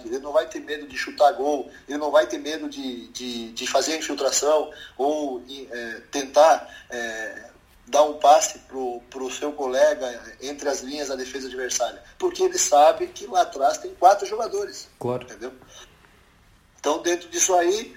Ele 0.05 0.19
não 0.19 0.33
vai 0.33 0.47
ter 0.47 0.61
medo 0.61 0.87
de 0.87 0.97
chutar 0.97 1.33
gol. 1.33 1.71
Ele 1.89 1.99
não 1.99 2.11
vai 2.11 2.27
ter 2.27 2.39
medo 2.39 2.69
de, 2.69 3.09
de, 3.09 3.53
de 3.53 3.67
fazer 3.67 3.95
a 3.95 3.97
infiltração 3.99 4.71
ou 4.97 5.43
é, 5.71 6.01
tentar 6.11 6.69
é, 6.91 7.51
dar 7.87 8.03
um 8.05 8.19
passe 8.19 8.59
para 8.61 9.23
o 9.23 9.31
seu 9.31 9.53
colega 9.53 10.37
entre 10.41 10.69
as 10.69 10.81
linhas 10.81 11.09
da 11.09 11.17
defesa 11.17 11.47
adversária. 11.47 12.03
Porque 12.19 12.43
ele 12.43 12.59
sabe 12.59 13.07
que 13.09 13.27
lá 13.27 13.43
atrás 13.43 13.79
tem 13.79 13.95
quatro 13.95 14.27
jogadores. 14.27 14.89
Claro. 14.99 15.25
Entendeu? 15.25 15.53
Então, 16.79 17.01
dentro 17.03 17.29
disso 17.31 17.55
aí, 17.55 17.97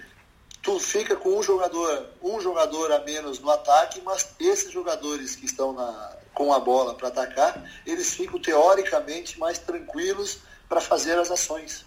tu 0.68 0.78
fica 0.82 1.15
com 1.15 1.39
um 1.39 1.41
jogador, 1.41 2.09
um 2.22 2.41
jogador 2.41 2.91
a 2.91 2.99
menos 2.99 3.39
no 3.39 3.49
ataque, 3.49 4.01
mas 4.01 4.36
esses 4.38 4.70
jogadores 4.70 5.34
que 5.34 5.45
estão 5.45 5.72
na, 5.72 6.18
com 6.34 6.53
a 6.53 6.59
bola 6.59 6.93
para 6.93 7.07
atacar, 7.07 7.63
eles 7.86 8.13
ficam 8.13 8.38
teoricamente 8.38 9.39
mais 9.39 9.57
tranquilos 9.57 10.39
para 10.68 10.82
fazer 10.82 11.18
as 11.18 11.32
ações. 11.32 11.86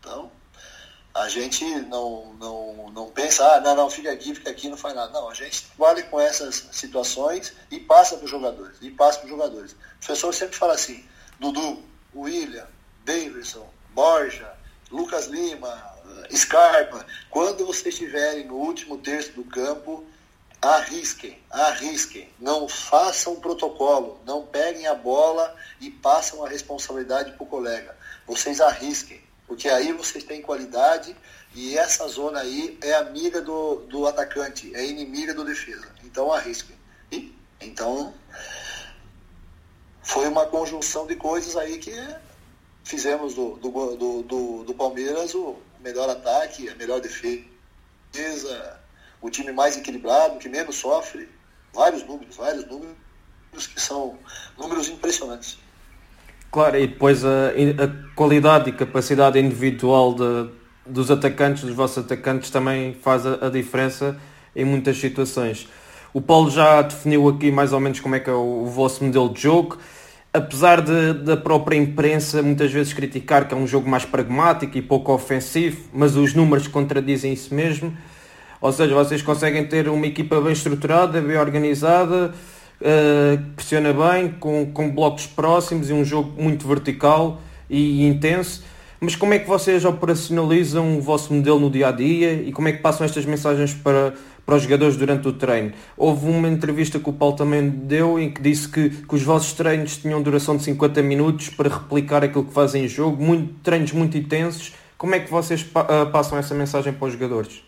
Então, 0.00 0.32
a 1.14 1.28
gente 1.28 1.64
não, 1.82 2.34
não, 2.40 2.90
não 2.90 3.08
pensa, 3.08 3.46
ah, 3.54 3.60
não, 3.60 3.76
não, 3.76 3.88
fica 3.88 4.10
aqui, 4.10 4.34
fica 4.34 4.50
aqui, 4.50 4.68
não 4.68 4.76
faz 4.76 4.96
nada. 4.96 5.12
Não, 5.12 5.30
a 5.30 5.34
gente 5.34 5.68
vale 5.78 6.02
com 6.02 6.18
essas 6.18 6.66
situações 6.72 7.54
e 7.70 7.78
passa 7.78 8.16
para 8.16 8.24
os 8.24 8.30
jogadores, 8.32 8.78
e 8.80 8.90
passa 8.90 9.18
para 9.20 9.26
os 9.26 9.30
jogadores. 9.30 9.72
O 9.74 9.98
professor 9.98 10.34
sempre 10.34 10.56
fala 10.56 10.74
assim, 10.74 11.08
Dudu, 11.38 11.84
William, 12.16 12.66
Davidson, 13.04 13.70
Borja, 13.94 14.58
Lucas 14.90 15.26
Lima, 15.26 15.97
Scarpa, 16.34 17.06
quando 17.30 17.66
vocês 17.66 17.94
estiverem 17.94 18.46
no 18.46 18.54
último 18.54 18.98
terço 18.98 19.32
do 19.32 19.44
campo, 19.44 20.04
arrisquem, 20.60 21.38
arrisquem, 21.50 22.28
não 22.38 22.68
façam 22.68 23.36
protocolo, 23.36 24.20
não 24.26 24.44
peguem 24.44 24.86
a 24.86 24.94
bola 24.94 25.54
e 25.80 25.90
passam 25.90 26.44
a 26.44 26.48
responsabilidade 26.48 27.32
para 27.32 27.42
o 27.42 27.46
colega. 27.46 27.96
Vocês 28.26 28.60
arrisquem, 28.60 29.22
porque 29.46 29.68
aí 29.68 29.92
vocês 29.92 30.24
têm 30.24 30.42
qualidade 30.42 31.16
e 31.54 31.78
essa 31.78 32.06
zona 32.08 32.40
aí 32.40 32.78
é 32.82 32.94
amiga 32.94 33.40
do, 33.40 33.76
do 33.86 34.06
atacante, 34.06 34.74
é 34.74 34.84
inimiga 34.84 35.32
do 35.32 35.44
defesa. 35.44 35.88
Então 36.04 36.32
arrisquem. 36.32 36.76
E, 37.10 37.34
então 37.60 38.12
foi 40.02 40.26
uma 40.26 40.46
conjunção 40.46 41.06
de 41.06 41.16
coisas 41.16 41.56
aí 41.56 41.78
que 41.78 41.94
fizemos 42.82 43.34
do, 43.34 43.56
do, 43.56 43.96
do, 43.96 44.22
do, 44.22 44.64
do 44.64 44.74
Palmeiras 44.74 45.34
o 45.34 45.56
melhor 45.82 46.08
ataque, 46.08 46.68
a 46.68 46.74
melhor 46.74 47.00
defesa, 47.00 48.80
o 49.20 49.30
time 49.30 49.52
mais 49.52 49.76
equilibrado, 49.76 50.38
que 50.38 50.48
menos 50.48 50.76
sofre. 50.76 51.28
Vários 51.72 52.04
números, 52.04 52.36
vários 52.36 52.66
números 52.66 52.96
que 53.52 53.80
são 53.80 54.18
números 54.56 54.88
impressionantes. 54.88 55.58
Claro, 56.50 56.78
e 56.78 56.86
depois 56.86 57.24
a, 57.24 57.48
a 57.48 58.14
qualidade 58.14 58.70
e 58.70 58.72
capacidade 58.72 59.38
individual 59.38 60.14
de, 60.14 60.50
dos 60.86 61.10
atacantes, 61.10 61.62
dos 61.62 61.74
vossos 61.74 62.04
atacantes, 62.04 62.50
também 62.50 62.94
faz 62.94 63.26
a, 63.26 63.46
a, 63.46 63.50
diferença 63.50 64.18
em 64.56 64.64
muitas 64.64 64.98
situações. 64.98 65.68
O 66.12 66.22
Paulo 66.22 66.50
já 66.50 66.80
definiu 66.80 67.28
aqui 67.28 67.50
mais 67.50 67.72
ou 67.72 67.80
menos 67.80 68.00
como 68.00 68.14
é 68.14 68.20
que 68.20 68.30
é 68.30 68.32
o, 68.32 68.62
o 68.62 68.66
vosso 68.66 69.04
modelo 69.04 69.28
de 69.28 69.42
jogo 69.42 69.78
apesar 70.32 70.80
de, 70.80 71.14
da 71.14 71.36
própria 71.36 71.76
imprensa 71.76 72.42
muitas 72.42 72.70
vezes 72.70 72.92
criticar 72.92 73.48
que 73.48 73.54
é 73.54 73.56
um 73.56 73.66
jogo 73.66 73.88
mais 73.88 74.04
pragmático 74.04 74.76
e 74.76 74.82
pouco 74.82 75.12
ofensivo, 75.12 75.88
mas 75.92 76.16
os 76.16 76.34
números 76.34 76.68
contradizem 76.68 77.32
isso 77.32 77.54
mesmo. 77.54 77.96
Ou 78.60 78.72
seja, 78.72 78.94
vocês 78.94 79.22
conseguem 79.22 79.64
ter 79.66 79.88
uma 79.88 80.06
equipa 80.06 80.40
bem 80.40 80.52
estruturada, 80.52 81.20
bem 81.20 81.36
organizada, 81.36 82.34
uh, 82.80 83.42
pressiona 83.54 83.92
bem, 83.92 84.30
com, 84.32 84.66
com 84.72 84.90
blocos 84.90 85.26
próximos 85.26 85.88
e 85.88 85.92
um 85.92 86.04
jogo 86.04 86.40
muito 86.42 86.66
vertical 86.66 87.40
e 87.70 88.06
intenso. 88.06 88.64
Mas 89.00 89.14
como 89.14 89.32
é 89.32 89.38
que 89.38 89.46
vocês 89.46 89.84
operacionalizam 89.84 90.98
o 90.98 91.00
vosso 91.00 91.32
modelo 91.32 91.60
no 91.60 91.70
dia 91.70 91.88
a 91.88 91.92
dia 91.92 92.32
e 92.32 92.50
como 92.50 92.66
é 92.66 92.72
que 92.72 92.78
passam 92.78 93.04
estas 93.04 93.24
mensagens 93.24 93.72
para, 93.72 94.14
para 94.48 94.56
os 94.56 94.62
jogadores 94.62 94.96
durante 94.96 95.28
o 95.28 95.32
treino. 95.34 95.74
Houve 95.94 96.24
uma 96.24 96.48
entrevista 96.48 96.98
que 96.98 97.10
o 97.10 97.12
Paulo 97.12 97.36
também 97.36 97.68
deu 97.68 98.18
em 98.18 98.32
que 98.32 98.40
disse 98.40 98.66
que, 98.66 98.88
que 98.88 99.14
os 99.14 99.22
vossos 99.22 99.52
treinos 99.52 99.98
tinham 99.98 100.22
duração 100.22 100.56
de 100.56 100.62
50 100.62 101.02
minutos 101.02 101.50
para 101.50 101.68
replicar 101.68 102.24
aquilo 102.24 102.46
que 102.46 102.54
fazem 102.54 102.86
em 102.86 102.88
jogo, 102.88 103.22
muito, 103.22 103.52
treinos 103.62 103.92
muito 103.92 104.16
intensos. 104.16 104.72
Como 104.96 105.14
é 105.14 105.20
que 105.20 105.30
vocês 105.30 105.62
pa 105.62 105.82
uh, 105.82 106.10
passam 106.10 106.38
essa 106.38 106.54
mensagem 106.54 106.94
para 106.94 107.08
os 107.08 107.12
jogadores? 107.12 107.62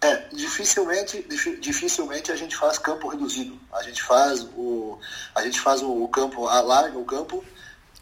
É, 0.00 0.16
dificilmente, 0.32 1.26
dificilmente 1.60 2.32
a 2.32 2.36
gente 2.36 2.56
faz 2.56 2.78
campo 2.78 3.08
reduzido. 3.08 3.60
A 3.74 3.82
gente 3.82 4.02
faz 4.02 4.48
o, 4.56 4.98
a 5.34 5.42
gente 5.42 5.60
faz 5.60 5.82
o 5.82 6.08
campo, 6.08 6.46
alarga 6.46 6.98
o 6.98 7.04
campo. 7.04 7.44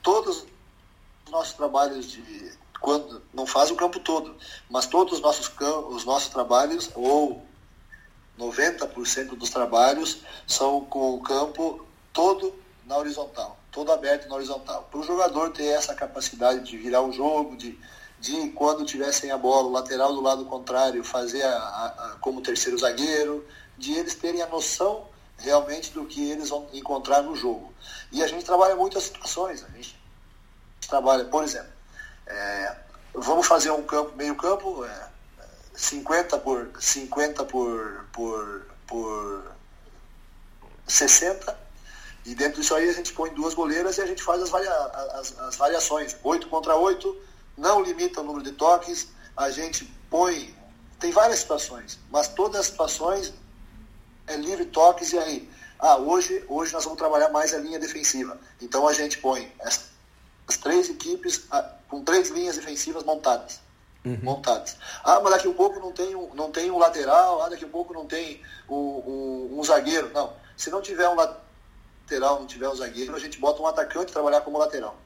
Todos 0.01 0.47
os 1.27 1.33
nossos 1.33 1.55
trabalhos 1.55 2.09
de 2.09 2.53
quando 2.81 3.23
não 3.33 3.47
faz 3.47 3.71
o 3.71 3.77
campo 3.77 4.01
todo, 4.01 4.37
mas 4.71 4.87
todos 4.87 5.15
os 5.15 5.21
nossos 5.21 5.51
os 5.89 6.05
nossos 6.05 6.29
trabalhos 6.29 6.91
ou 6.95 7.43
90% 8.39 9.37
dos 9.37 9.51
trabalhos 9.51 10.19
são 10.47 10.83
com 10.83 11.15
o 11.15 11.21
campo 11.21 11.85
todo 12.13 12.55
na 12.87 12.97
horizontal, 12.97 13.59
todo 13.73 13.93
aberto 13.93 14.29
na 14.29 14.37
horizontal. 14.37 14.89
Para 14.91 15.01
o 15.01 15.03
jogador 15.03 15.51
ter 15.51 15.67
essa 15.67 15.95
capacidade 15.95 16.65
de 16.65 16.77
virar 16.77 17.03
o 17.03 17.13
jogo, 17.13 17.57
de 17.57 17.79
de 18.21 18.49
quando 18.51 18.85
tivessem 18.85 19.31
a 19.31 19.39
bola, 19.39 19.69
o 19.69 19.73
lateral 19.73 20.13
do 20.13 20.21
lado 20.21 20.45
contrário 20.45 21.05
fazer 21.05 21.43
a, 21.43 21.57
a, 21.57 21.87
a, 21.87 22.17
como 22.21 22.41
terceiro 22.41 22.77
zagueiro, 22.79 23.47
de 23.77 23.93
eles 23.93 24.15
terem 24.15 24.43
a 24.43 24.47
noção 24.47 25.07
realmente 25.37 25.93
do 25.93 26.05
que 26.05 26.29
eles 26.29 26.49
vão 26.49 26.67
encontrar 26.73 27.23
no 27.23 27.37
jogo. 27.37 27.73
E 28.11 28.23
a 28.23 28.27
gente 28.27 28.45
trabalha 28.45 28.75
muitas 28.75 29.05
situações. 29.05 29.65
A 29.65 29.69
gente 29.69 29.97
trabalha, 30.89 31.25
por 31.27 31.45
exemplo, 31.45 31.71
é, 32.29 32.77
vamos 33.15 33.47
fazer 33.47 33.71
um 33.71 33.83
campo, 33.83 34.15
meio 34.17 34.37
campo, 34.37 34.85
é, 34.85 35.09
50 35.75 36.39
por 36.39 36.71
50 36.79 37.45
por, 37.45 38.05
por, 38.13 38.67
por 38.87 39.53
60, 40.87 41.59
e 42.27 42.35
dentro 42.35 42.61
disso 42.61 42.75
aí 42.75 42.89
a 42.89 42.93
gente 42.93 43.13
põe 43.13 43.31
duas 43.31 43.55
goleiras 43.55 43.97
e 43.97 44.03
a 44.03 44.07
gente 44.07 44.23
faz 44.23 44.43
as, 44.43 44.51
varia, 44.51 44.71
as, 44.71 45.39
as 45.39 45.57
variações. 45.57 46.17
8 46.23 46.49
contra 46.49 46.77
8, 46.77 47.17
não 47.57 47.83
limita 47.83 48.21
o 48.21 48.25
número 48.25 48.45
de 48.45 48.53
toques, 48.53 49.09
a 49.37 49.51
gente 49.51 49.85
põe. 50.11 50.55
Tem 51.01 51.11
várias 51.11 51.41
situações, 51.41 51.99
mas 52.11 52.29
todas 52.29 52.61
as 52.61 52.67
situações 52.67 53.33
é 54.27 54.37
livre 54.37 54.67
toques 54.67 55.13
e 55.13 55.19
aí. 55.19 55.51
Ah, 55.79 55.97
hoje, 55.97 56.45
hoje 56.49 56.73
nós 56.73 56.85
vamos 56.85 56.99
trabalhar 56.99 57.29
mais 57.31 57.55
a 57.55 57.59
linha 57.59 57.79
defensiva. 57.79 58.39
Então 58.61 58.87
a 58.87 58.93
gente 58.93 59.19
põe 59.19 59.51
as, 59.63 59.88
as 60.49 60.57
três 60.57 60.89
equipes 60.89 61.45
ah, 61.51 61.71
com 61.89 62.03
três 62.03 62.31
linhas 62.31 62.57
defensivas 62.57 63.05
montadas. 63.05 63.61
Uhum. 64.05 64.19
Montadas. 64.23 64.77
Ah, 65.05 65.21
mas 65.21 65.33
daqui 65.33 65.49
a 65.49 65.53
pouco 65.53 65.79
não 65.79 65.93
tem 65.93 66.15
um, 66.15 66.35
não 66.35 66.51
tem 66.51 66.71
um 66.71 66.79
lateral, 66.79 67.43
ah, 67.43 67.49
daqui 67.49 67.65
a 67.65 67.69
pouco 67.69 67.93
não 67.93 68.07
tem 68.07 68.41
um, 68.69 68.75
um, 68.75 69.59
um 69.59 69.65
zagueiro. 69.65 70.11
Não. 70.15 70.33
Se 70.57 70.71
não 70.71 70.81
tiver 70.81 71.09
um 71.09 71.15
lateral, 71.15 72.41
não 72.41 72.47
tiver 72.47 72.69
um 72.69 72.75
zagueiro, 72.75 73.15
a 73.15 73.19
gente 73.19 73.39
bota 73.39 73.61
um 73.61 73.67
atacante 73.67 74.13
trabalhar 74.13 74.41
como 74.41 74.59
lateral. 74.59 74.97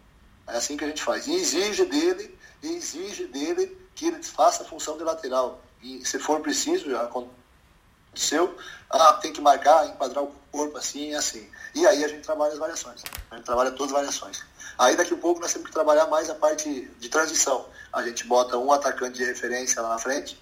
É 0.47 0.57
assim 0.57 0.76
que 0.76 0.84
a 0.84 0.88
gente 0.88 1.03
faz. 1.03 1.26
E 1.26 1.34
exige 1.34 1.84
dele 1.84 2.38
e 2.62 2.76
exige 2.76 3.26
dele 3.26 3.76
que 3.95 4.07
ele 4.07 4.22
faça 4.22 4.62
a 4.62 4.66
função 4.66 4.97
de 4.97 5.05
lateral. 5.05 5.61
E 5.82 6.05
se 6.05 6.18
for 6.18 6.40
preciso, 6.40 6.90
já 6.90 7.03
aconteceu, 7.03 8.57
ah, 8.88 9.14
tem 9.14 9.32
que 9.32 9.40
marcar, 9.40 9.88
enquadrar 9.88 10.22
o 10.22 10.32
corpo 10.51 10.78
assim 10.78 11.11
e 11.11 11.14
assim. 11.14 11.49
E 11.74 11.86
aí 11.86 12.05
a 12.05 12.09
gente 12.09 12.22
trabalha 12.22 12.53
as 12.53 12.59
variações. 12.59 13.03
A 13.30 13.36
gente 13.36 13.45
trabalha 13.45 13.70
todas 13.72 13.93
as 13.93 13.99
variações. 13.99 14.45
Aí 14.79 14.97
daqui 14.97 15.14
a 15.14 15.16
pouco 15.16 15.41
nós 15.41 15.53
temos 15.53 15.68
que 15.68 15.73
trabalhar 15.73 16.07
mais 16.07 16.29
a 16.31 16.35
parte 16.35 16.91
de 16.99 17.09
transição. 17.09 17.66
A 17.93 18.03
gente 18.03 18.27
bota 18.27 18.57
um 18.57 18.73
atacante 18.73 19.18
de 19.18 19.25
referência 19.25 19.81
lá 19.83 19.91
na 19.91 19.99
frente, 19.99 20.41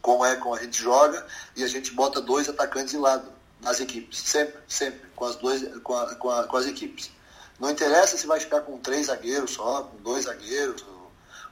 como 0.00 0.24
é 0.24 0.36
como 0.36 0.54
a 0.54 0.62
gente 0.62 0.80
joga, 0.80 1.26
e 1.54 1.64
a 1.64 1.68
gente 1.68 1.92
bota 1.92 2.20
dois 2.20 2.48
atacantes 2.48 2.92
de 2.92 2.98
lado 2.98 3.30
nas 3.60 3.80
equipes. 3.80 4.20
Sempre, 4.20 4.58
sempre, 4.68 5.00
com 5.14 5.24
as, 5.24 5.36
dois, 5.36 5.78
com, 5.78 5.96
a, 5.96 6.14
com, 6.14 6.30
a, 6.30 6.44
com 6.44 6.56
as 6.56 6.66
equipes. 6.66 7.10
Não 7.58 7.70
interessa 7.70 8.16
se 8.16 8.26
vai 8.26 8.38
ficar 8.38 8.60
com 8.60 8.78
três 8.78 9.06
zagueiros 9.06 9.52
só, 9.52 9.84
com 9.84 9.96
dois 10.02 10.24
zagueiros, 10.24 10.84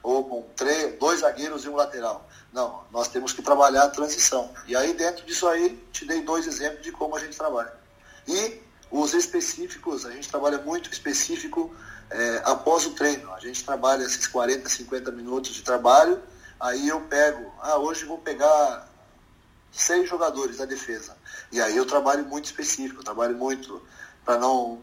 ou 0.03 0.23
com 0.29 0.43
três, 0.55 0.99
dois 0.99 1.21
zagueiros 1.21 1.65
e 1.65 1.69
um 1.69 1.75
lateral. 1.75 2.29
Não, 2.53 2.85
nós 2.93 3.09
temos 3.09 3.33
que 3.33 3.43
trabalhar 3.43 3.85
a 3.85 3.89
transição. 3.89 4.53
E 4.67 4.77
aí, 4.77 4.93
dentro 4.93 5.25
disso 5.25 5.49
aí, 5.49 5.83
te 5.91 6.05
dei 6.05 6.23
dois 6.23 6.47
exemplos 6.47 6.83
de 6.83 6.93
como 6.93 7.17
a 7.17 7.21
gente 7.21 7.37
trabalha. 7.37 7.73
E 8.29 8.63
os 8.91 9.15
específicos, 9.15 10.05
a 10.05 10.11
gente 10.13 10.29
trabalha 10.29 10.59
muito 10.59 10.93
específico 10.93 11.75
é, 12.11 12.43
após 12.45 12.87
o 12.87 12.91
treino. 12.91 13.33
A 13.33 13.41
gente 13.41 13.65
trabalha 13.65 14.05
esses 14.05 14.27
40, 14.27 14.69
50 14.69 15.11
minutos 15.13 15.53
de 15.53 15.63
trabalho, 15.63 16.21
aí 16.59 16.89
eu 16.89 17.01
pego, 17.03 17.53
ah, 17.61 17.77
hoje 17.79 18.05
vou 18.05 18.19
pegar 18.19 18.89
seis 19.73 20.09
jogadores 20.09 20.59
da 20.59 20.65
defesa. 20.65 21.17
E 21.51 21.61
aí 21.61 21.77
eu 21.77 21.85
trabalho 21.85 22.25
muito 22.25 22.47
específico, 22.47 23.05
trabalho 23.05 23.37
muito 23.37 23.83
para 24.25 24.39
não 24.39 24.83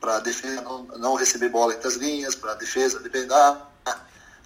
para 0.00 0.18
defesa 0.18 0.60
não, 0.62 0.82
não, 0.82 1.14
receber 1.14 1.48
bola 1.48 1.72
entre 1.72 1.86
as 1.86 1.94
linhas, 1.94 2.34
para 2.34 2.54
defesa 2.54 2.98
depender, 2.98 3.32
ah, 3.32 3.68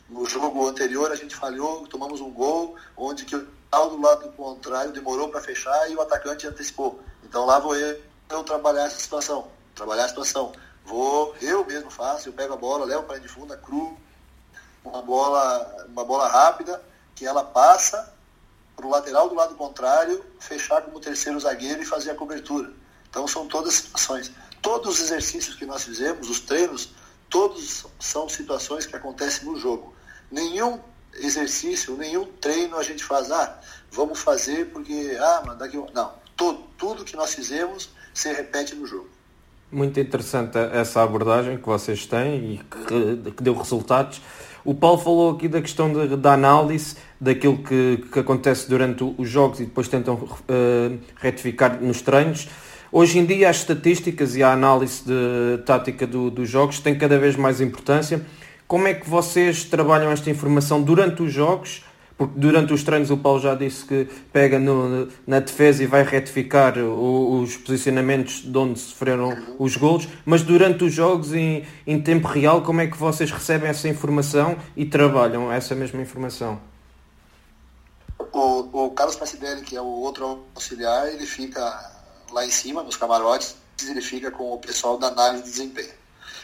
no 0.09 0.27
jogo 0.27 0.69
anterior 0.69 1.11
a 1.11 1.17
gente 1.17 1.35
falhou, 1.35 1.87
tomamos 1.87 2.21
um 2.21 2.31
gol, 2.31 2.77
onde 2.97 3.25
que 3.25 3.35
o 3.35 3.49
tal 3.71 3.89
do 3.89 4.01
lado 4.01 4.31
contrário 4.33 4.93
demorou 4.93 5.31
para 5.31 5.41
fechar 5.41 5.91
e 5.91 5.97
o 5.97 6.03
atacante 6.03 6.47
antecipou. 6.47 7.01
Então 7.25 7.47
lá 7.47 7.59
vou 7.59 7.75
eu, 7.75 7.99
eu 8.29 8.45
trabalhar 8.45 8.85
essa 8.85 9.01
situação, 9.01 9.49
trabalhar 9.75 10.05
a 10.05 10.09
situação. 10.09 10.53
Vou, 10.85 11.35
eu 11.41 11.65
mesmo 11.65 11.91
faço, 11.91 12.29
eu 12.29 12.33
pego 12.33 12.55
a 12.55 12.57
bola, 12.57 12.85
levo 12.85 13.05
para 13.05 13.19
de 13.19 13.29
funda, 13.29 13.57
cru, 13.57 13.97
uma 14.85 15.03
bola, 15.03 15.87
uma 15.89 16.05
bola 16.05 16.29
rápida, 16.29 16.83
que 17.15 17.27
ela 17.27 17.45
passa 17.45 18.13
para 18.77 18.87
o 18.87 18.91
lateral 18.91 19.29
do 19.29 19.35
lado 19.35 19.55
contrário, 19.55 20.25
fechar 20.41 20.83
como 20.83 21.01
terceiro 21.01 21.39
zagueiro 21.39 21.83
e 21.83 21.87
fazer 21.87 22.11
a 22.11 22.15
cobertura. 22.15 22.73
Então 23.09 23.29
são 23.29 23.47
todas 23.47 23.75
situações. 23.75 24.33
Todos 24.61 24.97
os 24.97 25.01
exercícios 25.01 25.57
que 25.57 25.67
nós 25.67 25.85
fizemos, 25.85 26.29
os 26.29 26.41
treinos, 26.41 26.91
todos 27.29 27.87
são 28.01 28.29
situações 28.29 28.87
que 28.87 28.97
acontecem 28.97 29.45
no 29.45 29.59
jogo 29.59 29.95
nenhum 30.33 30.81
exercício, 31.15 31.97
nenhum 31.97 32.25
treino 32.25 32.79
a 32.79 32.83
gente 32.83 33.05
faz, 33.05 33.31
ah, 33.31 33.61
vamos 33.91 34.21
fazer 34.21 34.73
porque, 34.73 35.17
ah, 35.21 35.43
mas 35.47 35.59
daqui. 35.59 35.77
Não, 35.93 36.15
tudo, 36.35 36.65
tudo 36.79 37.05
que 37.05 37.15
nós 37.15 37.35
fizemos 37.35 37.91
se 38.15 38.33
repete 38.33 38.75
no 38.75 38.87
jogo. 38.87 39.11
Muito 39.73 39.99
interessante 39.99 40.59
essa 40.59 41.03
abordagem 41.03 41.57
que 41.57 41.67
vocês 41.67 42.07
têm 42.07 42.55
e 42.55 42.61
que, 42.61 43.33
que 43.33 43.43
deu 43.43 43.55
resultados. 43.57 44.21
O 44.65 44.75
Paulo 44.75 44.99
falou 44.99 45.31
aqui 45.35 45.49
da 45.49 45.61
questão 45.61 45.93
de, 45.93 46.17
da 46.17 46.35
análise 46.35 46.97
daquilo 47.21 47.59
que, 47.59 48.05
que 48.13 48.19
acontece 48.19 48.69
durante 48.69 49.03
os 49.03 49.29
jogos 49.29 49.61
e 49.61 49.65
depois 49.65 49.89
tentam 49.89 50.15
uh, 50.15 50.99
retificar 51.17 51.83
nos 51.83 52.03
treinos. 52.03 52.49
Hoje 52.93 53.19
em 53.19 53.25
dia 53.25 53.49
as 53.49 53.57
estatísticas 53.57 54.37
e 54.37 54.43
a 54.43 54.53
análise 54.53 55.03
de 55.05 55.63
tática 55.65 56.07
do, 56.07 56.31
dos 56.31 56.49
jogos 56.49 56.79
têm 56.79 56.97
cada 56.97 57.19
vez 57.19 57.35
mais 57.35 57.61
importância 57.61 58.25
como 58.73 58.89
é 58.89 58.95
que 58.95 59.07
vocês 59.07 59.65
trabalham 59.65 60.11
esta 60.11 60.31
informação 60.31 60.81
durante 60.81 61.23
os 61.23 61.31
jogos? 61.31 61.85
Porque 62.23 62.39
durante 62.39 62.73
os 62.73 62.85
treinos 62.85 63.11
o 63.11 63.17
Paulo 63.17 63.41
já 63.41 63.55
disse 63.55 63.85
que 63.85 64.09
pega 64.33 64.59
no, 64.59 65.09
na 65.27 65.41
defesa 65.41 65.83
e 65.83 65.87
vai 65.87 66.05
retificar 66.05 66.79
o, 66.79 67.41
os 67.41 67.57
posicionamentos 67.57 68.43
de 68.43 68.57
onde 68.57 68.79
sofreram 68.79 69.37
os 69.59 69.77
golos, 69.77 70.09
mas 70.25 70.43
durante 70.43 70.85
os 70.85 70.93
jogos 70.93 71.33
em, 71.33 71.67
em 71.85 72.01
tempo 72.01 72.29
real, 72.29 72.63
como 72.63 72.81
é 72.81 72.87
que 72.87 72.97
vocês 72.97 73.31
recebem 73.31 73.69
essa 73.69 73.89
informação 73.89 74.57
e 74.77 74.85
trabalham 74.85 75.51
essa 75.51 75.75
mesma 75.75 76.01
informação? 76.01 76.61
O, 78.33 78.87
o 78.87 78.91
Carlos 78.93 79.17
Pacidelli, 79.17 79.63
que 79.63 79.77
é 79.77 79.81
o 79.81 79.87
outro 79.87 80.45
auxiliar, 80.55 81.09
ele 81.09 81.27
fica 81.27 81.61
lá 82.31 82.47
em 82.47 82.51
cima, 82.51 82.83
nos 82.83 82.97
camarotes, 82.97 83.57
ele 83.85 84.01
fica 84.01 84.31
com 84.31 84.53
o 84.53 84.59
pessoal 84.59 84.97
da 84.97 85.09
análise 85.09 85.43
de 85.43 85.51
desempenho. 85.51 85.93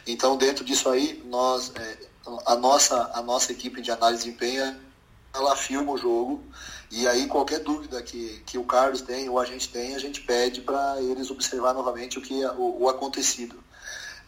Então, 0.07 0.37
dentro 0.37 0.65
disso 0.65 0.89
aí, 0.89 1.23
nós, 1.27 1.73
é, 1.77 1.99
a 2.47 2.57
nossa, 2.57 3.11
a 3.15 3.23
nossa 3.23 3.53
equipe 3.53 3.81
de 3.81 3.91
análise 3.91 4.25
de 4.25 4.31
desempenho, 4.31 4.88
ela 5.35 5.55
filma 5.57 5.93
o 5.93 5.99
jogo 5.99 6.43
e 6.91 7.07
aí 7.07 7.27
qualquer 7.27 7.61
dúvida 7.61 8.03
que, 8.03 8.43
que 8.47 8.59
o 8.59 8.65
Carlos 8.65 9.03
tem 9.03 9.29
ou 9.29 9.39
a 9.39 9.45
gente 9.45 9.69
tem, 9.69 9.95
a 9.95 9.99
gente 9.99 10.23
pede 10.23 10.61
para 10.61 11.01
eles 11.01 11.31
observar 11.31 11.75
novamente 11.75 12.19
o 12.19 12.23
que 12.23 12.45
o, 12.45 12.83
o 12.83 12.89
acontecido. 12.89 13.63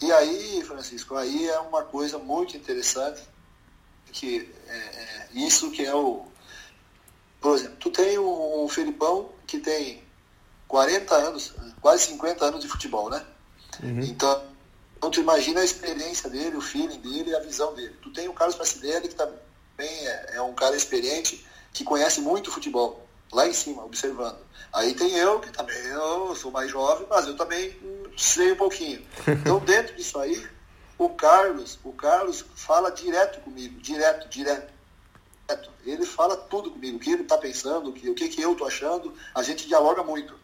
E 0.00 0.10
aí, 0.12 0.62
Francisco, 0.64 1.14
aí 1.14 1.48
é 1.48 1.58
uma 1.60 1.82
coisa 1.82 2.18
muito 2.18 2.56
interessante 2.56 3.22
que 4.12 4.50
é, 4.66 4.76
é, 4.76 5.28
isso 5.32 5.70
que 5.70 5.84
é 5.84 5.94
o 5.94 6.26
por 7.40 7.56
exemplo, 7.56 7.76
tu 7.80 7.90
tem 7.90 8.18
um, 8.18 8.64
um 8.64 8.68
Felipão 8.68 9.30
que 9.46 9.58
tem 9.58 10.02
40 10.68 11.14
anos, 11.14 11.54
quase 11.80 12.04
50 12.04 12.44
anos 12.44 12.60
de 12.60 12.68
futebol, 12.68 13.08
né? 13.08 13.24
Uhum. 13.82 14.00
Então, 14.00 14.50
então, 14.98 15.10
tu 15.10 15.18
imagina 15.18 15.62
a 15.62 15.64
experiência 15.64 16.28
dele, 16.28 16.58
o 16.58 16.60
feeling 16.60 17.00
dele 17.00 17.30
e 17.30 17.34
a 17.34 17.40
visão 17.40 17.74
dele. 17.74 17.96
Tu 18.02 18.12
tem 18.12 18.28
o 18.28 18.34
Carlos 18.34 18.54
Pacidelli, 18.54 19.08
que 19.08 19.14
também 19.80 20.06
é, 20.06 20.26
é 20.34 20.42
um 20.42 20.52
cara 20.52 20.76
experiente, 20.76 21.44
que 21.72 21.84
conhece 21.84 22.20
muito 22.20 22.50
futebol, 22.50 23.06
lá 23.32 23.46
em 23.48 23.52
cima, 23.52 23.84
observando. 23.84 24.38
Aí 24.72 24.94
tem 24.94 25.16
eu, 25.16 25.40
que 25.40 25.50
também 25.50 25.76
eu 25.86 26.34
sou 26.36 26.50
mais 26.50 26.70
jovem, 26.70 27.06
mas 27.08 27.26
eu 27.26 27.36
também 27.36 27.74
sei 28.16 28.52
um 28.52 28.56
pouquinho. 28.56 29.04
Então, 29.26 29.58
dentro 29.64 29.96
disso 29.96 30.18
aí, 30.18 30.46
o 30.98 31.08
Carlos, 31.08 31.78
o 31.82 31.92
Carlos 31.92 32.44
fala 32.54 32.90
direto 32.90 33.40
comigo, 33.40 33.80
direto, 33.80 34.28
direto. 34.28 34.70
Ele 35.84 36.04
fala 36.04 36.36
tudo 36.36 36.70
comigo, 36.70 36.96
o 36.96 37.00
que 37.00 37.10
ele 37.10 37.22
está 37.22 37.38
pensando, 37.38 37.90
o 37.90 37.92
que, 37.92 38.08
o 38.08 38.14
que, 38.14 38.28
que 38.28 38.40
eu 38.40 38.52
estou 38.52 38.66
achando, 38.66 39.12
a 39.34 39.42
gente 39.42 39.66
dialoga 39.66 40.02
muito. 40.02 40.38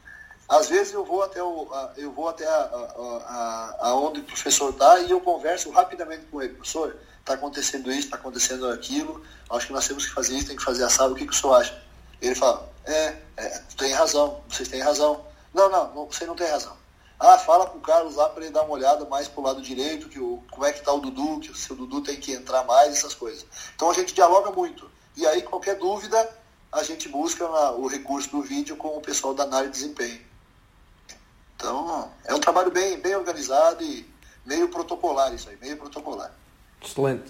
Às 0.49 0.69
vezes 0.69 0.95
eu 0.95 1.05
vou 1.05 1.23
até, 1.23 1.43
o, 1.43 1.69
eu 1.97 2.11
vou 2.11 2.29
até 2.29 2.47
a, 2.47 2.57
a, 2.57 3.77
a, 3.81 3.95
onde 3.95 4.21
o 4.21 4.25
professor 4.25 4.71
está 4.71 5.01
e 5.01 5.11
eu 5.11 5.21
converso 5.21 5.71
rapidamente 5.71 6.25
com 6.27 6.41
ele. 6.41 6.55
Professor, 6.55 6.97
está 7.27 7.35
acontecendo 7.35 7.91
isso, 7.91 8.07
está 8.07 8.17
acontecendo 8.17 8.71
aquilo, 8.71 9.21
acho 9.51 9.67
que 9.67 9.73
nós 9.73 9.89
temos 9.89 10.07
que 10.07 10.13
fazer 10.13 10.37
isso, 10.37 10.47
tem 10.47 10.57
que 10.57 10.63
fazer 10.63 10.85
assado, 10.85 11.13
o 11.13 11.17
que, 11.17 11.27
que 11.27 11.33
o 11.33 11.37
senhor 11.37 11.55
acha? 11.55 11.83
Ele 12.23 12.37
fala, 12.37 12.73
É, 12.85 13.17
é, 13.37 13.63
tem 13.77 13.93
razão, 13.93 14.41
vocês 14.49 14.69
têm 14.69 14.81
razão. 14.81 15.25
Não, 15.53 15.69
não, 15.69 15.93
não, 15.93 16.07
você 16.07 16.25
não 16.25 16.37
tem 16.37 16.49
razão. 16.49 16.77
Ah, 17.19 17.37
fala 17.37 17.67
pro 17.67 17.81
Carlos 17.81 18.15
lá 18.15 18.29
para 18.29 18.45
ele 18.45 18.53
dar 18.53 18.63
uma 18.63 18.75
olhada 18.75 19.05
mais 19.07 19.27
pro 19.27 19.43
lado 19.43 19.61
direito, 19.61 20.09
que 20.09 20.21
o, 20.21 20.43
como 20.51 20.65
é 20.65 20.73
que 20.73 20.83
tá 20.83 20.93
o 20.93 21.01
Dudu, 21.01 21.41
que 21.41 21.51
o 21.51 21.57
seu 21.57 21.75
Dudu 21.75 22.01
tem 22.01 22.21
que 22.21 22.33
entrar 22.33 22.63
mais, 22.65 22.97
essas 22.97 23.15
coisas. 23.15 23.45
Então 23.75 23.91
a 23.91 23.95
gente 23.95 24.15
dialoga 24.15 24.53
muito. 24.53 24.89
E 25.17 25.27
aí, 25.27 25.43
qualquer 25.43 25.77
dúvida, 25.77 26.31
a 26.71 26.83
gente 26.85 27.09
busca 27.09 27.49
na, 27.49 27.73
o 27.73 27.89
recurso 27.89 28.31
do 28.31 28.43
vídeo 28.43 28.77
com 28.77 28.97
o 28.97 29.01
pessoal 29.01 29.35
da 29.35 29.45
análise 29.45 29.73
de 29.73 29.79
desempenho. 29.79 30.21
Então, 31.57 32.13
é 32.25 32.35
um 32.35 32.39
trabalho 32.39 32.71
bem, 32.71 32.99
bem 33.01 33.17
organizado 33.17 33.83
e 33.83 34.09
meio 34.45 34.69
protocolar 34.69 35.35
isso 35.35 35.49
aí, 35.49 35.57
meio 35.57 35.77
protocolar. 35.79 36.31
Excelente. 36.85 37.25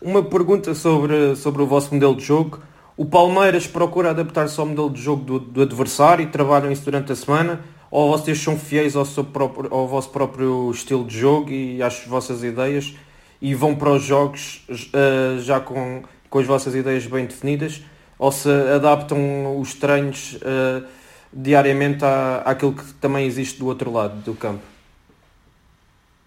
Uma 0.00 0.22
pergunta 0.22 0.74
sobre, 0.74 1.36
sobre 1.36 1.62
o 1.62 1.66
vosso 1.66 1.94
modelo 1.94 2.16
de 2.16 2.24
jogo. 2.24 2.60
O 2.96 3.06
Palmeiras 3.06 3.66
procura 3.66 4.10
adaptar-se 4.10 4.58
ao 4.58 4.66
modelo 4.66 4.90
de 4.90 5.00
jogo 5.00 5.24
do, 5.24 5.38
do 5.38 5.62
adversário 5.62 6.24
e 6.24 6.26
trabalham 6.26 6.70
isso 6.70 6.84
durante 6.84 7.12
a 7.12 7.16
semana? 7.16 7.64
Ou 7.90 8.10
vocês 8.16 8.38
são 8.38 8.58
fiéis 8.58 8.96
ao, 8.96 9.04
seu 9.04 9.24
próprio, 9.24 9.72
ao 9.72 9.86
vosso 9.86 10.10
próprio 10.10 10.70
estilo 10.70 11.04
de 11.04 11.18
jogo 11.18 11.50
e 11.50 11.82
às 11.82 12.04
vossas 12.06 12.42
ideias 12.42 12.94
e 13.40 13.54
vão 13.54 13.74
para 13.74 13.90
os 13.90 14.02
jogos 14.02 14.64
uh, 14.70 15.40
já 15.40 15.60
com, 15.60 16.02
com 16.30 16.38
as 16.38 16.46
vossas 16.46 16.74
ideias 16.74 17.06
bem 17.06 17.26
definidas? 17.26 17.82
Ou 18.18 18.30
se 18.30 18.48
adaptam 18.48 19.58
os 19.60 19.74
treinos 19.74 20.34
uh, 20.34 20.86
diariamente 21.32 22.04
à, 22.04 22.42
àquilo 22.44 22.72
que 22.72 22.92
também 22.94 23.26
existe 23.26 23.58
do 23.58 23.66
outro 23.66 23.92
lado 23.92 24.16
do 24.22 24.34
campo? 24.34 24.62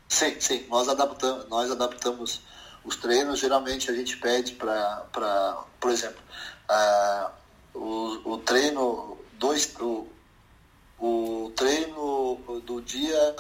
Sim, 0.09 0.35
sim. 0.39 0.63
Nós 0.69 0.87
adaptamos, 0.87 1.49
nós 1.49 1.71
adaptamos 1.71 2.41
os 2.85 2.95
treinos. 2.95 3.39
Geralmente 3.39 3.89
a 3.89 3.93
gente 3.93 4.17
pede 4.17 4.53
para, 4.53 5.63
por 5.79 5.91
exemplo, 5.91 6.21
uh, 6.69 7.31
o, 7.73 8.33
o 8.33 8.37
treino 8.37 9.17
dois, 9.33 9.73
o, 9.79 10.07
o 10.99 11.51
treino 11.55 12.61
do 12.65 12.81
dia 12.81 13.35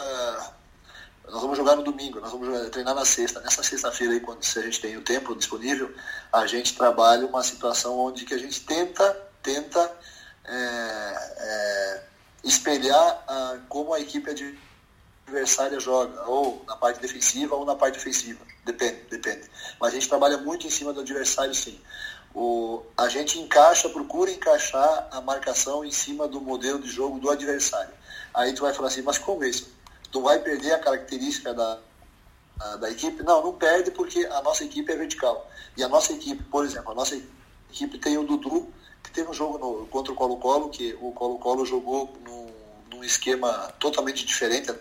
nós 1.27 1.41
vamos 1.41 1.57
jogar 1.57 1.75
no 1.75 1.83
domingo, 1.83 2.19
nós 2.19 2.31
vamos 2.31 2.69
treinar 2.69 2.93
na 2.93 3.05
sexta. 3.05 3.39
Nessa 3.41 3.63
sexta-feira 3.63 4.13
aí, 4.13 4.19
quando 4.19 4.43
se 4.43 4.59
a 4.59 4.61
gente 4.61 4.79
tem 4.79 4.95
o 4.95 5.01
tempo 5.01 5.35
disponível, 5.35 5.93
a 6.31 6.45
gente 6.45 6.75
trabalha 6.75 7.25
uma 7.25 7.43
situação 7.43 7.97
onde 7.97 8.25
que 8.25 8.33
a 8.33 8.37
gente 8.37 8.61
tenta, 8.61 9.11
tenta 9.41 9.91
é, 10.43 10.53
é, 11.37 12.03
espelhar 12.43 13.23
a, 13.27 13.57
como 13.67 13.93
a 13.93 13.99
equipe 13.99 14.29
adversária 15.25 15.79
joga, 15.79 16.23
ou 16.27 16.63
na 16.67 16.75
parte 16.75 17.01
defensiva 17.01 17.55
ou 17.55 17.65
na 17.65 17.75
parte 17.75 17.97
ofensiva. 17.97 18.39
Depende, 18.63 19.01
depende. 19.09 19.49
Mas 19.79 19.91
a 19.91 19.95
gente 19.95 20.07
trabalha 20.07 20.37
muito 20.37 20.67
em 20.67 20.69
cima 20.69 20.93
do 20.93 21.01
adversário, 21.01 21.53
sim. 21.53 21.79
O, 22.33 22.83
a 22.97 23.07
gente 23.09 23.39
encaixa, 23.39 23.89
procura 23.89 24.29
encaixar 24.29 25.07
a 25.11 25.21
marcação 25.21 25.83
em 25.83 25.91
cima 25.91 26.27
do 26.27 26.39
modelo 26.39 26.79
de 26.79 26.89
jogo 26.89 27.19
do 27.19 27.29
adversário. 27.29 27.93
Aí 28.33 28.53
tu 28.53 28.61
vai 28.61 28.73
falar 28.73 28.89
assim, 28.89 29.01
mas 29.01 29.17
como 29.17 29.43
isso? 29.43 29.73
Tu 30.11 30.21
vai 30.21 30.39
perder 30.39 30.73
a 30.73 30.79
característica 30.79 31.53
da, 31.53 31.79
a, 32.59 32.75
da 32.75 32.91
equipe? 32.91 33.23
Não, 33.23 33.41
não 33.41 33.53
perde 33.53 33.91
porque 33.91 34.25
a 34.25 34.41
nossa 34.41 34.63
equipe 34.63 34.91
é 34.91 34.95
vertical. 34.95 35.49
E 35.75 35.83
a 35.83 35.87
nossa 35.87 36.13
equipe, 36.13 36.43
por 36.43 36.65
exemplo, 36.65 36.91
a 36.91 36.95
nossa 36.95 37.19
equipe 37.69 37.97
tem 37.97 38.17
o 38.17 38.23
Dudu, 38.23 38.71
que 39.01 39.11
teve 39.11 39.29
um 39.29 39.33
jogo 39.33 39.57
no, 39.57 39.87
contra 39.87 40.11
o 40.11 40.15
Colo-Colo, 40.15 40.69
que 40.69 40.95
o 41.01 41.11
Colo-Colo 41.13 41.65
jogou 41.65 42.13
num, 42.21 42.47
num 42.91 43.03
esquema 43.03 43.73
totalmente 43.79 44.25
diferente 44.25 44.73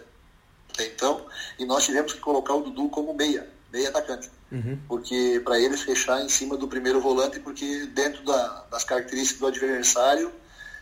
até 0.74 0.86
então, 0.86 1.24
e 1.56 1.64
nós 1.64 1.84
tivemos 1.84 2.12
que 2.12 2.20
colocar 2.20 2.52
o 2.54 2.62
Dudu 2.62 2.88
como 2.88 3.14
meia, 3.14 3.48
meia 3.72 3.88
atacante. 3.88 4.28
Uhum. 4.50 4.78
Porque 4.88 5.40
para 5.44 5.58
ele 5.58 5.76
fechar 5.76 6.20
em 6.20 6.28
cima 6.28 6.56
do 6.56 6.66
primeiro 6.66 7.00
volante, 7.00 7.38
porque 7.38 7.86
dentro 7.86 8.24
da, 8.24 8.64
das 8.70 8.82
características 8.82 9.40
do 9.40 9.46
adversário, 9.46 10.32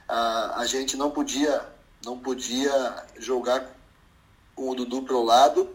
a, 0.09 0.61
a 0.61 0.67
gente 0.67 0.97
não 0.97 1.11
podia, 1.11 1.63
não 2.05 2.19
podia 2.19 3.05
jogar 3.19 3.71
com 4.55 4.71
o 4.71 4.75
Dudu 4.75 5.03
pelo 5.03 5.25
lado, 5.25 5.69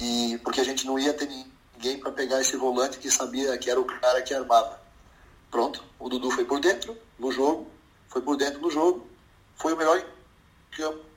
e 0.00 0.38
porque 0.44 0.60
a 0.60 0.64
gente 0.64 0.86
não 0.86 0.98
ia 0.98 1.14
ter 1.14 1.28
ninguém 1.28 1.98
para 1.98 2.12
pegar 2.12 2.40
esse 2.40 2.56
volante 2.56 2.98
que 2.98 3.10
sabia 3.10 3.56
que 3.56 3.70
era 3.70 3.80
o 3.80 3.84
cara 3.84 4.22
que 4.22 4.34
armava. 4.34 4.78
Pronto, 5.50 5.82
o 5.98 6.10
Dudu 6.10 6.30
foi 6.30 6.44
por 6.44 6.60
dentro 6.60 6.96
no 7.18 7.32
jogo, 7.32 7.70
foi 8.08 8.20
por 8.20 8.36
dentro 8.36 8.60
do 8.60 8.70
jogo, 8.70 9.08
foi 9.56 9.72
o 9.72 9.76
melhor 9.76 9.98
em 9.98 10.76
campo. 10.76 11.07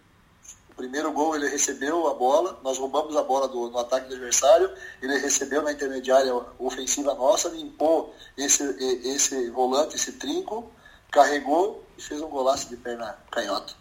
O 0.71 0.75
primeiro 0.75 1.11
gol 1.11 1.35
ele 1.35 1.49
recebeu 1.49 2.07
a 2.07 2.13
bola, 2.13 2.59
nós 2.63 2.77
roubamos 2.77 3.15
a 3.15 3.23
bola 3.23 3.47
do, 3.47 3.69
no 3.69 3.77
ataque 3.77 4.07
do 4.07 4.15
adversário, 4.15 4.71
ele 5.01 5.17
recebeu 5.17 5.61
na 5.61 5.73
intermediária 5.73 6.33
ofensiva 6.57 7.13
nossa, 7.13 7.49
limpou 7.49 8.15
esse, 8.37 8.63
esse 9.05 9.49
volante, 9.49 9.97
esse 9.97 10.13
trinco, 10.13 10.71
carregou 11.11 11.85
e 11.97 12.01
fez 12.01 12.21
um 12.21 12.29
golaço 12.29 12.69
de 12.69 12.77
perna 12.77 13.17
canhota. 13.29 13.73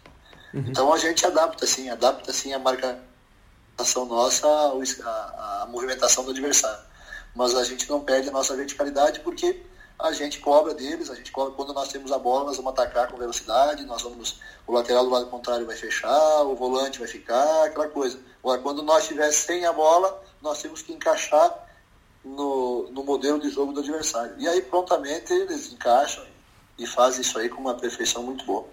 Uhum. 0.53 0.65
Então 0.67 0.93
a 0.93 0.97
gente 0.97 1.25
adapta 1.25 1.63
assim, 1.63 1.89
adapta 1.89 2.29
assim 2.29 2.53
a 2.53 2.59
marcação 2.59 4.05
nossa 4.05 4.47
à, 4.47 5.61
à 5.63 5.67
movimentação 5.67 6.25
do 6.25 6.31
adversário. 6.31 6.83
Mas 7.33 7.55
a 7.55 7.63
gente 7.63 7.89
não 7.89 8.01
perde 8.01 8.27
a 8.27 8.31
nossa 8.33 8.53
verticalidade 8.55 9.21
porque 9.21 9.63
a 10.01 10.11
gente 10.11 10.39
cobra 10.39 10.73
deles, 10.73 11.09
a 11.09 11.15
gente 11.15 11.31
cobra 11.31 11.53
quando 11.53 11.73
nós 11.73 11.89
temos 11.89 12.11
a 12.11 12.17
bola, 12.17 12.45
nós 12.45 12.57
vamos 12.57 12.71
atacar 12.71 13.09
com 13.09 13.17
velocidade, 13.17 13.85
nós 13.85 14.01
vamos, 14.01 14.39
o 14.65 14.73
lateral 14.73 15.03
do 15.03 15.09
lado 15.09 15.27
contrário 15.27 15.65
vai 15.65 15.75
fechar, 15.75 16.43
o 16.43 16.55
volante 16.55 16.99
vai 16.99 17.07
ficar, 17.07 17.65
aquela 17.65 17.87
coisa. 17.87 18.19
Agora, 18.39 18.61
quando 18.61 18.81
nós 18.81 19.03
estivermos 19.03 19.35
sem 19.35 19.65
a 19.65 19.73
bola, 19.73 20.21
nós 20.41 20.61
temos 20.61 20.81
que 20.81 20.91
encaixar 20.91 21.67
no, 22.23 22.89
no 22.91 23.03
modelo 23.03 23.39
de 23.39 23.49
jogo 23.49 23.73
do 23.73 23.79
adversário. 23.79 24.33
E 24.37 24.47
aí, 24.47 24.61
prontamente, 24.61 25.31
eles 25.31 25.71
encaixam 25.71 26.23
e 26.77 26.85
fazem 26.85 27.21
isso 27.21 27.37
aí 27.37 27.49
com 27.49 27.61
uma 27.61 27.75
perfeição 27.75 28.23
muito 28.23 28.45
boa. 28.45 28.65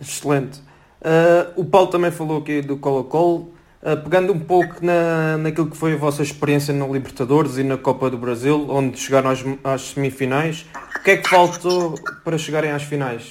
Excelente. 0.00 0.58
Uh, 1.00 1.60
o 1.60 1.64
Paulo 1.64 1.88
também 1.88 2.10
falou 2.10 2.38
aqui 2.38 2.62
do 2.62 2.78
Colo-Colo. 2.78 3.52
Uh, 3.82 3.96
pegando 4.00 4.32
um 4.32 4.38
pouco 4.38 4.76
na, 4.80 5.36
naquilo 5.38 5.68
que 5.68 5.76
foi 5.76 5.94
a 5.94 5.96
vossa 5.96 6.22
experiência 6.22 6.72
na 6.72 6.86
Libertadores 6.86 7.56
e 7.58 7.64
na 7.64 7.76
Copa 7.76 8.08
do 8.08 8.16
Brasil, 8.16 8.64
onde 8.70 8.96
chegaram 8.96 9.28
às, 9.28 9.40
às 9.64 9.90
semifinais, 9.90 10.64
o 10.96 11.02
que 11.02 11.10
é 11.10 11.16
que 11.16 11.28
faltou 11.28 11.96
para 12.22 12.38
chegarem 12.38 12.70
às 12.70 12.84
finais? 12.84 13.28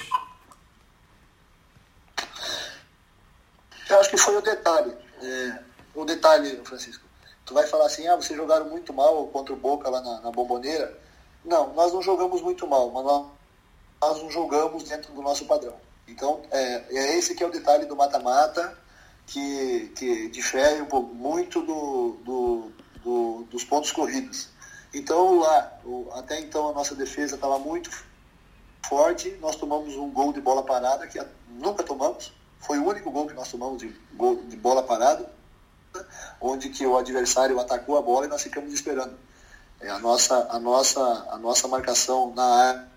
Eu 3.88 3.98
acho 3.98 4.10
que 4.10 4.18
foi 4.18 4.36
o 4.36 4.42
detalhe. 4.42 4.92
É, 5.22 5.58
o 5.94 6.04
detalhe, 6.04 6.60
Francisco. 6.64 7.04
Tu 7.46 7.54
vai 7.54 7.66
falar 7.66 7.86
assim, 7.86 8.06
ah, 8.06 8.16
vocês 8.16 8.38
jogaram 8.38 8.68
muito 8.68 8.92
mal 8.92 9.26
contra 9.28 9.54
o 9.54 9.56
Boca 9.56 9.88
lá 9.88 10.02
na, 10.02 10.20
na 10.20 10.30
Bomboneira. 10.30 10.98
Não, 11.42 11.72
nós 11.72 11.94
não 11.94 12.02
jogamos 12.02 12.42
muito 12.42 12.66
mal, 12.66 12.90
mas 12.90 13.04
nós, 13.04 13.26
nós 14.02 14.22
não 14.22 14.30
jogamos 14.30 14.84
dentro 14.84 15.14
do 15.14 15.22
nosso 15.22 15.46
padrão. 15.46 15.74
Então, 16.06 16.42
é, 16.50 16.84
é 16.90 17.18
esse 17.18 17.34
que 17.34 17.42
é 17.42 17.46
o 17.46 17.50
detalhe 17.50 17.86
do 17.86 17.96
mata-mata 17.96 18.76
que, 19.26 19.92
que 19.96 20.28
difere 20.28 20.82
um 20.82 20.86
pouco, 20.86 21.14
muito 21.14 21.62
do, 21.62 22.16
do, 22.24 22.72
do, 23.02 23.46
dos 23.50 23.64
pontos 23.64 23.92
corridos. 23.92 24.48
Então, 24.94 25.38
lá, 25.38 25.78
até 26.14 26.40
então 26.40 26.68
a 26.68 26.72
nossa 26.72 26.94
defesa 26.94 27.36
estava 27.36 27.58
muito 27.58 27.90
forte, 28.86 29.30
nós 29.40 29.56
tomamos 29.56 29.96
um 29.96 30.10
gol 30.10 30.32
de 30.32 30.40
bola 30.40 30.62
parada, 30.62 31.06
que 31.06 31.18
nunca 31.48 31.82
tomamos, 31.82 32.32
foi 32.58 32.78
o 32.78 32.86
único 32.86 33.10
gol 33.10 33.26
que 33.26 33.34
nós 33.34 33.50
tomamos 33.50 33.78
de, 33.78 33.88
gol, 34.12 34.36
de 34.44 34.56
bola 34.56 34.82
parada, 34.82 35.30
onde 36.40 36.68
que 36.68 36.86
o 36.86 36.96
adversário 36.96 37.58
atacou 37.58 37.96
a 37.96 38.02
bola 38.02 38.26
e 38.26 38.28
nós 38.28 38.42
ficamos 38.42 38.72
esperando. 38.72 39.16
É, 39.80 39.90
a, 39.90 39.98
nossa, 39.98 40.46
a, 40.50 40.58
nossa, 40.58 41.00
a 41.30 41.38
nossa 41.38 41.66
marcação 41.68 42.32
na 42.34 42.88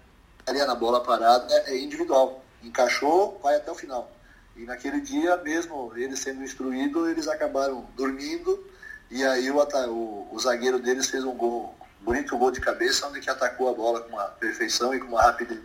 área, 0.47 0.65
na 0.65 0.76
bola 0.76 1.01
parada, 1.01 1.51
é 1.65 1.78
individual. 1.78 2.43
Encaixou, 2.61 3.39
vai 3.41 3.55
até 3.55 3.71
o 3.71 3.76
final. 3.76 4.09
E 4.55 4.63
naquele 4.63 5.01
dia, 5.01 5.35
mesmo 5.37 5.91
eles 5.95 6.19
sendo 6.19 6.43
instruídos, 6.43 7.09
eles 7.09 7.27
acabaram 7.27 7.87
dormindo 7.95 8.65
e 9.09 9.23
aí 9.23 9.51
o, 9.51 9.57
o, 9.59 10.27
o 10.31 10.39
zagueiro 10.39 10.79
deles 10.79 11.09
fez 11.09 11.23
um 11.23 11.35
gol, 11.35 11.75
um 12.01 12.05
bonito 12.05 12.37
gol 12.37 12.51
de 12.51 12.61
cabeça, 12.61 13.07
onde 13.07 13.21
que 13.21 13.29
atacou 13.29 13.69
a 13.69 13.73
bola 13.73 14.01
com 14.01 14.09
uma 14.09 14.25
perfeição 14.25 14.93
e 14.93 14.99
com 14.99 15.07
uma 15.07 15.21
rapidez 15.21 15.61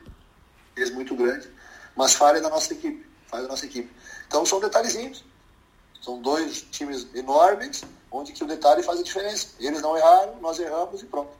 muito 0.92 1.14
grande, 1.14 1.50
mas 1.96 2.14
falha 2.14 2.40
da 2.40 2.48
nossa 2.48 2.72
equipe, 2.72 3.06
falha 3.26 3.44
da 3.44 3.48
nossa 3.48 3.66
equipe. 3.66 3.90
Então 4.26 4.44
são 4.44 4.60
detalhezinhos. 4.60 5.24
São 6.00 6.20
dois 6.20 6.62
times 6.62 7.06
enormes, 7.14 7.84
onde 8.10 8.32
que 8.32 8.42
o 8.42 8.46
detalhe 8.46 8.82
faz 8.82 9.00
a 9.00 9.02
diferença. 9.02 9.48
Eles 9.58 9.82
não 9.82 9.96
erraram, 9.96 10.36
nós 10.40 10.58
erramos 10.58 11.02
e 11.02 11.06
pronto. 11.06 11.32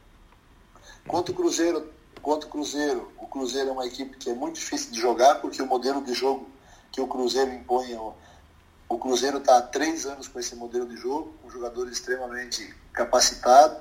Quanto 1.08 1.32
o 1.32 1.34
Cruzeiro, 1.34 1.90
quanto 2.20 2.44
o 2.44 2.50
Cruzeiro, 2.50 3.10
o 3.16 3.26
Cruzeiro 3.26 3.70
é 3.70 3.72
uma 3.72 3.86
equipe 3.86 4.18
que 4.18 4.28
é 4.28 4.34
muito 4.34 4.56
difícil 4.56 4.92
de 4.92 5.00
jogar, 5.00 5.36
porque 5.36 5.62
o 5.62 5.66
modelo 5.66 6.04
de 6.04 6.12
jogo 6.12 6.46
que 6.92 7.00
o 7.00 7.06
Cruzeiro 7.06 7.52
impõe. 7.52 7.96
O 8.88 8.98
Cruzeiro 8.98 9.38
está 9.38 9.58
há 9.58 9.62
três 9.62 10.06
anos 10.06 10.28
com 10.28 10.38
esse 10.38 10.54
modelo 10.56 10.86
de 10.86 10.96
jogo, 10.96 11.34
com 11.42 11.50
jogadores 11.50 11.92
extremamente 11.92 12.74
capacitados 12.92 13.80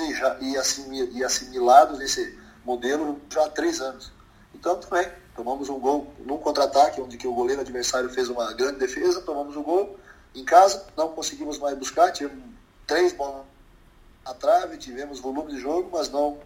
e, 0.00 0.14
já, 0.14 0.38
e, 0.40 1.24
assimilados 1.24 1.98
nesse 1.98 2.38
modelo 2.64 3.20
já 3.30 3.44
há 3.44 3.48
três 3.48 3.80
anos. 3.80 4.12
Então, 4.54 4.76
também, 4.76 5.08
tomamos 5.34 5.68
um 5.68 5.78
gol 5.78 6.12
num 6.20 6.38
contra-ataque, 6.38 7.00
onde 7.00 7.16
que 7.16 7.26
o 7.26 7.34
goleiro 7.34 7.60
adversário 7.60 8.10
fez 8.10 8.28
uma 8.28 8.52
grande 8.54 8.78
defesa, 8.78 9.20
tomamos 9.22 9.56
o 9.56 9.60
um 9.60 9.62
gol 9.62 9.98
em 10.34 10.44
casa, 10.44 10.86
não 10.96 11.08
conseguimos 11.10 11.58
mais 11.58 11.76
buscar, 11.76 12.10
tivemos 12.12 12.42
três 12.86 13.12
bolas 13.12 13.44
na 14.24 14.34
trave, 14.34 14.76
tivemos 14.76 15.20
volume 15.20 15.52
de 15.52 15.60
jogo, 15.60 15.90
mas 15.92 16.10
não, 16.10 16.38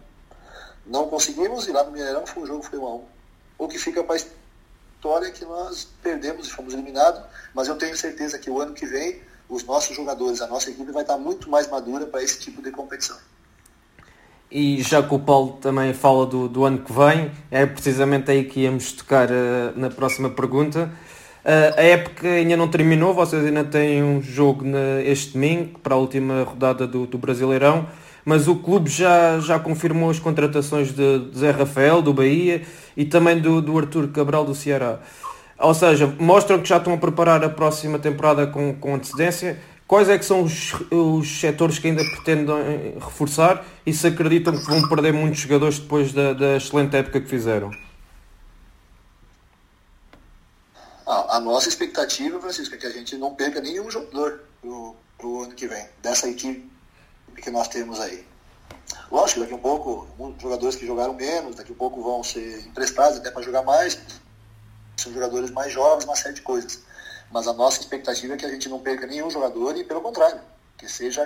Não 0.85 1.09
conseguimos, 1.09 1.67
e 1.67 1.71
lá 1.71 1.83
no 1.83 1.91
Mineirão 1.91 2.25
foi 2.25 2.43
um 2.43 2.45
jogo 2.45 2.63
foi 2.63 2.79
1 2.79 2.85
a 2.85 2.95
1 2.95 3.05
O 3.57 3.67
que 3.67 3.77
fica 3.77 4.03
para 4.03 4.15
a 4.97 5.07
história 5.07 5.27
é 5.27 5.31
que 5.31 5.45
nós 5.45 5.87
perdemos 6.01 6.47
e 6.47 6.51
fomos 6.51 6.73
eliminados, 6.73 7.21
mas 7.53 7.67
eu 7.67 7.75
tenho 7.75 7.95
certeza 7.95 8.39
que 8.39 8.49
o 8.49 8.59
ano 8.59 8.73
que 8.73 8.85
vem 8.85 9.21
os 9.47 9.63
nossos 9.63 9.95
jogadores, 9.95 10.41
a 10.41 10.47
nossa 10.47 10.71
equipe 10.71 10.91
vai 10.91 11.03
estar 11.03 11.17
muito 11.17 11.49
mais 11.49 11.69
madura 11.69 12.05
para 12.07 12.21
esse 12.23 12.39
tipo 12.39 12.61
de 12.61 12.71
competição. 12.71 13.15
E 14.49 14.81
já 14.81 15.03
que 15.03 15.13
o 15.13 15.19
Paulo 15.19 15.57
também 15.61 15.93
fala 15.93 16.25
do, 16.25 16.49
do 16.49 16.65
ano 16.65 16.79
que 16.79 16.91
vem, 16.91 17.31
é 17.51 17.65
precisamente 17.65 18.31
aí 18.31 18.45
que 18.45 18.61
íamos 18.61 18.91
tocar 18.93 19.29
uh, 19.29 19.73
na 19.75 19.89
próxima 19.89 20.29
pergunta. 20.29 20.89
Uh, 21.45 21.79
a 21.79 21.83
época 21.83 22.27
ainda 22.27 22.57
não 22.57 22.67
terminou, 22.67 23.13
vocês 23.13 23.45
ainda 23.45 23.63
têm 23.63 24.03
um 24.03 24.21
jogo 24.21 24.65
na, 24.65 25.01
este 25.03 25.33
domingo 25.33 25.79
para 25.79 25.95
a 25.95 25.97
última 25.97 26.43
rodada 26.43 26.87
do, 26.87 27.05
do 27.05 27.17
Brasileirão, 27.17 27.87
mas 28.27 28.45
o 28.45 28.57
clube 28.57 28.89
já, 28.89 29.39
já 29.39 29.57
confirmou 29.57 30.09
as 30.09 30.19
contratações 30.19 30.91
de, 30.93 31.19
de 31.29 31.39
Zé 31.39 31.51
Rafael, 31.51 32.01
do 32.01 32.13
Bahia, 32.13 32.61
e 32.97 33.05
também 33.05 33.39
do, 33.39 33.61
do 33.61 33.77
Arthur 33.77 34.09
Cabral, 34.09 34.43
do 34.43 34.53
Ceará. 34.53 34.99
Ou 35.57 35.73
seja, 35.73 36.13
mostram 36.19 36.59
que 36.59 36.67
já 36.67 36.75
estão 36.75 36.93
a 36.93 36.97
preparar 36.97 37.41
a 37.41 37.49
próxima 37.49 37.97
temporada 37.97 38.45
com, 38.45 38.75
com 38.75 38.95
antecedência 38.95 39.57
Quais 39.87 40.09
é 40.09 40.17
que 40.17 40.25
são 40.25 40.43
os, 40.43 40.73
os 40.91 41.39
setores 41.39 41.79
que 41.79 41.87
ainda 41.87 42.03
pretendem 42.03 42.99
reforçar 42.99 43.65
e 43.85 43.93
se 43.93 44.05
acreditam 44.05 44.53
que 44.57 44.65
vão 44.65 44.85
perder 44.89 45.13
muitos 45.13 45.39
jogadores 45.39 45.79
depois 45.79 46.11
da, 46.11 46.33
da 46.33 46.57
excelente 46.57 46.97
época 46.97 47.21
que 47.21 47.29
fizeram? 47.29 47.71
A, 51.05 51.37
a 51.37 51.39
nossa 51.39 51.69
expectativa, 51.69 52.37
Francisco, 52.41 52.75
é 52.75 52.77
que 52.77 52.85
a 52.85 52.91
gente 52.91 53.15
não 53.15 53.33
perca 53.33 53.61
nenhum 53.61 53.89
jogador 53.89 54.41
pro, 54.59 54.93
pro 55.17 55.43
ano 55.43 55.55
que 55.55 55.69
vem, 55.69 55.87
dessa 56.03 56.27
equipe 56.27 56.76
que 57.41 57.49
nós 57.49 57.67
temos 57.67 57.99
aí. 57.99 58.25
Lógico, 59.11 59.39
daqui 59.39 59.53
a 59.53 59.55
um 59.55 59.59
pouco, 59.59 60.07
jogadores 60.39 60.75
que 60.75 60.85
jogaram 60.85 61.13
menos, 61.13 61.55
daqui 61.55 61.71
a 61.71 61.73
um 61.73 61.77
pouco 61.77 62.01
vão 62.01 62.23
ser 62.23 62.59
emprestados 62.65 63.17
até 63.17 63.31
para 63.31 63.41
jogar 63.41 63.63
mais, 63.63 63.99
são 64.97 65.13
jogadores 65.13 65.51
mais 65.51 65.71
jovens, 65.71 66.05
uma 66.05 66.15
série 66.15 66.35
de 66.35 66.41
coisas. 66.41 66.79
Mas 67.31 67.47
a 67.47 67.53
nossa 67.53 67.79
expectativa 67.79 68.33
é 68.33 68.37
que 68.37 68.45
a 68.45 68.49
gente 68.49 68.67
não 68.67 68.79
perca 68.79 69.05
nenhum 69.05 69.29
jogador 69.29 69.77
e, 69.77 69.83
pelo 69.83 70.01
contrário, 70.01 70.41
que 70.77 70.89
seja 70.89 71.23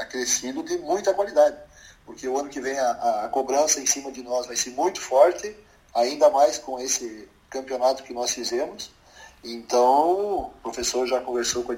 acrescido 0.00 0.62
de 0.62 0.78
muita 0.78 1.12
qualidade. 1.12 1.56
Porque 2.06 2.28
o 2.28 2.38
ano 2.38 2.48
que 2.48 2.60
vem 2.60 2.78
a, 2.78 3.24
a 3.24 3.28
cobrança 3.28 3.80
em 3.80 3.86
cima 3.86 4.12
de 4.12 4.22
nós 4.22 4.46
vai 4.46 4.56
ser 4.56 4.70
muito 4.70 5.00
forte, 5.00 5.56
ainda 5.94 6.30
mais 6.30 6.58
com 6.58 6.78
esse 6.78 7.28
campeonato 7.48 8.02
que 8.02 8.12
nós 8.12 8.30
fizemos. 8.32 8.90
Então, 9.42 10.46
o 10.46 10.54
professor 10.62 11.06
já 11.06 11.20
conversou 11.20 11.62
com 11.64 11.72
a 11.72 11.76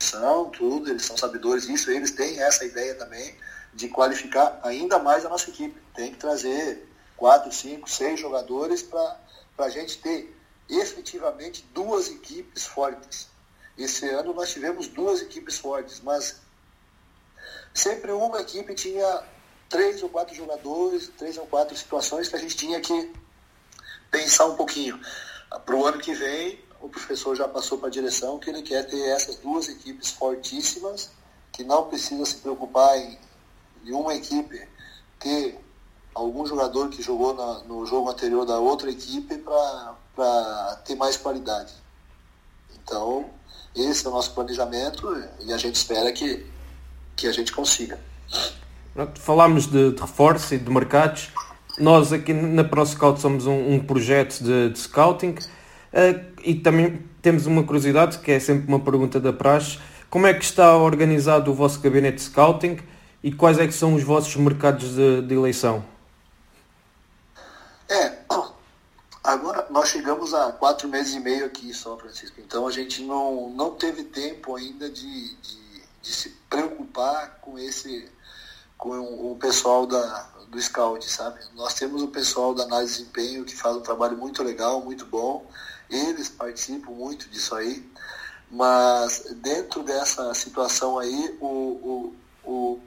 direção, 0.00 0.50
tudo, 0.50 0.90
eles 0.90 1.04
são 1.04 1.16
sabedores 1.16 1.66
disso, 1.66 1.90
eles 1.90 2.10
têm 2.10 2.40
essa 2.40 2.64
ideia 2.64 2.94
também 2.94 3.36
de 3.74 3.88
qualificar 3.88 4.58
ainda 4.62 4.98
mais 4.98 5.24
a 5.24 5.28
nossa 5.28 5.50
equipe. 5.50 5.78
Tem 5.94 6.10
que 6.10 6.18
trazer 6.18 6.88
quatro, 7.16 7.52
cinco, 7.52 7.88
seis 7.88 8.18
jogadores 8.18 8.82
para 8.82 9.16
a 9.58 9.68
gente 9.68 9.98
ter 9.98 10.34
efetivamente 10.68 11.64
duas 11.74 12.08
equipes 12.08 12.66
fortes. 12.66 13.28
Esse 13.76 14.08
ano 14.08 14.32
nós 14.32 14.50
tivemos 14.50 14.88
duas 14.88 15.20
equipes 15.20 15.58
fortes, 15.58 16.00
mas 16.00 16.40
sempre 17.74 18.10
uma 18.10 18.40
equipe 18.40 18.74
tinha 18.74 19.22
três 19.68 20.02
ou 20.02 20.08
quatro 20.08 20.34
jogadores, 20.34 21.10
três 21.16 21.36
ou 21.36 21.46
quatro 21.46 21.76
situações 21.76 22.28
que 22.28 22.36
a 22.36 22.38
gente 22.38 22.56
tinha 22.56 22.80
que 22.80 23.12
pensar 24.10 24.46
um 24.46 24.56
pouquinho. 24.56 25.00
Para 25.64 25.76
o 25.76 25.86
ano 25.86 25.98
que 25.98 26.14
vem, 26.14 26.58
o 26.80 26.88
professor 26.88 27.34
já 27.36 27.46
passou 27.46 27.78
para 27.78 27.88
a 27.88 27.90
direção 27.90 28.38
que 28.38 28.50
ele 28.50 28.62
quer 28.62 28.86
ter 28.86 29.00
essas 29.10 29.36
duas 29.36 29.68
equipes 29.68 30.10
fortíssimas, 30.10 31.10
que 31.52 31.64
não 31.64 31.84
precisa 31.84 32.24
se 32.24 32.36
preocupar 32.36 32.96
em, 32.96 33.18
uma 33.86 34.14
equipe 34.14 34.68
ter 35.18 35.58
algum 36.14 36.46
jogador 36.46 36.88
que 36.88 37.02
jogou 37.02 37.34
na, 37.34 37.60
no 37.64 37.84
jogo 37.86 38.10
anterior 38.10 38.44
da 38.44 38.58
outra 38.58 38.90
equipe 38.90 39.38
para 39.38 39.94
para 40.20 40.82
ter 40.84 40.94
mais 40.96 41.16
qualidade. 41.16 41.72
Então, 42.76 43.24
esse 43.74 44.04
é 44.04 44.08
o 44.10 44.12
nosso 44.12 44.32
planejamento 44.34 45.08
e 45.40 45.52
a 45.52 45.56
gente 45.56 45.76
espera 45.76 46.12
que, 46.12 46.46
que 47.16 47.26
a 47.26 47.32
gente 47.32 47.52
consiga. 47.52 47.98
Falámos 49.14 49.66
de, 49.66 49.92
de 49.92 50.00
reforço 50.00 50.54
e 50.54 50.58
de 50.58 50.70
mercados. 50.70 51.30
Nós 51.78 52.12
aqui 52.12 52.34
na 52.34 52.64
ProScout 52.64 53.20
somos 53.20 53.46
um, 53.46 53.74
um 53.74 53.80
projeto 53.80 54.42
de, 54.42 54.70
de 54.70 54.78
scouting 54.78 55.36
uh, 55.92 56.24
e 56.42 56.54
também 56.54 57.02
temos 57.22 57.46
uma 57.46 57.62
curiosidade 57.62 58.18
que 58.18 58.30
é 58.32 58.40
sempre 58.40 58.66
uma 58.68 58.80
pergunta 58.80 59.20
da 59.20 59.32
praxe. 59.32 59.78
Como 60.08 60.26
é 60.26 60.34
que 60.34 60.44
está 60.44 60.76
organizado 60.76 61.50
o 61.50 61.54
vosso 61.54 61.80
gabinete 61.80 62.16
de 62.16 62.22
scouting 62.22 62.78
e 63.22 63.32
quais 63.32 63.58
é 63.58 63.66
que 63.66 63.72
são 63.72 63.94
os 63.94 64.02
vossos 64.02 64.34
mercados 64.36 64.94
de, 64.94 65.22
de 65.22 65.34
eleição? 65.34 65.84
É, 67.88 68.18
Agora, 69.22 69.66
nós 69.70 69.90
chegamos 69.90 70.32
a 70.32 70.50
quatro 70.52 70.88
meses 70.88 71.14
e 71.14 71.20
meio 71.20 71.44
aqui 71.44 71.72
só, 71.74 71.96
Francisco. 71.96 72.40
Então, 72.40 72.66
a 72.66 72.70
gente 72.70 73.02
não, 73.02 73.50
não 73.50 73.72
teve 73.72 74.04
tempo 74.04 74.56
ainda 74.56 74.88
de, 74.88 75.34
de, 75.36 75.82
de 76.02 76.12
se 76.12 76.30
preocupar 76.48 77.38
com 77.40 77.58
esse 77.58 78.08
com 78.80 78.98
o, 79.30 79.36
pessoal 79.38 79.86
da, 79.86 80.26
do 80.48 80.60
Scout, 80.60 81.08
sabe? 81.08 81.38
Nós 81.54 81.74
temos 81.74 82.02
o 82.02 82.08
pessoal 82.08 82.54
da 82.54 82.64
análise 82.64 82.92
de 82.92 82.98
desempenho 83.00 83.44
que 83.44 83.54
faz 83.54 83.76
um 83.76 83.82
trabalho 83.82 84.16
muito 84.16 84.42
legal, 84.42 84.80
muito 84.80 85.04
bom. 85.04 85.46
Eles 85.90 86.28
participam 86.28 86.92
muito 86.92 87.28
disso 87.28 87.54
aí. 87.54 87.84
Mas 88.50 89.24
dentro 89.36 89.82
dessa 89.82 90.32
situação 90.34 90.98
aí, 90.98 91.38
o, 91.40 92.14
o, 92.44 92.80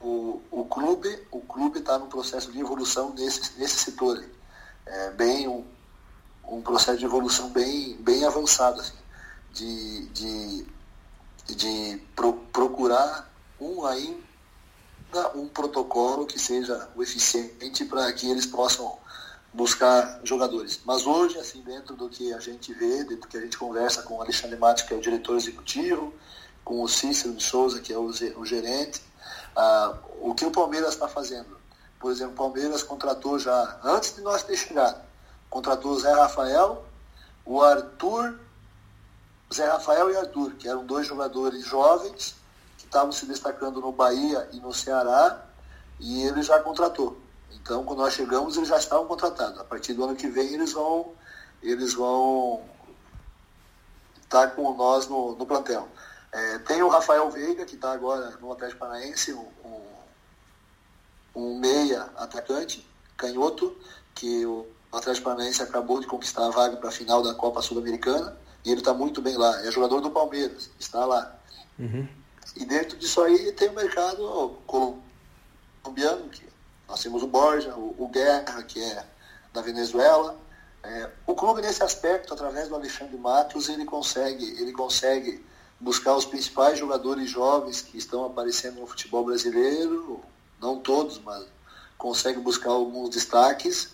o, 0.00 0.42
o, 0.50 0.64
clube 0.64 1.26
o 1.30 1.40
clube 1.40 1.78
está 1.78 1.98
no 1.98 2.06
processo 2.06 2.50
de 2.50 2.58
evolução 2.58 3.14
nesse, 3.14 3.56
nesse 3.58 3.84
setor 3.84 4.24
é, 4.86 5.10
bem 5.10 5.46
um, 5.46 5.64
um, 6.48 6.60
processo 6.60 6.98
de 6.98 7.04
evolução 7.04 7.50
bem, 7.50 7.96
bem 8.00 8.24
avançado, 8.24 8.80
assim, 8.80 8.96
de, 9.52 10.06
de, 10.08 10.66
de 11.54 12.02
pro, 12.16 12.32
procurar 12.52 13.30
um 13.60 13.84
ainda 13.86 14.18
um 15.34 15.48
protocolo 15.48 16.26
que 16.26 16.38
seja 16.38 16.88
eficiente 16.98 17.84
para 17.84 18.12
que 18.12 18.28
eles 18.28 18.46
possam 18.46 18.98
buscar 19.52 20.20
jogadores. 20.22 20.80
Mas 20.84 21.06
hoje, 21.06 21.38
assim, 21.38 21.60
dentro 21.62 21.96
do 21.96 22.08
que 22.08 22.32
a 22.32 22.38
gente 22.38 22.72
vê, 22.72 22.98
dentro 23.04 23.22
do 23.22 23.28
que 23.28 23.36
a 23.36 23.40
gente 23.40 23.58
conversa 23.58 24.02
com 24.02 24.18
o 24.18 24.22
Alexandre 24.22 24.56
Matos, 24.56 24.84
que 24.84 24.94
é 24.94 24.96
o 24.96 25.00
diretor 25.00 25.36
executivo, 25.36 26.14
com 26.64 26.82
o 26.82 26.88
Cícero 26.88 27.34
de 27.34 27.42
Souza, 27.42 27.80
que 27.80 27.92
é 27.92 27.98
o, 27.98 28.06
o 28.36 28.46
gerente, 28.46 29.02
ah, 29.56 29.98
o 30.20 30.34
que 30.34 30.44
o 30.44 30.50
Palmeiras 30.50 30.90
está 30.90 31.08
fazendo? 31.08 31.58
Por 31.98 32.12
exemplo, 32.12 32.32
o 32.32 32.36
Palmeiras 32.36 32.82
contratou 32.82 33.38
já, 33.38 33.78
antes 33.82 34.14
de 34.14 34.22
nós 34.22 34.42
ter 34.42 34.56
chegado, 34.56 35.02
contratou 35.48 35.92
o 35.92 35.98
Zé 35.98 36.12
Rafael, 36.12 36.84
o 37.44 37.60
Arthur, 37.60 38.38
Zé 39.52 39.66
Rafael 39.66 40.10
e 40.10 40.16
Arthur, 40.16 40.52
que 40.52 40.68
eram 40.68 40.86
dois 40.86 41.06
jogadores 41.06 41.64
jovens 41.64 42.36
que 42.78 42.84
estavam 42.84 43.10
se 43.10 43.26
destacando 43.26 43.80
no 43.80 43.90
Bahia 43.90 44.48
e 44.52 44.60
no 44.60 44.72
Ceará, 44.72 45.44
e 45.98 46.22
ele 46.22 46.42
já 46.42 46.60
contratou. 46.60 47.18
Então, 47.52 47.84
quando 47.84 48.00
nós 48.00 48.14
chegamos, 48.14 48.56
eles 48.56 48.68
já 48.68 48.78
estavam 48.78 49.06
contratados. 49.06 49.58
A 49.58 49.64
partir 49.64 49.94
do 49.94 50.04
ano 50.04 50.16
que 50.16 50.28
vem, 50.28 50.54
eles 50.54 50.72
vão 50.72 51.12
eles 51.62 51.92
vão 51.92 52.62
estar 54.22 54.48
com 54.52 54.74
nós 54.74 55.06
no, 55.08 55.36
no 55.36 55.44
plantel. 55.44 55.86
É, 56.32 56.58
tem 56.60 56.82
o 56.82 56.88
Rafael 56.88 57.30
Veiga, 57.30 57.66
que 57.66 57.74
está 57.74 57.92
agora 57.92 58.30
no 58.40 58.52
Atlético 58.52 58.80
Paranaense, 58.80 59.34
um, 59.34 59.46
um 59.64 59.80
um 61.34 61.58
meia 61.58 62.02
atacante, 62.16 62.86
canhoto, 63.16 63.76
que 64.14 64.44
o 64.44 64.66
Atlético 64.92 65.24
Paranaense 65.24 65.62
acabou 65.62 66.00
de 66.00 66.06
conquistar 66.06 66.46
a 66.46 66.50
vaga 66.50 66.76
para 66.76 66.88
a 66.88 66.92
final 66.92 67.22
da 67.22 67.34
Copa 67.34 67.62
Sul-Americana, 67.62 68.36
e 68.64 68.70
ele 68.70 68.80
está 68.80 68.92
muito 68.92 69.22
bem 69.22 69.36
lá. 69.36 69.64
É 69.64 69.70
jogador 69.70 70.00
do 70.00 70.10
Palmeiras, 70.10 70.70
está 70.78 71.04
lá. 71.04 71.34
Uhum. 71.78 72.06
E 72.56 72.64
dentro 72.64 72.96
disso 72.98 73.22
aí 73.22 73.52
tem 73.52 73.68
o 73.68 73.74
mercado 73.74 74.58
colombiano, 74.66 76.28
que 76.28 76.44
nós 76.90 77.00
temos 77.00 77.22
o 77.22 77.26
Borja, 77.28 77.72
o, 77.76 77.94
o 77.96 78.08
Guerra, 78.08 78.62
que 78.64 78.82
é 78.82 79.06
da 79.52 79.62
Venezuela. 79.62 80.36
É, 80.82 81.08
o 81.24 81.36
clube 81.36 81.62
nesse 81.62 81.84
aspecto, 81.84 82.34
através 82.34 82.68
do 82.68 82.74
Alexandre 82.74 83.16
Matos, 83.16 83.68
ele 83.68 83.84
consegue, 83.84 84.60
ele 84.60 84.72
consegue 84.72 85.44
buscar 85.78 86.16
os 86.16 86.24
principais 86.24 86.78
jogadores 86.78 87.30
jovens 87.30 87.80
que 87.80 87.96
estão 87.96 88.24
aparecendo 88.24 88.80
no 88.80 88.86
futebol 88.88 89.24
brasileiro, 89.24 90.20
não 90.60 90.80
todos, 90.80 91.20
mas 91.20 91.46
consegue 91.96 92.40
buscar 92.40 92.70
alguns 92.70 93.10
destaques. 93.10 93.92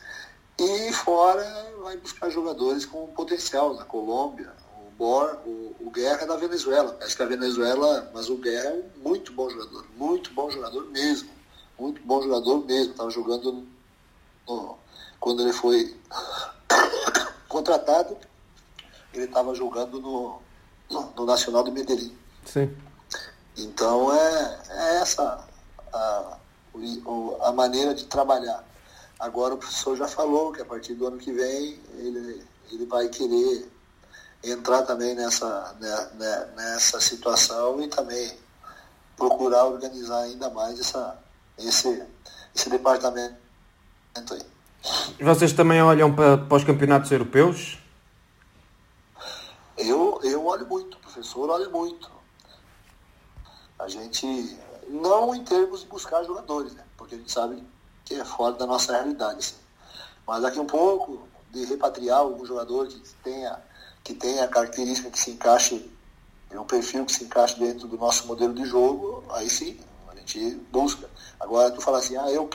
E 0.58 0.90
fora 0.94 1.44
vai 1.82 1.98
buscar 1.98 2.30
jogadores 2.30 2.86
com 2.86 3.06
potencial 3.08 3.74
na 3.74 3.84
Colômbia, 3.84 4.54
o 4.86 4.90
Bor, 4.92 5.38
o, 5.44 5.76
o 5.80 5.90
Guerra 5.90 6.22
é 6.22 6.26
da 6.26 6.36
Venezuela. 6.36 6.94
Parece 6.94 7.14
que 7.14 7.22
a 7.22 7.26
Venezuela, 7.26 8.10
mas 8.14 8.30
o 8.30 8.38
Guerra 8.38 8.70
é 8.70 8.72
um 8.72 9.02
muito 9.02 9.34
bom 9.34 9.50
jogador, 9.50 9.84
muito 9.98 10.32
bom 10.32 10.50
jogador 10.50 10.86
mesmo. 10.86 11.35
Muito 11.78 12.00
bom 12.02 12.22
jogador 12.22 12.64
mesmo. 12.64 12.92
Estava 12.92 13.10
jogando 13.10 13.66
no, 14.46 14.76
quando 15.20 15.42
ele 15.42 15.52
foi 15.52 15.96
contratado, 17.48 18.16
ele 19.12 19.24
estava 19.24 19.54
jogando 19.54 20.00
no, 20.00 20.40
no, 20.90 21.12
no, 21.16 21.26
Nacional 21.26 21.62
do 21.62 21.72
Medellín. 21.72 22.16
Sim. 22.44 22.74
Então 23.56 24.12
é, 24.14 24.60
é 24.68 24.96
essa 24.96 25.46
a, 25.92 26.38
a 27.40 27.52
maneira 27.52 27.94
de 27.94 28.04
trabalhar. 28.06 28.64
Agora 29.18 29.54
o 29.54 29.58
professor 29.58 29.96
já 29.96 30.06
falou 30.06 30.52
que 30.52 30.60
a 30.60 30.64
partir 30.64 30.94
do 30.94 31.06
ano 31.06 31.18
que 31.18 31.32
vem 31.32 31.80
ele, 31.94 32.44
ele 32.70 32.86
vai 32.86 33.08
querer 33.08 33.70
entrar 34.44 34.82
também 34.82 35.14
nessa, 35.14 35.74
né, 35.80 36.10
né, 36.14 36.48
nessa 36.56 37.00
situação 37.00 37.80
e 37.82 37.88
também 37.88 38.32
procurar 39.16 39.64
organizar 39.64 40.20
ainda 40.20 40.50
mais 40.50 40.78
essa, 40.78 41.18
esse, 41.58 42.02
esse 42.54 42.70
departamento 42.70 43.36
aí. 44.30 44.46
Vocês 45.20 45.52
também 45.52 45.82
olham 45.82 46.14
para, 46.14 46.38
para 46.38 46.56
os 46.56 46.64
campeonatos 46.64 47.10
europeus? 47.10 47.78
Eu, 49.76 50.20
eu 50.22 50.44
olho 50.46 50.66
muito, 50.66 50.96
professor 50.98 51.50
olha 51.50 51.68
muito. 51.68 52.10
A 53.78 53.88
gente, 53.88 54.58
não 54.88 55.34
em 55.34 55.44
termos 55.44 55.80
de 55.80 55.86
buscar 55.86 56.24
jogadores, 56.24 56.74
né? 56.74 56.84
porque 56.96 57.14
a 57.14 57.18
gente 57.18 57.30
sabe 57.30 57.62
que 58.04 58.14
é 58.14 58.24
fora 58.24 58.54
da 58.54 58.66
nossa 58.66 58.92
realidade. 58.92 59.38
Assim. 59.38 59.56
Mas 60.26 60.42
daqui 60.42 60.58
um 60.58 60.66
pouco, 60.66 61.28
de 61.50 61.64
repatriar 61.64 62.18
algum 62.18 62.44
jogador 62.44 62.86
que 62.86 63.00
tenha, 63.22 63.58
que 64.02 64.14
tenha 64.14 64.44
a 64.44 64.48
característica 64.48 65.10
que 65.10 65.18
se 65.18 65.32
encaixe, 65.32 65.90
um 66.52 66.64
perfil 66.64 67.04
que 67.04 67.12
se 67.12 67.24
encaixe 67.24 67.58
dentro 67.58 67.86
do 67.86 67.98
nosso 67.98 68.26
modelo 68.26 68.54
de 68.54 68.64
jogo, 68.64 69.22
aí 69.30 69.50
sim, 69.50 69.78
gente 70.26 70.56
busca. 70.72 71.08
Agora 71.38 71.70
tu 71.70 71.80
fala 71.80 71.98
assim, 71.98 72.16
ah, 72.16 72.30
eu 72.30 72.50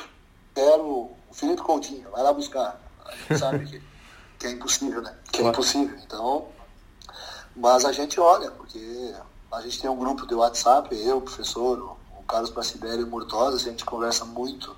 quero 0.54 0.84
o 0.84 1.18
Felipe 1.32 1.62
Coutinho, 1.62 2.10
vai 2.12 2.22
lá 2.22 2.34
buscar. 2.34 2.80
A 3.06 3.16
gente 3.16 3.40
sabe 3.40 3.66
que, 3.66 3.82
que 4.38 4.48
é 4.48 4.52
impossível, 4.52 5.02
né? 5.02 5.16
Que 5.32 5.42
é 5.42 5.46
impossível. 5.46 5.98
Então, 6.06 6.48
mas 7.56 7.86
a 7.86 7.92
gente 7.92 8.20
olha, 8.20 8.52
porque 8.52 9.14
a 9.52 9.62
gente 9.62 9.82
tem 9.82 9.90
um 9.90 9.98
grupo 9.98 10.28
de 10.28 10.36
WhatsApp, 10.36 10.94
eu, 10.96 11.18
o 11.18 11.22
professor, 11.22 11.98
o 12.18 12.24
Carlos 12.24 12.50
Placidério 12.50 13.02
e 13.02 13.04
o 13.04 13.08
Murtosa, 13.08 13.56
a 13.56 13.60
gente 13.60 13.86
conversa 13.86 14.26
muito 14.26 14.76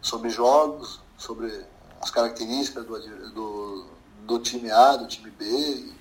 sobre 0.00 0.30
jogos, 0.30 1.00
sobre 1.18 1.64
as 2.00 2.10
características 2.10 2.84
do, 2.84 3.30
do, 3.32 3.86
do 4.24 4.38
time 4.38 4.70
A, 4.70 4.96
do 4.96 5.06
time 5.06 5.30
B, 5.30 5.92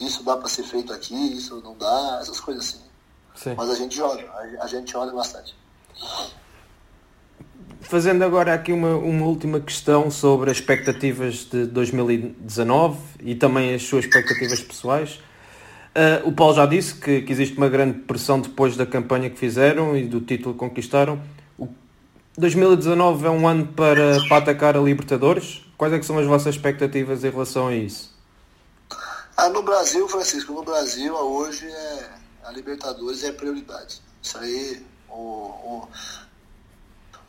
isso 0.00 0.22
dá 0.22 0.36
para 0.36 0.48
ser 0.48 0.64
feito 0.64 0.92
aqui, 0.92 1.14
isso 1.14 1.60
não 1.62 1.76
dá, 1.76 2.18
essas 2.20 2.40
coisas 2.40 2.64
assim. 2.64 2.84
Sim. 3.34 3.54
Mas 3.56 3.70
a 3.70 3.74
gente 3.74 4.00
olha, 4.00 4.30
a 4.60 4.66
gente 4.66 4.96
olha 4.96 5.12
bastante. 5.12 5.56
Fazendo 7.80 8.24
agora 8.24 8.54
aqui 8.54 8.72
uma, 8.72 8.96
uma 8.96 9.26
última 9.26 9.60
questão 9.60 10.10
sobre 10.10 10.50
as 10.50 10.56
expectativas 10.56 11.46
de 11.50 11.66
2019 11.66 12.98
e 13.20 13.34
também 13.34 13.74
as 13.74 13.82
suas 13.82 14.04
expectativas 14.04 14.60
pessoais. 14.60 15.20
Uh, 15.94 16.28
o 16.28 16.32
Paulo 16.32 16.54
já 16.54 16.66
disse 16.66 16.94
que, 16.94 17.22
que, 17.22 17.32
existe 17.32 17.56
uma 17.56 17.68
grande 17.68 18.00
pressão 18.00 18.40
depois 18.40 18.76
da 18.76 18.84
campanha 18.84 19.30
que 19.30 19.38
fizeram 19.38 19.96
e 19.96 20.06
do 20.06 20.20
título 20.20 20.54
que 20.54 20.58
conquistaram. 20.58 21.22
O 21.56 21.68
2019 22.36 23.26
é 23.26 23.30
um 23.30 23.46
ano 23.46 23.66
para, 23.68 24.18
para 24.28 24.38
atacar 24.38 24.76
a 24.76 24.80
Libertadores. 24.80 25.62
Quais 25.78 25.92
é 25.92 26.02
são 26.02 26.18
as 26.18 26.26
vossas 26.26 26.56
expectativas 26.56 27.22
em 27.22 27.30
relação 27.30 27.68
a 27.68 27.74
isso? 27.76 28.12
Ah, 29.36 29.48
no 29.48 29.62
Brasil, 29.62 30.08
Francisco, 30.08 30.52
no 30.52 30.64
Brasil 30.64 31.14
hoje 31.14 31.66
é, 31.66 32.10
a 32.44 32.50
Libertadores 32.50 33.22
é 33.22 33.30
prioridade. 33.30 34.00
Isso 34.22 34.38
aí, 34.38 34.82
o, 35.14 35.86
o, 35.88 35.88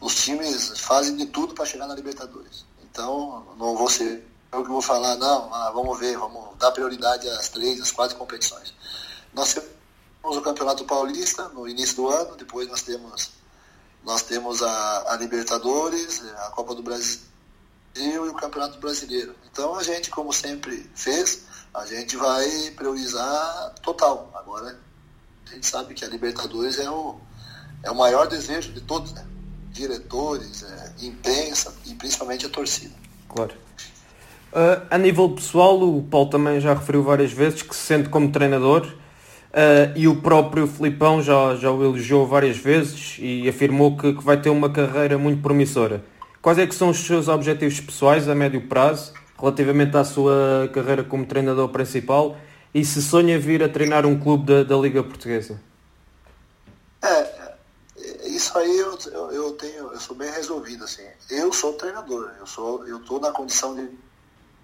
os 0.02 0.16
times 0.16 0.80
fazem 0.80 1.16
de 1.16 1.26
tudo 1.28 1.54
para 1.54 1.66
chegar 1.66 1.88
na 1.88 1.96
Libertadores. 1.96 2.66
Então, 2.84 3.46
não 3.58 3.76
vou 3.76 3.90
ser 3.90 4.26
eu 4.56 4.64
que 4.64 4.70
vou 4.70 4.82
falar, 4.82 5.18
não, 5.18 5.54
ah, 5.54 5.70
vamos 5.72 6.00
ver, 6.00 6.18
vamos 6.18 6.58
dar 6.58 6.72
prioridade 6.72 7.28
às 7.28 7.50
três, 7.50 7.82
às 7.82 7.92
quatro 7.92 8.16
competições. 8.16 8.74
Nós 9.34 9.54
temos 9.54 10.38
o 10.38 10.42
Campeonato 10.42 10.86
Paulista 10.86 11.50
no 11.50 11.68
início 11.68 11.98
do 11.98 12.08
ano, 12.08 12.38
depois 12.38 12.68
nós 12.70 12.82
temos, 12.82 13.32
nós 14.04 14.22
temos 14.22 14.64
a, 14.64 15.14
a 15.14 15.18
Libertadores, 15.18 16.24
a 16.38 16.52
Copa 16.52 16.74
do 16.74 16.82
Brasil 16.82 17.20
e 17.96 18.18
o 18.18 18.34
Campeonato 18.34 18.80
Brasileiro. 18.80 19.36
Então 19.52 19.76
a 19.76 19.84
gente, 19.84 20.10
como 20.10 20.32
sempre 20.32 20.90
fez, 20.96 21.44
a 21.74 21.86
gente 21.86 22.16
vai 22.16 22.72
priorizar 22.78 23.76
total. 23.82 24.32
Agora 24.34 24.80
a 25.48 25.54
gente 25.54 25.68
sabe 25.68 25.94
que 25.94 26.06
a 26.06 26.08
Libertadores 26.08 26.80
é 26.80 26.90
o, 26.90 27.20
é 27.86 27.92
o 27.92 27.96
maior 27.96 28.28
desejo 28.28 28.74
de 28.74 28.82
todos, 28.82 29.14
né? 29.14 29.24
Diretores, 29.72 30.64
é, 30.64 31.06
imprensa 31.06 31.74
e 31.86 31.94
principalmente 31.94 32.46
a 32.46 32.50
torcida. 32.50 32.94
Claro. 33.30 33.54
Uh, 34.52 34.82
a 34.90 34.98
nível 34.98 35.30
pessoal, 35.30 35.80
o 35.82 36.02
Paulo 36.02 36.30
também 36.30 36.60
já 36.60 36.74
referiu 36.74 37.04
várias 37.04 37.32
vezes 37.32 37.62
que 37.62 37.76
se 37.76 37.82
sente 37.82 38.10
como 38.10 38.32
treinador 38.32 38.86
uh, 38.86 39.92
e 39.96 40.08
o 40.08 40.22
próprio 40.22 40.66
Filipão 40.66 41.22
já, 41.22 41.56
já 41.56 41.70
o 41.70 41.84
elogiou 41.84 42.26
várias 42.26 42.58
vezes 42.58 43.18
e 43.20 43.48
afirmou 43.50 43.98
que, 43.98 44.14
que, 44.14 44.24
vai 44.24 44.40
ter 44.40 44.50
uma 44.50 44.70
carreira 44.70 45.18
muito 45.18 45.42
promissora. 45.42 46.04
Quais 46.42 46.58
é 46.58 46.66
que 46.66 46.74
são 46.74 46.90
os 46.90 47.06
seus 47.06 47.28
objetivos 47.28 47.80
pessoais 47.82 48.30
a 48.30 48.34
médio 48.34 48.62
prazo 48.68 49.14
relativamente 49.38 49.98
à 49.98 50.06
sua 50.06 50.70
carreira 50.74 51.04
como 51.04 51.26
treinador 51.26 51.68
principal 51.70 52.38
e 52.74 52.86
se 52.86 53.02
sonha 53.02 53.38
vir 53.38 53.62
a 53.62 53.68
treinar 53.68 54.06
um 54.06 54.18
clube 54.18 54.46
da, 54.46 54.64
da 54.64 54.78
Liga 54.78 55.04
Portuguesa? 55.04 55.60
É, 57.04 57.35
isso 58.56 58.60
aí 58.60 58.78
eu, 58.78 58.98
eu, 59.12 59.32
eu, 59.32 59.52
tenho, 59.54 59.92
eu 59.92 60.00
sou 60.00 60.16
bem 60.16 60.32
resolvido 60.32 60.86
assim. 60.86 61.06
Eu 61.30 61.52
sou 61.52 61.74
treinador, 61.74 62.32
eu 62.40 62.48
sou, 62.48 62.88
eu 62.88 63.00
estou 63.00 63.20
na 63.20 63.32
condição 63.32 63.76
de 63.76 63.90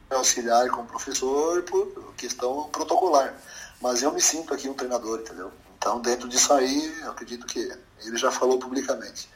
auxiliar 0.10 0.70
como 0.70 0.88
professor 0.88 1.62
por 1.64 2.14
questão 2.16 2.70
protocolar. 2.70 3.36
Mas 3.82 4.02
eu 4.02 4.12
me 4.14 4.22
sinto 4.22 4.54
aqui 4.54 4.70
um 4.70 4.74
treinador, 4.74 5.20
entendeu? 5.20 5.52
Então, 5.78 6.00
dentro 6.00 6.30
disso 6.30 6.54
aí, 6.54 7.02
eu 7.02 7.12
acredito 7.12 7.46
que 7.48 7.60
ele 8.04 8.18
já 8.18 8.32
falou 8.32 8.60
publicamente. 8.60 9.30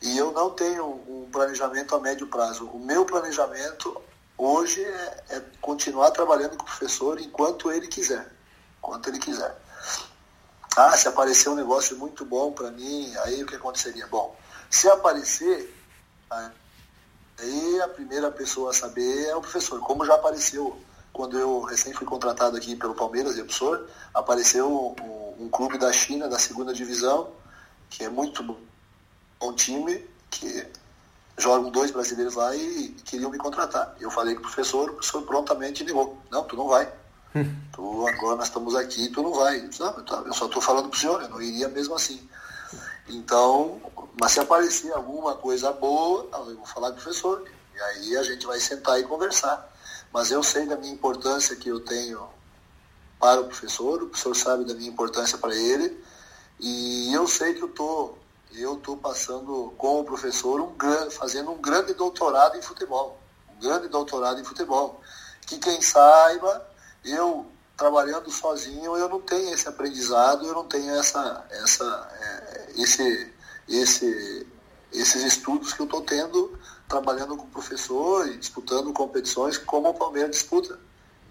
E 0.00 0.16
eu 0.16 0.32
não 0.32 0.50
tenho 0.50 0.86
um 1.06 1.28
planejamento 1.30 1.94
a 1.94 2.00
médio 2.00 2.26
prazo. 2.26 2.66
O 2.66 2.78
meu 2.78 3.04
planejamento 3.04 4.00
hoje 4.36 4.82
é, 4.82 5.24
é 5.30 5.42
continuar 5.60 6.10
trabalhando 6.10 6.56
com 6.56 6.62
o 6.62 6.66
professor 6.66 7.20
enquanto 7.20 7.70
ele 7.70 7.86
quiser. 7.86 8.26
Enquanto 8.78 9.08
ele 9.08 9.18
quiser. 9.18 9.54
Ah, 10.76 10.96
se 10.96 11.06
aparecer 11.08 11.48
um 11.48 11.54
negócio 11.54 11.96
muito 11.98 12.24
bom 12.24 12.52
para 12.52 12.70
mim, 12.70 13.12
aí 13.24 13.42
o 13.42 13.46
que 13.46 13.56
aconteceria? 13.56 14.06
Bom, 14.06 14.34
se 14.70 14.88
aparecer, 14.88 15.70
Aí 17.38 17.80
a 17.80 17.88
primeira 17.88 18.30
pessoa 18.30 18.70
a 18.70 18.74
saber 18.74 19.26
é 19.26 19.36
o 19.36 19.40
professor. 19.40 19.80
Como 19.80 20.06
já 20.06 20.14
apareceu 20.14 20.80
quando 21.12 21.38
eu 21.38 21.60
recém 21.62 21.92
fui 21.92 22.06
contratado 22.06 22.56
aqui 22.56 22.74
pelo 22.74 22.94
Palmeiras 22.94 23.34
professor, 23.34 23.88
apareceu 24.14 24.70
um, 24.70 25.44
um, 25.44 25.48
clube 25.48 25.76
da 25.76 25.92
China, 25.92 26.28
da 26.28 26.38
segunda 26.38 26.72
divisão, 26.72 27.30
que 27.90 28.04
é 28.04 28.08
muito 28.08 28.42
bom 28.42 29.52
time, 29.54 30.06
que 30.30 30.66
jogam 31.36 31.70
dois 31.70 31.90
brasileiros 31.90 32.34
lá 32.34 32.54
e 32.56 32.90
queriam 33.04 33.30
me 33.30 33.38
contratar. 33.38 33.94
Eu 34.00 34.10
falei 34.10 34.34
com 34.34 34.40
o 34.40 34.44
professor, 34.44 34.90
o 34.90 34.94
professor 34.94 35.22
prontamente 35.22 35.84
negou. 35.84 36.16
Não, 36.30 36.44
tu 36.44 36.56
não 36.56 36.68
vai. 36.68 36.90
Tu, 37.72 38.06
agora 38.06 38.36
nós 38.36 38.48
estamos 38.48 38.74
aqui, 38.74 39.08
tu 39.08 39.22
não 39.22 39.32
vai. 39.32 39.58
Eu 40.26 40.34
só 40.34 40.46
estou 40.46 40.60
falando 40.60 40.88
para 40.88 40.96
o 40.96 41.00
senhor, 41.00 41.22
eu 41.22 41.28
não 41.28 41.40
iria 41.40 41.68
mesmo 41.68 41.94
assim. 41.94 42.28
Então, 43.08 43.80
mas 44.20 44.32
se 44.32 44.40
aparecer 44.40 44.92
alguma 44.92 45.34
coisa 45.34 45.72
boa, 45.72 46.28
eu 46.32 46.56
vou 46.56 46.66
falar 46.66 46.90
com 46.92 46.98
o 46.98 47.02
professor. 47.02 47.44
E 47.74 47.80
aí 47.80 48.16
a 48.16 48.22
gente 48.22 48.46
vai 48.46 48.60
sentar 48.60 49.00
e 49.00 49.04
conversar. 49.04 49.70
Mas 50.12 50.30
eu 50.30 50.42
sei 50.42 50.66
da 50.66 50.76
minha 50.76 50.92
importância 50.92 51.56
que 51.56 51.68
eu 51.68 51.80
tenho 51.80 52.28
para 53.18 53.40
o 53.40 53.44
professor, 53.44 54.02
o 54.02 54.08
professor 54.08 54.34
sabe 54.34 54.64
da 54.64 54.74
minha 54.74 54.90
importância 54.90 55.38
para 55.38 55.54
ele. 55.54 55.96
E 56.60 57.12
eu 57.14 57.26
sei 57.26 57.54
que 57.54 57.62
eu 57.62 57.68
tô, 57.68 58.14
eu 58.52 58.76
tô 58.76 58.96
passando 58.96 59.72
com 59.78 60.00
o 60.00 60.04
professor 60.04 60.60
um 60.60 60.74
fazendo 61.10 61.50
um 61.50 61.60
grande 61.60 61.94
doutorado 61.94 62.56
em 62.56 62.62
futebol, 62.62 63.18
um 63.48 63.60
grande 63.60 63.88
doutorado 63.88 64.40
em 64.40 64.44
futebol, 64.44 65.00
que 65.46 65.58
quem 65.58 65.80
saiba, 65.80 66.66
eu 67.04 67.46
trabalhando 67.76 68.30
sozinho, 68.30 68.96
eu 68.96 69.08
não 69.08 69.20
tenho 69.20 69.52
esse 69.52 69.68
aprendizado, 69.68 70.46
eu 70.46 70.54
não 70.54 70.64
tenho 70.66 70.90
essa, 70.94 71.44
essa, 71.50 72.10
é, 72.20 72.72
esse, 72.76 73.32
esse, 73.68 74.46
esses 74.92 75.24
estudos 75.24 75.72
que 75.72 75.80
eu 75.80 75.86
estou 75.86 76.02
tendo 76.02 76.58
trabalhando 76.88 77.36
com 77.36 77.44
o 77.44 77.48
professor 77.50 78.28
e 78.28 78.36
disputando 78.36 78.92
competições 78.92 79.56
como 79.56 79.88
o 79.88 79.94
Palmeiras 79.94 80.32
disputa. 80.32 80.78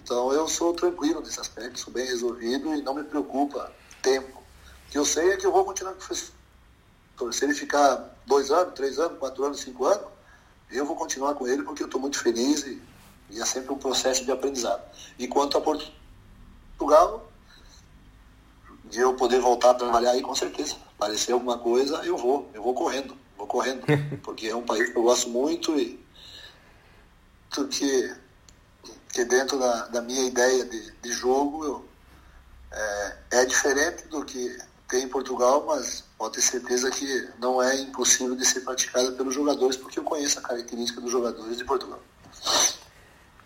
Então 0.03 0.33
eu 0.33 0.47
sou 0.47 0.73
tranquilo 0.73 1.21
nesse 1.21 1.39
aspecto, 1.39 1.79
sou 1.79 1.93
bem 1.93 2.05
resolvido 2.05 2.73
e 2.73 2.81
não 2.81 2.95
me 2.95 3.03
preocupa 3.03 3.71
tempo. 4.01 4.39
O 4.87 4.91
que 4.91 4.97
eu 4.97 5.05
sei 5.05 5.31
é 5.31 5.37
que 5.37 5.45
eu 5.45 5.51
vou 5.51 5.63
continuar 5.63 5.93
com 5.93 5.99
o 5.99 6.05
professor. 6.05 6.33
Se 7.31 7.45
ele 7.45 7.53
ficar 7.53 8.17
dois 8.25 8.49
anos, 8.49 8.73
três 8.73 8.97
anos, 8.97 9.19
quatro 9.19 9.45
anos, 9.45 9.59
cinco 9.59 9.85
anos, 9.85 10.07
eu 10.71 10.85
vou 10.85 10.95
continuar 10.95 11.35
com 11.35 11.47
ele 11.47 11.61
porque 11.61 11.83
eu 11.83 11.85
estou 11.85 12.01
muito 12.01 12.17
feliz 12.17 12.63
e, 12.63 12.81
e, 13.31 13.41
é 13.41 13.45
sempre 13.45 13.73
um 13.73 13.77
processo 13.77 14.25
de 14.25 14.31
aprendizado. 14.31 14.81
E 15.17 15.27
quanto 15.27 15.57
a 15.57 15.61
Portugal, 15.61 17.31
de 18.85 18.99
eu 18.99 19.13
poder 19.15 19.39
voltar 19.39 19.71
a 19.71 19.75
trabalhar 19.75 20.11
aí, 20.11 20.21
com 20.21 20.35
certeza 20.35 20.75
aparecer 20.97 21.31
alguma 21.31 21.57
coisa, 21.57 21.97
eu 22.05 22.17
vou, 22.17 22.49
eu 22.53 22.61
vou 22.61 22.73
correndo, 22.73 23.17
vou 23.37 23.47
correndo, 23.47 23.85
porque 24.21 24.47
é 24.47 24.55
um 24.55 24.63
país 24.63 24.89
que 24.89 24.97
eu 24.97 25.03
gosto 25.03 25.29
muito 25.29 25.79
e 25.79 25.99
que, 27.69 28.15
que 29.11 29.25
dentro 29.25 29.57
da, 29.57 29.87
da 29.87 30.01
minha 30.01 30.25
ideia 30.25 30.63
de, 30.65 30.91
de 30.91 31.11
jogo 31.11 31.65
eu, 31.65 31.85
é, 32.71 33.17
é 33.31 33.45
diferente 33.45 34.07
do 34.07 34.23
que 34.23 34.57
tem 34.87 35.03
em 35.03 35.07
Portugal, 35.07 35.63
mas 35.65 36.03
pode 36.17 36.35
ter 36.35 36.41
certeza 36.41 36.91
que 36.91 37.29
não 37.39 37.61
é 37.61 37.79
impossível 37.79 38.35
de 38.35 38.45
ser 38.45 38.59
praticada 38.61 39.11
pelos 39.13 39.33
jogadores, 39.33 39.77
porque 39.77 39.97
eu 39.97 40.03
conheço 40.03 40.37
a 40.39 40.41
característica 40.41 40.99
dos 40.99 41.11
jogadores 41.11 41.57
de 41.57 41.63
Portugal. 41.63 42.01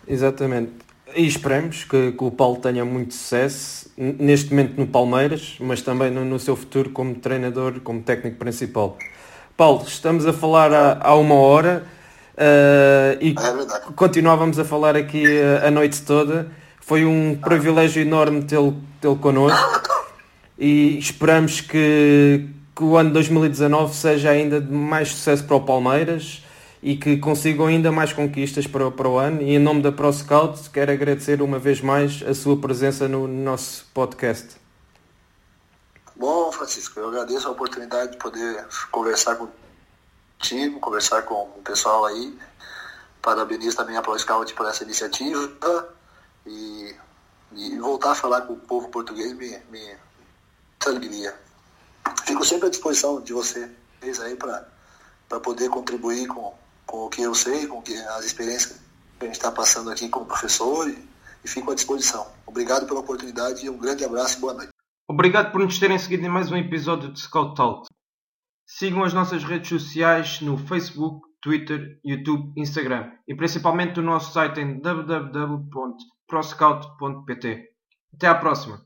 Exatamente. 0.06 0.72
E 1.14 1.26
esperemos 1.26 1.84
que, 1.84 2.12
que, 2.12 2.24
o 2.24 2.30
Paulo 2.30 2.58
tenha 2.58 2.84
muito 2.84 3.14
sucesso, 3.14 3.90
neste 3.96 4.50
momento 4.50 4.76
no 4.76 4.86
Palmeiras, 4.86 5.56
mas 5.60 5.80
também 5.80 6.10
no, 6.10 6.24
no, 6.24 6.38
seu 6.38 6.54
futuro 6.54 6.90
como 6.90 7.14
treinador, 7.14 7.80
como 7.80 8.02
técnico 8.02 8.36
principal. 8.36 8.98
Paulo, 9.56 9.84
estamos 9.86 10.26
a 10.26 10.32
falar 10.32 10.72
há, 10.72 10.98
há 11.00 11.14
uma 11.14 11.36
hora 11.36 11.84
uh, 12.34 13.18
e 13.20 13.30
é 13.30 13.92
continuávamos 13.94 14.58
a 14.58 14.64
falar 14.64 14.94
aqui 14.96 15.24
a, 15.40 15.68
a 15.68 15.70
noite 15.70 16.02
toda. 16.02 16.50
Foi 16.80 17.04
um 17.04 17.36
privilégio 17.36 18.02
enorme 18.02 18.42
tê-lo 18.42 18.76
tê 19.00 19.08
connosco 19.16 19.80
e 20.58 20.98
esperamos 20.98 21.60
que, 21.60 22.46
que 22.74 22.84
o 22.84 22.96
ano 22.96 23.10
2019 23.12 23.94
seja 23.94 24.30
ainda 24.30 24.60
de 24.60 24.72
mais 24.72 25.08
sucesso 25.08 25.44
para 25.44 25.56
o 25.56 25.60
Palmeiras 25.62 26.42
e 26.86 26.96
que 26.96 27.16
consigam 27.16 27.66
ainda 27.66 27.90
mais 27.90 28.12
conquistas 28.12 28.64
para, 28.64 28.88
para 28.92 29.08
o 29.08 29.18
ano. 29.18 29.42
E 29.42 29.56
em 29.56 29.58
nome 29.58 29.82
da 29.82 29.90
ProScout, 29.90 30.70
quero 30.70 30.92
agradecer 30.92 31.42
uma 31.42 31.58
vez 31.58 31.80
mais 31.80 32.22
a 32.22 32.32
sua 32.32 32.56
presença 32.56 33.08
no 33.08 33.26
nosso 33.26 33.84
podcast. 33.92 34.56
Bom, 36.14 36.52
Francisco, 36.52 37.00
eu 37.00 37.08
agradeço 37.08 37.48
a 37.48 37.50
oportunidade 37.50 38.12
de 38.12 38.18
poder 38.18 38.64
conversar 38.92 39.36
contigo, 39.36 40.78
conversar 40.78 41.22
com 41.22 41.42
o 41.58 41.62
pessoal 41.64 42.04
aí. 42.04 42.38
Parabenizo 43.20 43.76
também 43.76 43.96
a 43.96 44.02
ProScout 44.02 44.54
por 44.54 44.64
essa 44.66 44.84
iniciativa 44.84 45.88
e, 46.46 46.94
e 47.56 47.78
voltar 47.80 48.12
a 48.12 48.14
falar 48.14 48.42
com 48.42 48.52
o 48.52 48.60
povo 48.60 48.90
português 48.90 49.32
me, 49.32 49.58
me 49.72 49.96
alegria. 50.86 51.34
Fico 52.24 52.44
sempre 52.44 52.68
à 52.68 52.70
disposição 52.70 53.20
de 53.20 53.32
vocês 53.32 54.20
aí 54.22 54.36
para 54.36 55.40
poder 55.40 55.68
contribuir 55.68 56.28
com, 56.28 56.54
com 56.86 57.06
o 57.06 57.10
que 57.10 57.22
eu 57.22 57.34
sei, 57.34 57.66
com 57.66 57.82
que, 57.82 57.94
as 57.94 58.24
experiências 58.24 58.80
que 59.18 59.24
a 59.24 59.26
gente 59.26 59.36
está 59.36 59.50
passando 59.50 59.90
aqui 59.90 60.08
como 60.08 60.26
professor 60.26 60.88
e, 60.88 60.96
e 61.44 61.48
fico 61.48 61.72
à 61.72 61.74
disposição. 61.74 62.26
Obrigado 62.46 62.86
pela 62.86 63.00
oportunidade 63.00 63.66
e 63.66 63.70
um 63.70 63.76
grande 63.76 64.04
abraço 64.04 64.38
e 64.38 64.40
boa 64.40 64.54
noite. 64.54 64.70
Obrigado 65.08 65.52
por 65.52 65.60
nos 65.60 65.78
terem 65.78 65.96
seguido 65.98 66.24
em 66.24 66.28
mais 66.28 66.50
um 66.50 66.56
episódio 66.56 67.12
de 67.12 67.20
Scout 67.20 67.54
Talk. 67.54 67.86
Sigam 68.66 69.04
as 69.04 69.12
nossas 69.12 69.44
redes 69.44 69.68
sociais 69.68 70.40
no 70.40 70.56
Facebook, 70.58 71.28
Twitter, 71.40 72.00
YouTube, 72.04 72.52
Instagram 72.56 73.12
e 73.28 73.34
principalmente 73.34 74.00
o 74.00 74.02
nosso 74.02 74.32
site 74.32 74.58
em 74.60 74.80
www.proscout.pt. 74.80 77.70
Até 78.14 78.26
à 78.26 78.34
próxima! 78.34 78.85